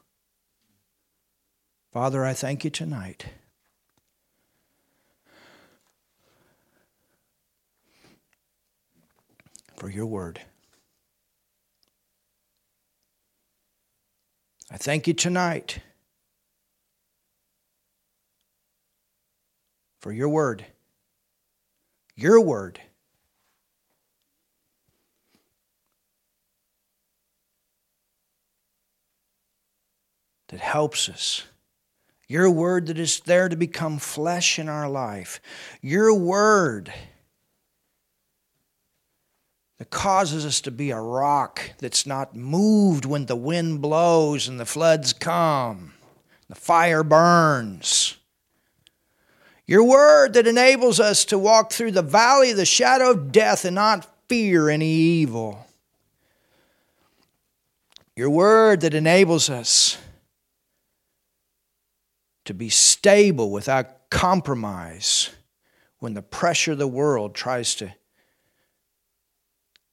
Father, 1.93 2.25
I 2.25 2.33
thank 2.33 2.63
you 2.63 2.71
tonight. 2.71 3.27
For 9.75 9.91
your 9.91 10.07
word. 10.07 10.41
I 14.71 14.77
thank 14.77 15.05
you 15.05 15.13
tonight 15.13 15.81
for 20.07 20.13
your 20.13 20.29
word. 20.29 20.65
Your 22.15 22.39
word. 22.39 22.79
That 30.47 30.61
helps 30.61 31.09
us. 31.09 31.43
Your 32.29 32.49
word 32.49 32.87
that 32.87 32.97
is 32.97 33.19
there 33.19 33.49
to 33.49 33.57
become 33.57 33.97
flesh 33.99 34.57
in 34.57 34.69
our 34.69 34.89
life. 34.89 35.41
Your 35.81 36.13
word 36.13 36.93
that 39.77 39.89
causes 39.89 40.45
us 40.45 40.61
to 40.61 40.71
be 40.71 40.91
a 40.91 41.01
rock 41.01 41.71
that's 41.79 42.05
not 42.05 42.33
moved 42.33 43.03
when 43.03 43.25
the 43.25 43.35
wind 43.35 43.81
blows 43.81 44.47
and 44.47 44.57
the 44.57 44.65
floods 44.65 45.11
come, 45.11 45.95
the 46.47 46.55
fire 46.55 47.03
burns. 47.03 48.17
Your 49.67 49.83
word 49.83 50.33
that 50.33 50.47
enables 50.47 51.01
us 51.01 51.25
to 51.25 51.37
walk 51.37 51.73
through 51.73 51.91
the 51.91 52.01
valley 52.01 52.51
of 52.51 52.57
the 52.57 52.65
shadow 52.65 53.11
of 53.11 53.33
death 53.33 53.65
and 53.65 53.75
not 53.75 54.07
fear 54.29 54.69
any 54.69 54.87
evil. 54.87 55.67
Your 58.15 58.29
word 58.29 58.81
that 58.81 58.93
enables 58.93 59.49
us 59.49 59.97
to 62.45 62.53
be 62.53 62.69
stable 62.69 63.51
without 63.51 64.09
compromise 64.09 65.31
when 65.99 66.13
the 66.13 66.21
pressure 66.21 66.71
of 66.71 66.77
the 66.77 66.87
world 66.87 67.35
tries 67.35 67.75
to 67.75 67.93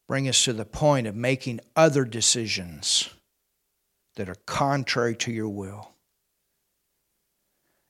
bring 0.07 0.29
us 0.29 0.45
to 0.45 0.53
the 0.53 0.65
point 0.65 1.09
of 1.09 1.17
making 1.17 1.59
other 1.75 2.05
decisions 2.05 3.11
that 4.15 4.29
are 4.29 4.37
contrary 4.47 5.17
to 5.17 5.33
your 5.33 5.49
will. 5.49 5.94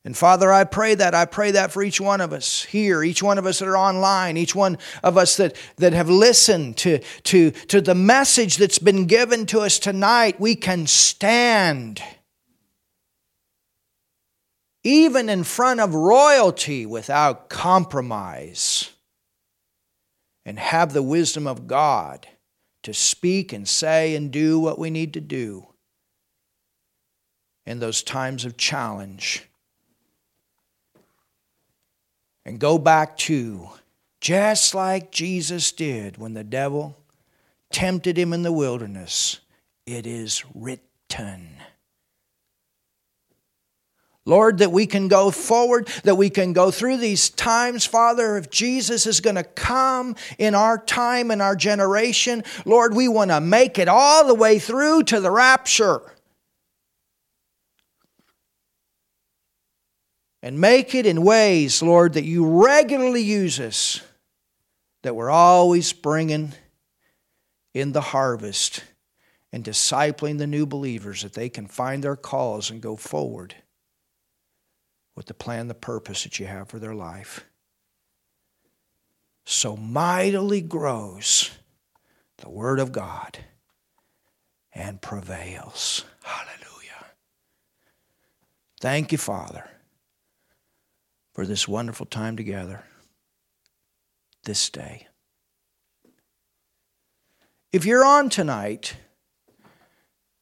And 0.04 0.14
Father, 0.14 0.52
I 0.52 0.64
pray 0.64 0.94
that. 0.94 1.14
I 1.14 1.24
pray 1.24 1.52
that 1.52 1.72
for 1.72 1.82
each 1.82 1.98
one 1.98 2.20
of 2.20 2.32
us 2.32 2.62
here, 2.62 3.02
each 3.02 3.22
one 3.22 3.38
of 3.38 3.46
us 3.46 3.60
that 3.60 3.68
are 3.68 3.76
online, 3.76 4.36
each 4.36 4.54
one 4.54 4.76
of 5.02 5.16
us 5.16 5.38
that, 5.38 5.56
that 5.76 5.94
have 5.94 6.10
listened 6.10 6.76
to, 6.78 6.98
to, 6.98 7.50
to 7.52 7.80
the 7.80 7.94
message 7.94 8.58
that's 8.58 8.78
been 8.78 9.06
given 9.06 9.46
to 9.46 9.60
us 9.60 9.78
tonight. 9.78 10.38
We 10.38 10.56
can 10.56 10.86
stand 10.86 12.02
even 14.82 15.30
in 15.30 15.42
front 15.42 15.80
of 15.80 15.94
royalty 15.94 16.84
without 16.84 17.48
compromise 17.48 18.90
and 20.44 20.58
have 20.58 20.92
the 20.92 21.02
wisdom 21.02 21.46
of 21.46 21.66
God 21.66 22.28
to 22.82 22.92
speak 22.92 23.54
and 23.54 23.66
say 23.66 24.14
and 24.14 24.30
do 24.30 24.60
what 24.60 24.78
we 24.78 24.90
need 24.90 25.14
to 25.14 25.22
do 25.22 25.68
in 27.64 27.80
those 27.80 28.02
times 28.02 28.44
of 28.44 28.58
challenge. 28.58 29.48
And 32.46 32.58
go 32.58 32.78
back 32.78 33.16
to 33.18 33.68
just 34.20 34.74
like 34.74 35.10
Jesus 35.10 35.72
did 35.72 36.18
when 36.18 36.34
the 36.34 36.44
devil 36.44 36.96
tempted 37.70 38.18
him 38.18 38.32
in 38.32 38.42
the 38.42 38.52
wilderness. 38.52 39.40
It 39.86 40.06
is 40.06 40.44
written. 40.54 41.56
Lord, 44.26 44.58
that 44.58 44.72
we 44.72 44.86
can 44.86 45.08
go 45.08 45.30
forward, 45.30 45.88
that 46.04 46.14
we 46.14 46.30
can 46.30 46.54
go 46.54 46.70
through 46.70 46.96
these 46.96 47.28
times, 47.28 47.84
Father. 47.84 48.38
If 48.38 48.48
Jesus 48.48 49.06
is 49.06 49.20
going 49.20 49.36
to 49.36 49.44
come 49.44 50.16
in 50.38 50.54
our 50.54 50.78
time, 50.78 51.30
in 51.30 51.42
our 51.42 51.54
generation, 51.54 52.42
Lord, 52.64 52.94
we 52.94 53.06
want 53.06 53.30
to 53.30 53.40
make 53.40 53.78
it 53.78 53.88
all 53.88 54.26
the 54.26 54.34
way 54.34 54.58
through 54.58 55.02
to 55.04 55.20
the 55.20 55.30
rapture. 55.30 56.00
And 60.44 60.60
make 60.60 60.94
it 60.94 61.06
in 61.06 61.22
ways, 61.24 61.82
Lord, 61.82 62.12
that 62.12 62.24
you 62.24 62.44
regularly 62.46 63.22
use 63.22 63.58
us, 63.58 64.02
that 65.02 65.16
we're 65.16 65.30
always 65.30 65.94
bringing 65.94 66.52
in 67.72 67.92
the 67.92 68.02
harvest 68.02 68.84
and 69.50 69.64
discipling 69.64 70.36
the 70.36 70.46
new 70.46 70.66
believers 70.66 71.22
that 71.22 71.32
they 71.32 71.48
can 71.48 71.66
find 71.66 72.04
their 72.04 72.14
cause 72.14 72.68
and 72.68 72.82
go 72.82 72.94
forward 72.94 73.54
with 75.16 75.24
the 75.24 75.32
plan, 75.32 75.66
the 75.66 75.74
purpose 75.74 76.24
that 76.24 76.38
you 76.38 76.44
have 76.44 76.68
for 76.68 76.78
their 76.78 76.94
life. 76.94 77.46
So 79.46 79.78
mightily 79.78 80.60
grows 80.60 81.52
the 82.36 82.50
Word 82.50 82.80
of 82.80 82.92
God 82.92 83.38
and 84.74 85.00
prevails. 85.00 86.04
Hallelujah. 86.22 87.06
Thank 88.78 89.10
you, 89.10 89.16
Father, 89.16 89.70
for 91.34 91.44
this 91.44 91.68
wonderful 91.68 92.06
time 92.06 92.36
together 92.36 92.84
this 94.44 94.70
day. 94.70 95.08
If 97.72 97.84
you're 97.84 98.04
on 98.04 98.28
tonight 98.28 98.96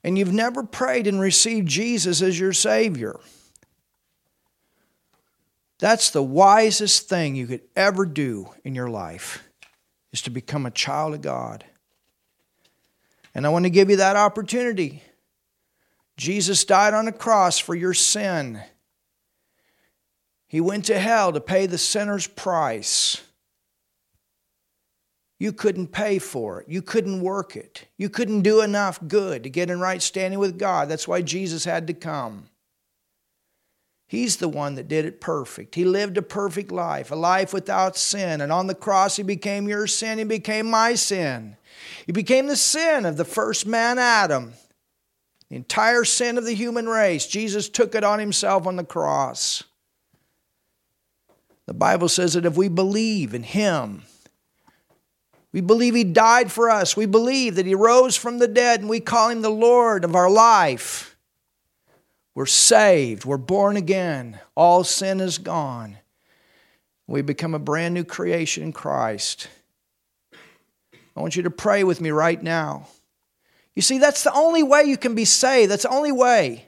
and 0.05 0.19
you've 0.19 0.33
never 0.33 0.63
prayed 0.63 1.07
and 1.07 1.19
received 1.19 1.67
Jesus 1.67 2.21
as 2.21 2.39
your 2.39 2.53
Savior, 2.53 3.19
that's 5.79 6.11
the 6.11 6.23
wisest 6.23 7.09
thing 7.09 7.35
you 7.35 7.47
could 7.47 7.63
ever 7.75 8.05
do 8.05 8.51
in 8.65 8.75
your 8.75 8.91
life 8.91 9.43
is 10.13 10.21
to 10.23 10.31
become 10.31 10.67
a 10.67 10.71
child 10.71 11.15
of 11.15 11.23
God. 11.23 11.65
And 13.35 13.47
I 13.47 13.49
want 13.49 13.65
to 13.65 13.71
give 13.71 13.89
you 13.89 13.97
that 13.97 14.15
opportunity. 14.17 15.03
Jesus 16.19 16.65
died 16.65 16.93
on 16.93 17.09
a 17.09 17.13
cross 17.13 17.59
for 17.59 17.75
your 17.75 17.95
sin. 17.95 18.63
He 20.53 20.61
went 20.61 20.85
to 20.85 20.99
hell 20.99 21.33
to 21.33 21.41
pay 21.41 21.65
the 21.65 21.79
sinner's 21.79 22.27
price. 22.27 23.23
You 25.41 25.51
couldn't 25.51 25.93
pay 25.93 26.19
for 26.19 26.61
it. 26.61 26.69
You 26.69 26.83
couldn't 26.83 27.23
work 27.23 27.57
it. 27.57 27.87
You 27.97 28.11
couldn't 28.11 28.43
do 28.43 28.61
enough 28.61 29.01
good 29.09 29.45
to 29.45 29.49
get 29.49 29.71
in 29.71 29.81
right 29.81 30.03
standing 30.03 30.39
with 30.39 30.59
God. 30.59 30.91
That's 30.91 31.09
why 31.09 31.23
Jesus 31.23 31.65
had 31.65 31.87
to 31.87 31.95
come. 31.95 32.51
He's 34.07 34.37
the 34.37 34.49
one 34.49 34.75
that 34.75 34.89
did 34.89 35.07
it 35.07 35.23
perfect. 35.23 35.75
He 35.75 35.87
lived 35.87 36.19
a 36.19 36.23
perfect 36.23 36.71
life, 36.71 37.11
a 37.11 37.17
life 37.17 37.55
without 37.55 37.97
sin. 37.97 38.43
And 38.43 38.53
on 38.53 38.67
the 38.67 38.75
cross, 38.75 39.17
He 39.17 39.23
became 39.23 39.71
your 39.71 39.87
sin. 39.87 40.19
He 40.19 40.25
became 40.25 40.69
my 40.69 40.97
sin. 40.97 41.57
He 42.05 42.13
became 42.13 42.47
the 42.47 42.57
sin 42.57 43.07
of 43.07 43.17
the 43.17 43.25
first 43.25 43.67
man, 43.67 43.99
Adam. 43.99 44.53
The 45.49 45.57
entire 45.57 46.05
sin 46.05 46.37
of 46.37 46.45
the 46.45 46.55
human 46.55 46.91
race. 46.91 47.27
Jesus 47.27 47.71
took 47.71 47.95
it 47.95 48.05
on 48.05 48.19
Himself 48.19 48.67
on 48.67 48.77
the 48.77 48.85
cross. 48.85 49.65
The 51.67 51.75
Bible 51.75 52.09
says 52.09 52.35
that 52.35 52.47
if 52.47 52.57
we 52.57 52.69
believe 52.69 53.35
in 53.35 53.43
Him, 53.43 54.03
we 55.53 55.61
believe 55.61 55.95
He 55.95 56.05
died 56.05 56.51
for 56.51 56.71
us, 56.71 56.97
we 56.97 57.07
believe 57.07 57.57
that 57.57 57.67
He 57.67 57.75
rose 57.75 58.17
from 58.17 58.39
the 58.39 58.49
dead, 58.49 58.81
and 58.81 58.89
we 58.89 59.01
call 59.01 59.29
Him 59.31 59.43
the 59.43 59.51
Lord 59.51 60.05
of 60.05 60.15
our 60.15 60.31
life 60.31 61.13
we're 62.35 62.47
saved. 62.47 63.25
We're 63.25 63.37
born 63.37 63.77
again. 63.77 64.39
All 64.55 64.85
sin 64.85 65.21
is 65.21 65.39
gone. 65.39 65.99
We 67.07 67.21
become 67.21 67.55
a 67.55 67.59
brand 67.59 67.95
new 67.95 68.05
creation 68.05 68.63
in 68.63 68.73
Christ. 68.73 69.49
I 71.15 71.21
want 71.21 71.37
you 71.37 71.43
to 71.43 71.51
pray 71.51 71.85
with 71.85 72.01
me 72.01 72.11
right 72.11 72.43
now. 72.43 72.89
You 73.75 73.83
see, 73.83 73.99
that's 73.99 74.25
the 74.25 74.33
only 74.33 74.63
way 74.63 74.85
you 74.85 74.97
can 74.97 75.15
be 75.15 75.27
saved. 75.27 75.71
That's 75.71 75.83
the 75.83 75.91
only 75.91 76.13
way. 76.13 76.67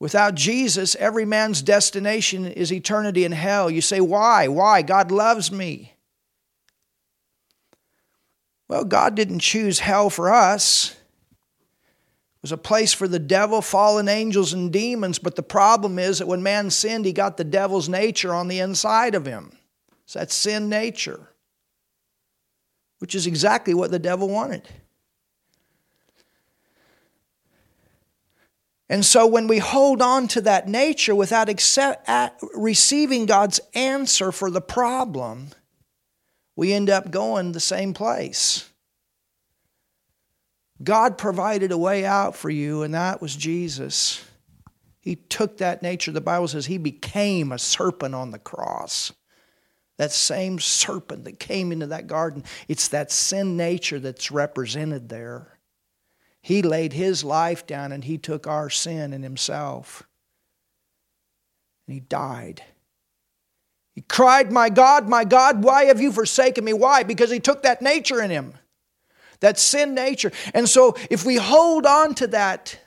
Without 0.00 0.34
Jesus, 0.36 0.94
every 0.96 1.24
man's 1.24 1.62
destination 1.62 2.46
is 2.46 2.72
eternity 2.72 3.24
in 3.24 3.32
hell. 3.32 3.70
You 3.70 3.80
say, 3.80 4.00
why? 4.00 4.48
Why? 4.48 4.82
God 4.82 5.10
loves 5.10 5.50
me. 5.50 5.94
Well, 8.68 8.84
God 8.84 9.14
didn't 9.14 9.40
choose 9.40 9.80
hell 9.80 10.10
for 10.10 10.32
us 10.32 10.94
It 12.38 12.42
was 12.42 12.52
a 12.52 12.56
place 12.56 12.92
for 12.92 13.08
the 13.08 13.18
devil, 13.18 13.60
fallen 13.60 14.08
angels, 14.08 14.52
and 14.52 14.72
demons. 14.72 15.18
But 15.18 15.34
the 15.34 15.42
problem 15.42 15.98
is 15.98 16.18
that 16.20 16.28
when 16.28 16.44
man 16.44 16.70
sinned, 16.70 17.04
he 17.04 17.12
got 17.12 17.36
the 17.36 17.42
devil's 17.42 17.88
nature 17.88 18.32
on 18.32 18.46
the 18.46 18.60
inside 18.60 19.16
of 19.16 19.26
him. 19.26 19.50
It's 20.04 20.14
that 20.14 20.30
sin 20.30 20.68
nature, 20.68 21.30
which 23.00 23.16
is 23.16 23.26
exactly 23.26 23.74
what 23.74 23.90
the 23.90 23.98
devil 23.98 24.28
wanted. 24.28 24.62
And 28.90 29.04
so 29.04 29.26
when 29.26 29.48
we 29.48 29.58
hold 29.58 30.00
on 30.00 30.28
to 30.28 30.40
that 30.42 30.66
nature 30.66 31.14
without 31.14 31.48
accept, 31.48 32.08
receiving 32.54 33.26
God's 33.26 33.60
answer 33.74 34.32
for 34.32 34.50
the 34.50 34.62
problem, 34.62 35.48
we 36.56 36.72
end 36.72 36.88
up 36.88 37.10
going 37.10 37.52
the 37.52 37.60
same 37.60 37.92
place. 37.92 38.68
God 40.82 41.18
provided 41.18 41.70
a 41.70 41.78
way 41.78 42.06
out 42.06 42.34
for 42.34 42.50
you, 42.50 42.82
and 42.82 42.94
that 42.94 43.20
was 43.20 43.36
Jesus. 43.36 44.24
He 45.00 45.16
took 45.16 45.58
that 45.58 45.82
nature. 45.82 46.12
The 46.12 46.20
Bible 46.20 46.48
says 46.48 46.66
he 46.66 46.78
became 46.78 47.52
a 47.52 47.58
serpent 47.58 48.14
on 48.14 48.30
the 48.30 48.38
cross. 48.38 49.12
That 49.98 50.12
same 50.12 50.60
serpent 50.60 51.24
that 51.24 51.40
came 51.40 51.72
into 51.72 51.88
that 51.88 52.06
garden, 52.06 52.44
it's 52.68 52.88
that 52.88 53.10
sin 53.10 53.56
nature 53.56 53.98
that's 53.98 54.30
represented 54.30 55.08
there. 55.08 55.57
He 56.48 56.62
laid 56.62 56.94
his 56.94 57.22
life 57.22 57.66
down 57.66 57.92
and 57.92 58.02
he 58.02 58.16
took 58.16 58.46
our 58.46 58.70
sin 58.70 59.12
in 59.12 59.22
himself. 59.22 60.08
And 61.86 61.92
he 61.92 62.00
died. 62.00 62.62
He 63.94 64.00
cried, 64.00 64.50
My 64.50 64.70
God, 64.70 65.10
my 65.10 65.24
God, 65.24 65.62
why 65.62 65.84
have 65.84 66.00
you 66.00 66.10
forsaken 66.10 66.64
me? 66.64 66.72
Why? 66.72 67.02
Because 67.02 67.30
he 67.30 67.38
took 67.38 67.64
that 67.64 67.82
nature 67.82 68.22
in 68.22 68.30
him 68.30 68.54
that 69.40 69.58
sin 69.58 69.94
nature. 69.94 70.32
And 70.54 70.66
so 70.66 70.96
if 71.10 71.26
we 71.26 71.36
hold 71.36 71.84
on 71.84 72.14
to 72.14 72.28
that, 72.28 72.80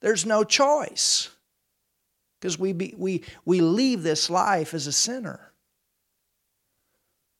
there's 0.00 0.24
no 0.24 0.44
choice 0.44 1.28
because 2.40 2.56
we, 2.56 2.72
be, 2.72 2.94
we, 2.96 3.24
we 3.44 3.60
leave 3.60 4.04
this 4.04 4.30
life 4.30 4.74
as 4.74 4.86
a 4.86 4.92
sinner. 4.92 5.52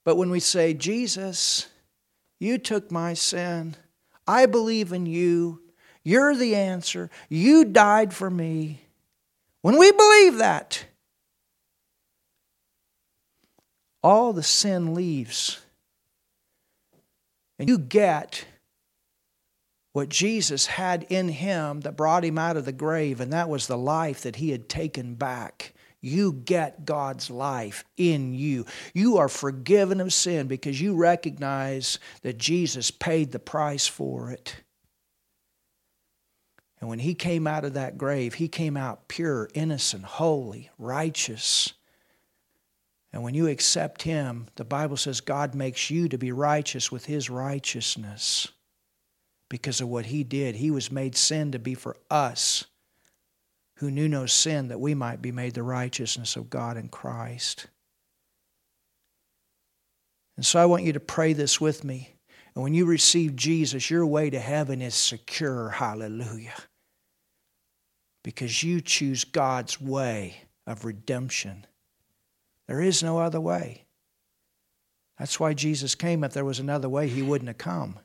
But 0.04 0.16
when 0.16 0.30
we 0.30 0.40
say, 0.40 0.74
Jesus, 0.74 1.68
you 2.40 2.58
took 2.58 2.90
my 2.90 3.14
sin, 3.14 3.76
I 4.26 4.46
believe 4.46 4.92
in 4.92 5.06
you, 5.06 5.62
you're 6.04 6.34
the 6.34 6.54
answer, 6.54 7.10
you 7.28 7.64
died 7.64 8.12
for 8.12 8.30
me. 8.30 8.80
When 9.62 9.78
we 9.78 9.92
believe 9.92 10.38
that, 10.38 10.84
all 14.02 14.32
the 14.32 14.42
sin 14.42 14.94
leaves 14.94 15.60
and 17.58 17.68
you 17.68 17.78
get 17.78 18.44
what 19.92 20.08
Jesus 20.08 20.66
had 20.66 21.04
in 21.08 21.28
him 21.28 21.80
that 21.82 21.96
brought 21.96 22.24
him 22.24 22.38
out 22.38 22.56
of 22.56 22.64
the 22.64 22.72
grave, 22.72 23.20
and 23.20 23.32
that 23.32 23.48
was 23.48 23.66
the 23.66 23.78
life 23.78 24.22
that 24.22 24.36
he 24.36 24.50
had 24.50 24.68
taken 24.68 25.14
back. 25.14 25.74
You 26.02 26.32
get 26.32 26.84
God's 26.84 27.30
life 27.30 27.84
in 27.96 28.34
you. 28.34 28.66
You 28.92 29.18
are 29.18 29.28
forgiven 29.28 30.00
of 30.00 30.12
sin 30.12 30.48
because 30.48 30.80
you 30.80 30.96
recognize 30.96 32.00
that 32.22 32.38
Jesus 32.38 32.90
paid 32.90 33.30
the 33.30 33.38
price 33.38 33.86
for 33.86 34.32
it. 34.32 34.56
And 36.80 36.90
when 36.90 36.98
he 36.98 37.14
came 37.14 37.46
out 37.46 37.64
of 37.64 37.74
that 37.74 37.96
grave, 37.96 38.34
he 38.34 38.48
came 38.48 38.76
out 38.76 39.06
pure, 39.06 39.48
innocent, 39.54 40.04
holy, 40.04 40.70
righteous. 40.76 41.72
And 43.12 43.22
when 43.22 43.34
you 43.34 43.46
accept 43.46 44.02
Him, 44.02 44.46
the 44.56 44.64
Bible 44.64 44.96
says 44.96 45.20
God 45.20 45.54
makes 45.54 45.90
you 45.90 46.08
to 46.08 46.18
be 46.18 46.32
righteous 46.32 46.90
with 46.90 47.06
His 47.06 47.28
righteousness 47.28 48.48
because 49.48 49.80
of 49.80 49.88
what 49.88 50.06
He 50.06 50.24
did. 50.24 50.56
He 50.56 50.70
was 50.70 50.90
made 50.90 51.14
sin 51.14 51.52
to 51.52 51.58
be 51.58 51.74
for 51.74 51.96
us 52.10 52.64
who 53.82 53.90
knew 53.90 54.08
no 54.08 54.26
sin, 54.26 54.68
that 54.68 54.80
we 54.80 54.94
might 54.94 55.20
be 55.20 55.32
made 55.32 55.54
the 55.54 55.62
righteousness 55.62 56.36
of 56.36 56.50
God 56.50 56.76
in 56.78 56.88
Christ. 56.88 57.66
And 60.36 60.46
so 60.46 60.60
I 60.60 60.66
want 60.66 60.84
you 60.84 60.94
to 60.94 61.00
pray 61.00 61.34
this 61.34 61.60
with 61.60 61.84
me. 61.84 62.16
And 62.54 62.64
when 62.64 62.74
you 62.74 62.86
receive 62.86 63.36
Jesus, 63.36 63.90
your 63.90 64.06
way 64.06 64.30
to 64.30 64.40
heaven 64.40 64.82
is 64.82 64.94
secure. 64.94 65.70
Hallelujah. 65.70 66.54
because 68.22 68.62
you 68.62 68.80
choose 68.80 69.24
God's 69.24 69.80
way 69.80 70.42
of 70.66 70.84
redemption. 70.84 71.66
There 72.68 72.80
is 72.80 73.02
no 73.02 73.18
other 73.18 73.40
way. 73.40 73.84
That's 75.18 75.40
why 75.40 75.54
Jesus 75.54 75.94
came. 75.94 76.24
If 76.24 76.32
there 76.32 76.44
was 76.44 76.58
another 76.58 76.88
way, 76.88 77.08
he 77.08 77.22
wouldn't 77.22 77.48
have 77.48 77.58
come. 77.58 77.98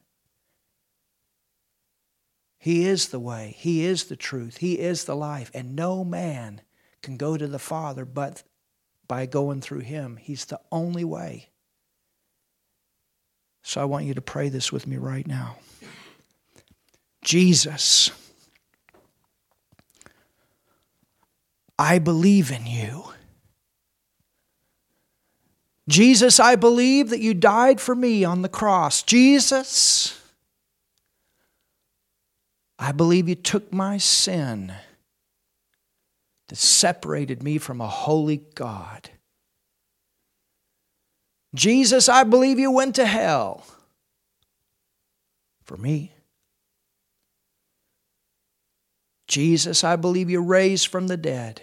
He 2.60 2.86
is 2.86 3.10
the 3.10 3.20
way, 3.20 3.56
He 3.58 3.86
is 3.86 4.06
the 4.06 4.16
truth, 4.16 4.58
He 4.58 4.80
is 4.80 5.06
the 5.06 5.16
life, 5.16 5.52
and 5.54 5.76
no 5.76 6.04
man 6.04 6.62
can 7.02 7.18
go 7.18 7.38
to 7.38 7.48
the 7.48 7.60
Father 7.60 8.06
but 8.06 8.44
by 9.08 9.26
going 9.26 9.62
through 9.62 9.80
Him. 9.80 10.18
He's 10.18 10.46
the 10.46 10.60
only 10.72 11.04
way. 11.04 11.50
So 13.64 13.82
I 13.82 13.86
want 13.86 14.06
you 14.06 14.14
to 14.14 14.22
pray 14.22 14.50
this 14.50 14.72
with 14.72 14.88
me 14.88 14.98
right 14.98 15.28
now. 15.28 15.58
Jesus, 17.24 18.12
I 21.78 22.00
believe 22.00 22.50
in 22.50 22.66
you. 22.66 23.04
Jesus, 25.88 26.40
I 26.40 26.56
believe 26.56 27.10
that 27.10 27.20
you 27.20 27.34
died 27.34 27.80
for 27.80 27.96
me 27.96 28.24
on 28.24 28.42
the 28.42 28.50
cross. 28.50 29.04
Jesus, 29.04 30.20
I 32.80 32.92
believe 32.92 33.28
you 33.28 33.36
took 33.36 33.74
my 33.74 33.98
sin 33.98 34.74
that 36.48 36.56
separated 36.56 37.44
me 37.44 37.58
from 37.58 37.82
a 37.82 37.88
holy 37.88 38.38
God. 38.56 39.10
Jesus, 41.56 42.08
I 42.08 42.24
believe 42.24 42.60
you 42.60 42.72
went 42.72 42.96
to 42.96 43.06
hell 43.06 43.66
for 45.64 45.78
me. 45.78 46.14
Jesus, 49.28 49.84
I 49.84 49.96
believe 49.96 50.30
you 50.30 50.42
raised 50.42 50.88
from 50.88 51.08
the 51.08 51.18
dead. 51.18 51.62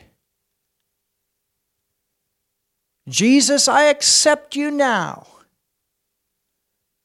Jesus, 3.09 3.69
I 3.69 3.85
accept 3.85 4.57
you 4.57 4.71
now 4.71 5.27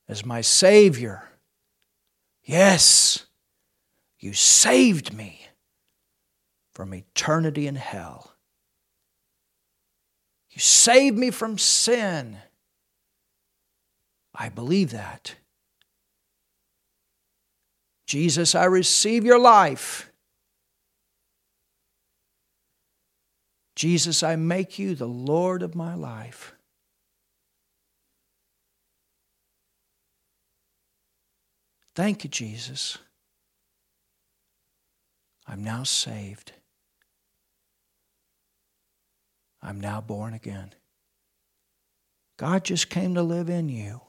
as 0.07 0.25
my 0.25 0.41
Savior. 0.41 1.23
Yes, 2.43 3.25
you 4.19 4.33
saved 4.33 5.13
me 5.13 5.47
from 6.73 6.93
eternity 6.93 7.67
in 7.67 7.75
hell. 7.75 8.35
You 10.49 10.59
saved 10.59 11.17
me 11.17 11.31
from 11.31 11.57
sin. 11.57 12.37
I 14.33 14.49
believe 14.49 14.91
that. 14.91 15.35
Jesus, 18.07 18.55
I 18.55 18.65
receive 18.65 19.23
your 19.23 19.39
life. 19.39 20.11
Jesus, 23.75 24.23
I 24.23 24.35
make 24.35 24.79
you 24.79 24.95
the 24.95 25.07
Lord 25.07 25.61
of 25.61 25.75
my 25.75 25.95
life. 25.95 26.53
Thank 31.95 32.23
you, 32.23 32.29
Jesus. 32.29 32.97
I'm 35.49 35.63
now 35.63 35.83
saved. 35.83 36.51
I'm 39.61 39.81
now 39.81 39.99
born 39.99 40.33
again. 40.33 40.73
God 42.37 42.63
just 42.63 42.89
came 42.89 43.15
to 43.15 43.23
live 43.23 43.49
in 43.49 43.67
you. 43.67 44.01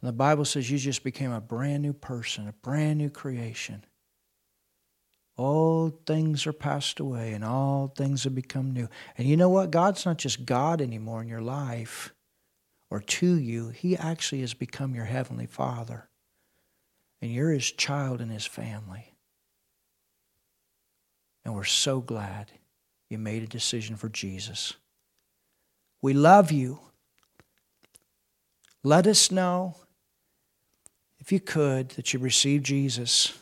And 0.00 0.08
the 0.08 0.12
Bible 0.12 0.46
says 0.46 0.70
you 0.70 0.78
just 0.78 1.04
became 1.04 1.30
a 1.30 1.40
brand 1.40 1.82
new 1.82 1.92
person, 1.92 2.48
a 2.48 2.52
brand 2.52 2.98
new 2.98 3.10
creation. 3.10 3.84
All 5.36 5.90
things 6.06 6.46
are 6.46 6.52
passed 6.54 6.98
away 6.98 7.34
and 7.34 7.44
all 7.44 7.88
things 7.88 8.24
have 8.24 8.34
become 8.34 8.72
new. 8.72 8.88
And 9.18 9.28
you 9.28 9.36
know 9.36 9.50
what? 9.50 9.70
God's 9.70 10.06
not 10.06 10.16
just 10.16 10.46
God 10.46 10.80
anymore 10.80 11.20
in 11.20 11.28
your 11.28 11.42
life 11.42 12.14
or 12.90 13.00
to 13.00 13.34
you, 13.34 13.68
He 13.68 13.94
actually 13.96 14.40
has 14.40 14.54
become 14.54 14.94
your 14.94 15.04
Heavenly 15.04 15.46
Father. 15.46 16.08
And 17.20 17.30
you're 17.30 17.50
His 17.50 17.70
child 17.70 18.22
in 18.22 18.30
His 18.30 18.46
family. 18.46 19.15
And 21.46 21.54
we're 21.54 21.62
so 21.62 22.00
glad 22.00 22.50
you 23.08 23.18
made 23.18 23.44
a 23.44 23.46
decision 23.46 23.94
for 23.94 24.08
Jesus. 24.08 24.72
We 26.02 26.12
love 26.12 26.50
you. 26.50 26.80
Let 28.82 29.06
us 29.06 29.30
know, 29.30 29.76
if 31.20 31.30
you 31.30 31.38
could, 31.38 31.90
that 31.90 32.12
you 32.12 32.18
received 32.18 32.66
Jesus. 32.66 33.32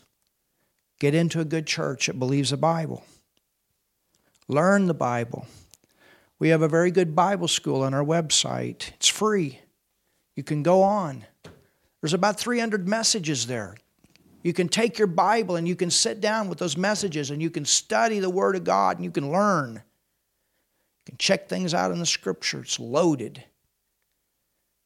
Get 1.01 1.15
into 1.15 1.41
a 1.41 1.47
good 1.47 1.67
church 1.67 2.09
that 2.09 2.19
believes 2.19 2.51
the 2.51 2.59
Bible. 2.59 3.07
Learn 4.49 4.85
the 4.85 4.93
Bible. 4.93 5.47
We 6.39 6.51
have 6.51 6.61
a 6.61 6.69
very 6.69 6.91
good 6.91 7.17
Bible 7.17 7.49
school 7.49 7.81
on 7.81 7.95
our 7.95 8.05
website. 8.05 8.91
It's 8.97 9.09
free. 9.09 9.61
You 10.37 10.43
can 10.43 10.63
go 10.63 10.83
on. 10.83 11.25
There's 12.03 12.13
about 12.13 12.39
300 12.39 12.87
messages 12.87 13.47
there. 13.47 13.77
You 14.45 14.53
can 14.53 14.69
take 14.69 14.99
your 14.99 15.09
Bible 15.09 15.57
and 15.57 15.67
you 15.67 15.75
can 15.75 15.91
sit 15.91 16.21
down 16.21 16.49
with 16.51 16.59
those 16.59 16.77
messages 16.77 17.31
and 17.31 17.41
you 17.41 17.49
can 17.49 17.65
study 17.65 18.21
the 18.21 18.31
Word 18.31 18.57
of 18.57 18.63
God 18.63 18.99
and 18.99 19.05
you 19.05 19.11
can 19.11 19.33
learn. 19.33 19.73
You 19.73 21.07
can 21.07 21.17
check 21.17 21.49
things 21.49 21.73
out 21.73 21.91
in 21.91 21.99
the 21.99 22.07
Scripture. 22.07 22.61
It's 22.61 22.79
loaded. 22.79 23.43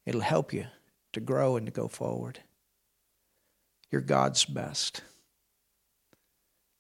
It'll 0.07 0.21
help 0.21 0.53
you 0.53 0.67
to 1.13 1.21
grow 1.21 1.57
and 1.57 1.67
to 1.67 1.73
go 1.73 1.89
forward. 1.89 2.39
You're 3.91 4.01
God's 4.01 4.45
best. 4.45 5.03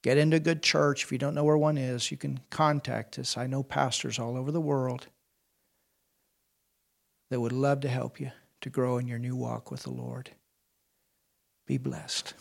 Get 0.02 0.16
into 0.16 0.36
a 0.36 0.40
good 0.40 0.62
church. 0.62 1.02
If 1.02 1.10
you 1.10 1.18
don't 1.18 1.34
know 1.34 1.44
where 1.44 1.58
one 1.58 1.78
is, 1.78 2.12
you 2.12 2.16
can 2.16 2.38
contact 2.48 3.18
us. 3.18 3.36
I 3.36 3.48
know 3.48 3.64
pastors 3.64 4.20
all 4.20 4.36
over 4.36 4.52
the 4.52 4.60
world 4.60 5.08
that 7.30 7.40
would 7.40 7.52
love 7.52 7.80
to 7.80 7.88
help 7.88 8.20
you 8.20 8.30
to 8.60 8.70
grow 8.70 8.98
in 8.98 9.08
your 9.08 9.18
new 9.18 9.34
walk 9.34 9.72
with 9.72 9.82
the 9.82 9.90
Lord. 9.90 10.30
Be 11.66 11.76
blessed. 11.76 12.34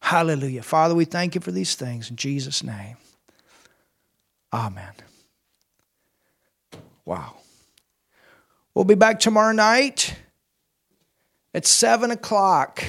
Hallelujah. 0.00 0.62
Father, 0.62 0.94
we 0.94 1.04
thank 1.04 1.34
you 1.34 1.40
for 1.40 1.52
these 1.52 1.74
things 1.74 2.10
in 2.10 2.16
Jesus' 2.16 2.62
name. 2.62 2.96
Amen. 4.52 4.92
Wow. 7.04 7.34
We'll 8.74 8.84
be 8.84 8.94
back 8.94 9.18
tomorrow 9.18 9.52
night 9.52 10.14
at 11.52 11.66
7 11.66 12.10
o'clock. 12.10 12.84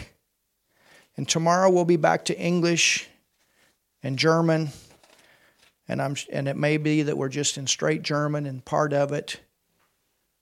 And 1.17 1.27
tomorrow 1.27 1.69
we'll 1.69 1.85
be 1.85 1.97
back 1.97 2.25
to 2.25 2.39
English 2.39 3.07
and 4.03 4.17
German. 4.17 4.69
And, 5.87 6.01
I'm, 6.01 6.15
and 6.31 6.47
it 6.47 6.55
may 6.55 6.77
be 6.77 7.01
that 7.03 7.17
we're 7.17 7.29
just 7.29 7.57
in 7.57 7.67
straight 7.67 8.03
German 8.03 8.45
and 8.45 8.63
part 8.63 8.93
of 8.93 9.11
it. 9.11 9.39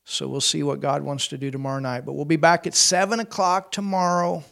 So 0.03 0.27
we'll 0.27 0.41
see 0.41 0.63
what 0.63 0.79
God 0.79 1.01
wants 1.01 1.27
to 1.29 1.37
do 1.37 1.49
tomorrow 1.49 1.79
night. 1.79 2.05
But 2.05 2.13
we'll 2.13 2.25
be 2.25 2.35
back 2.35 2.67
at 2.67 2.75
7 2.75 3.19
o'clock 3.19 3.71
tomorrow. 3.71 4.43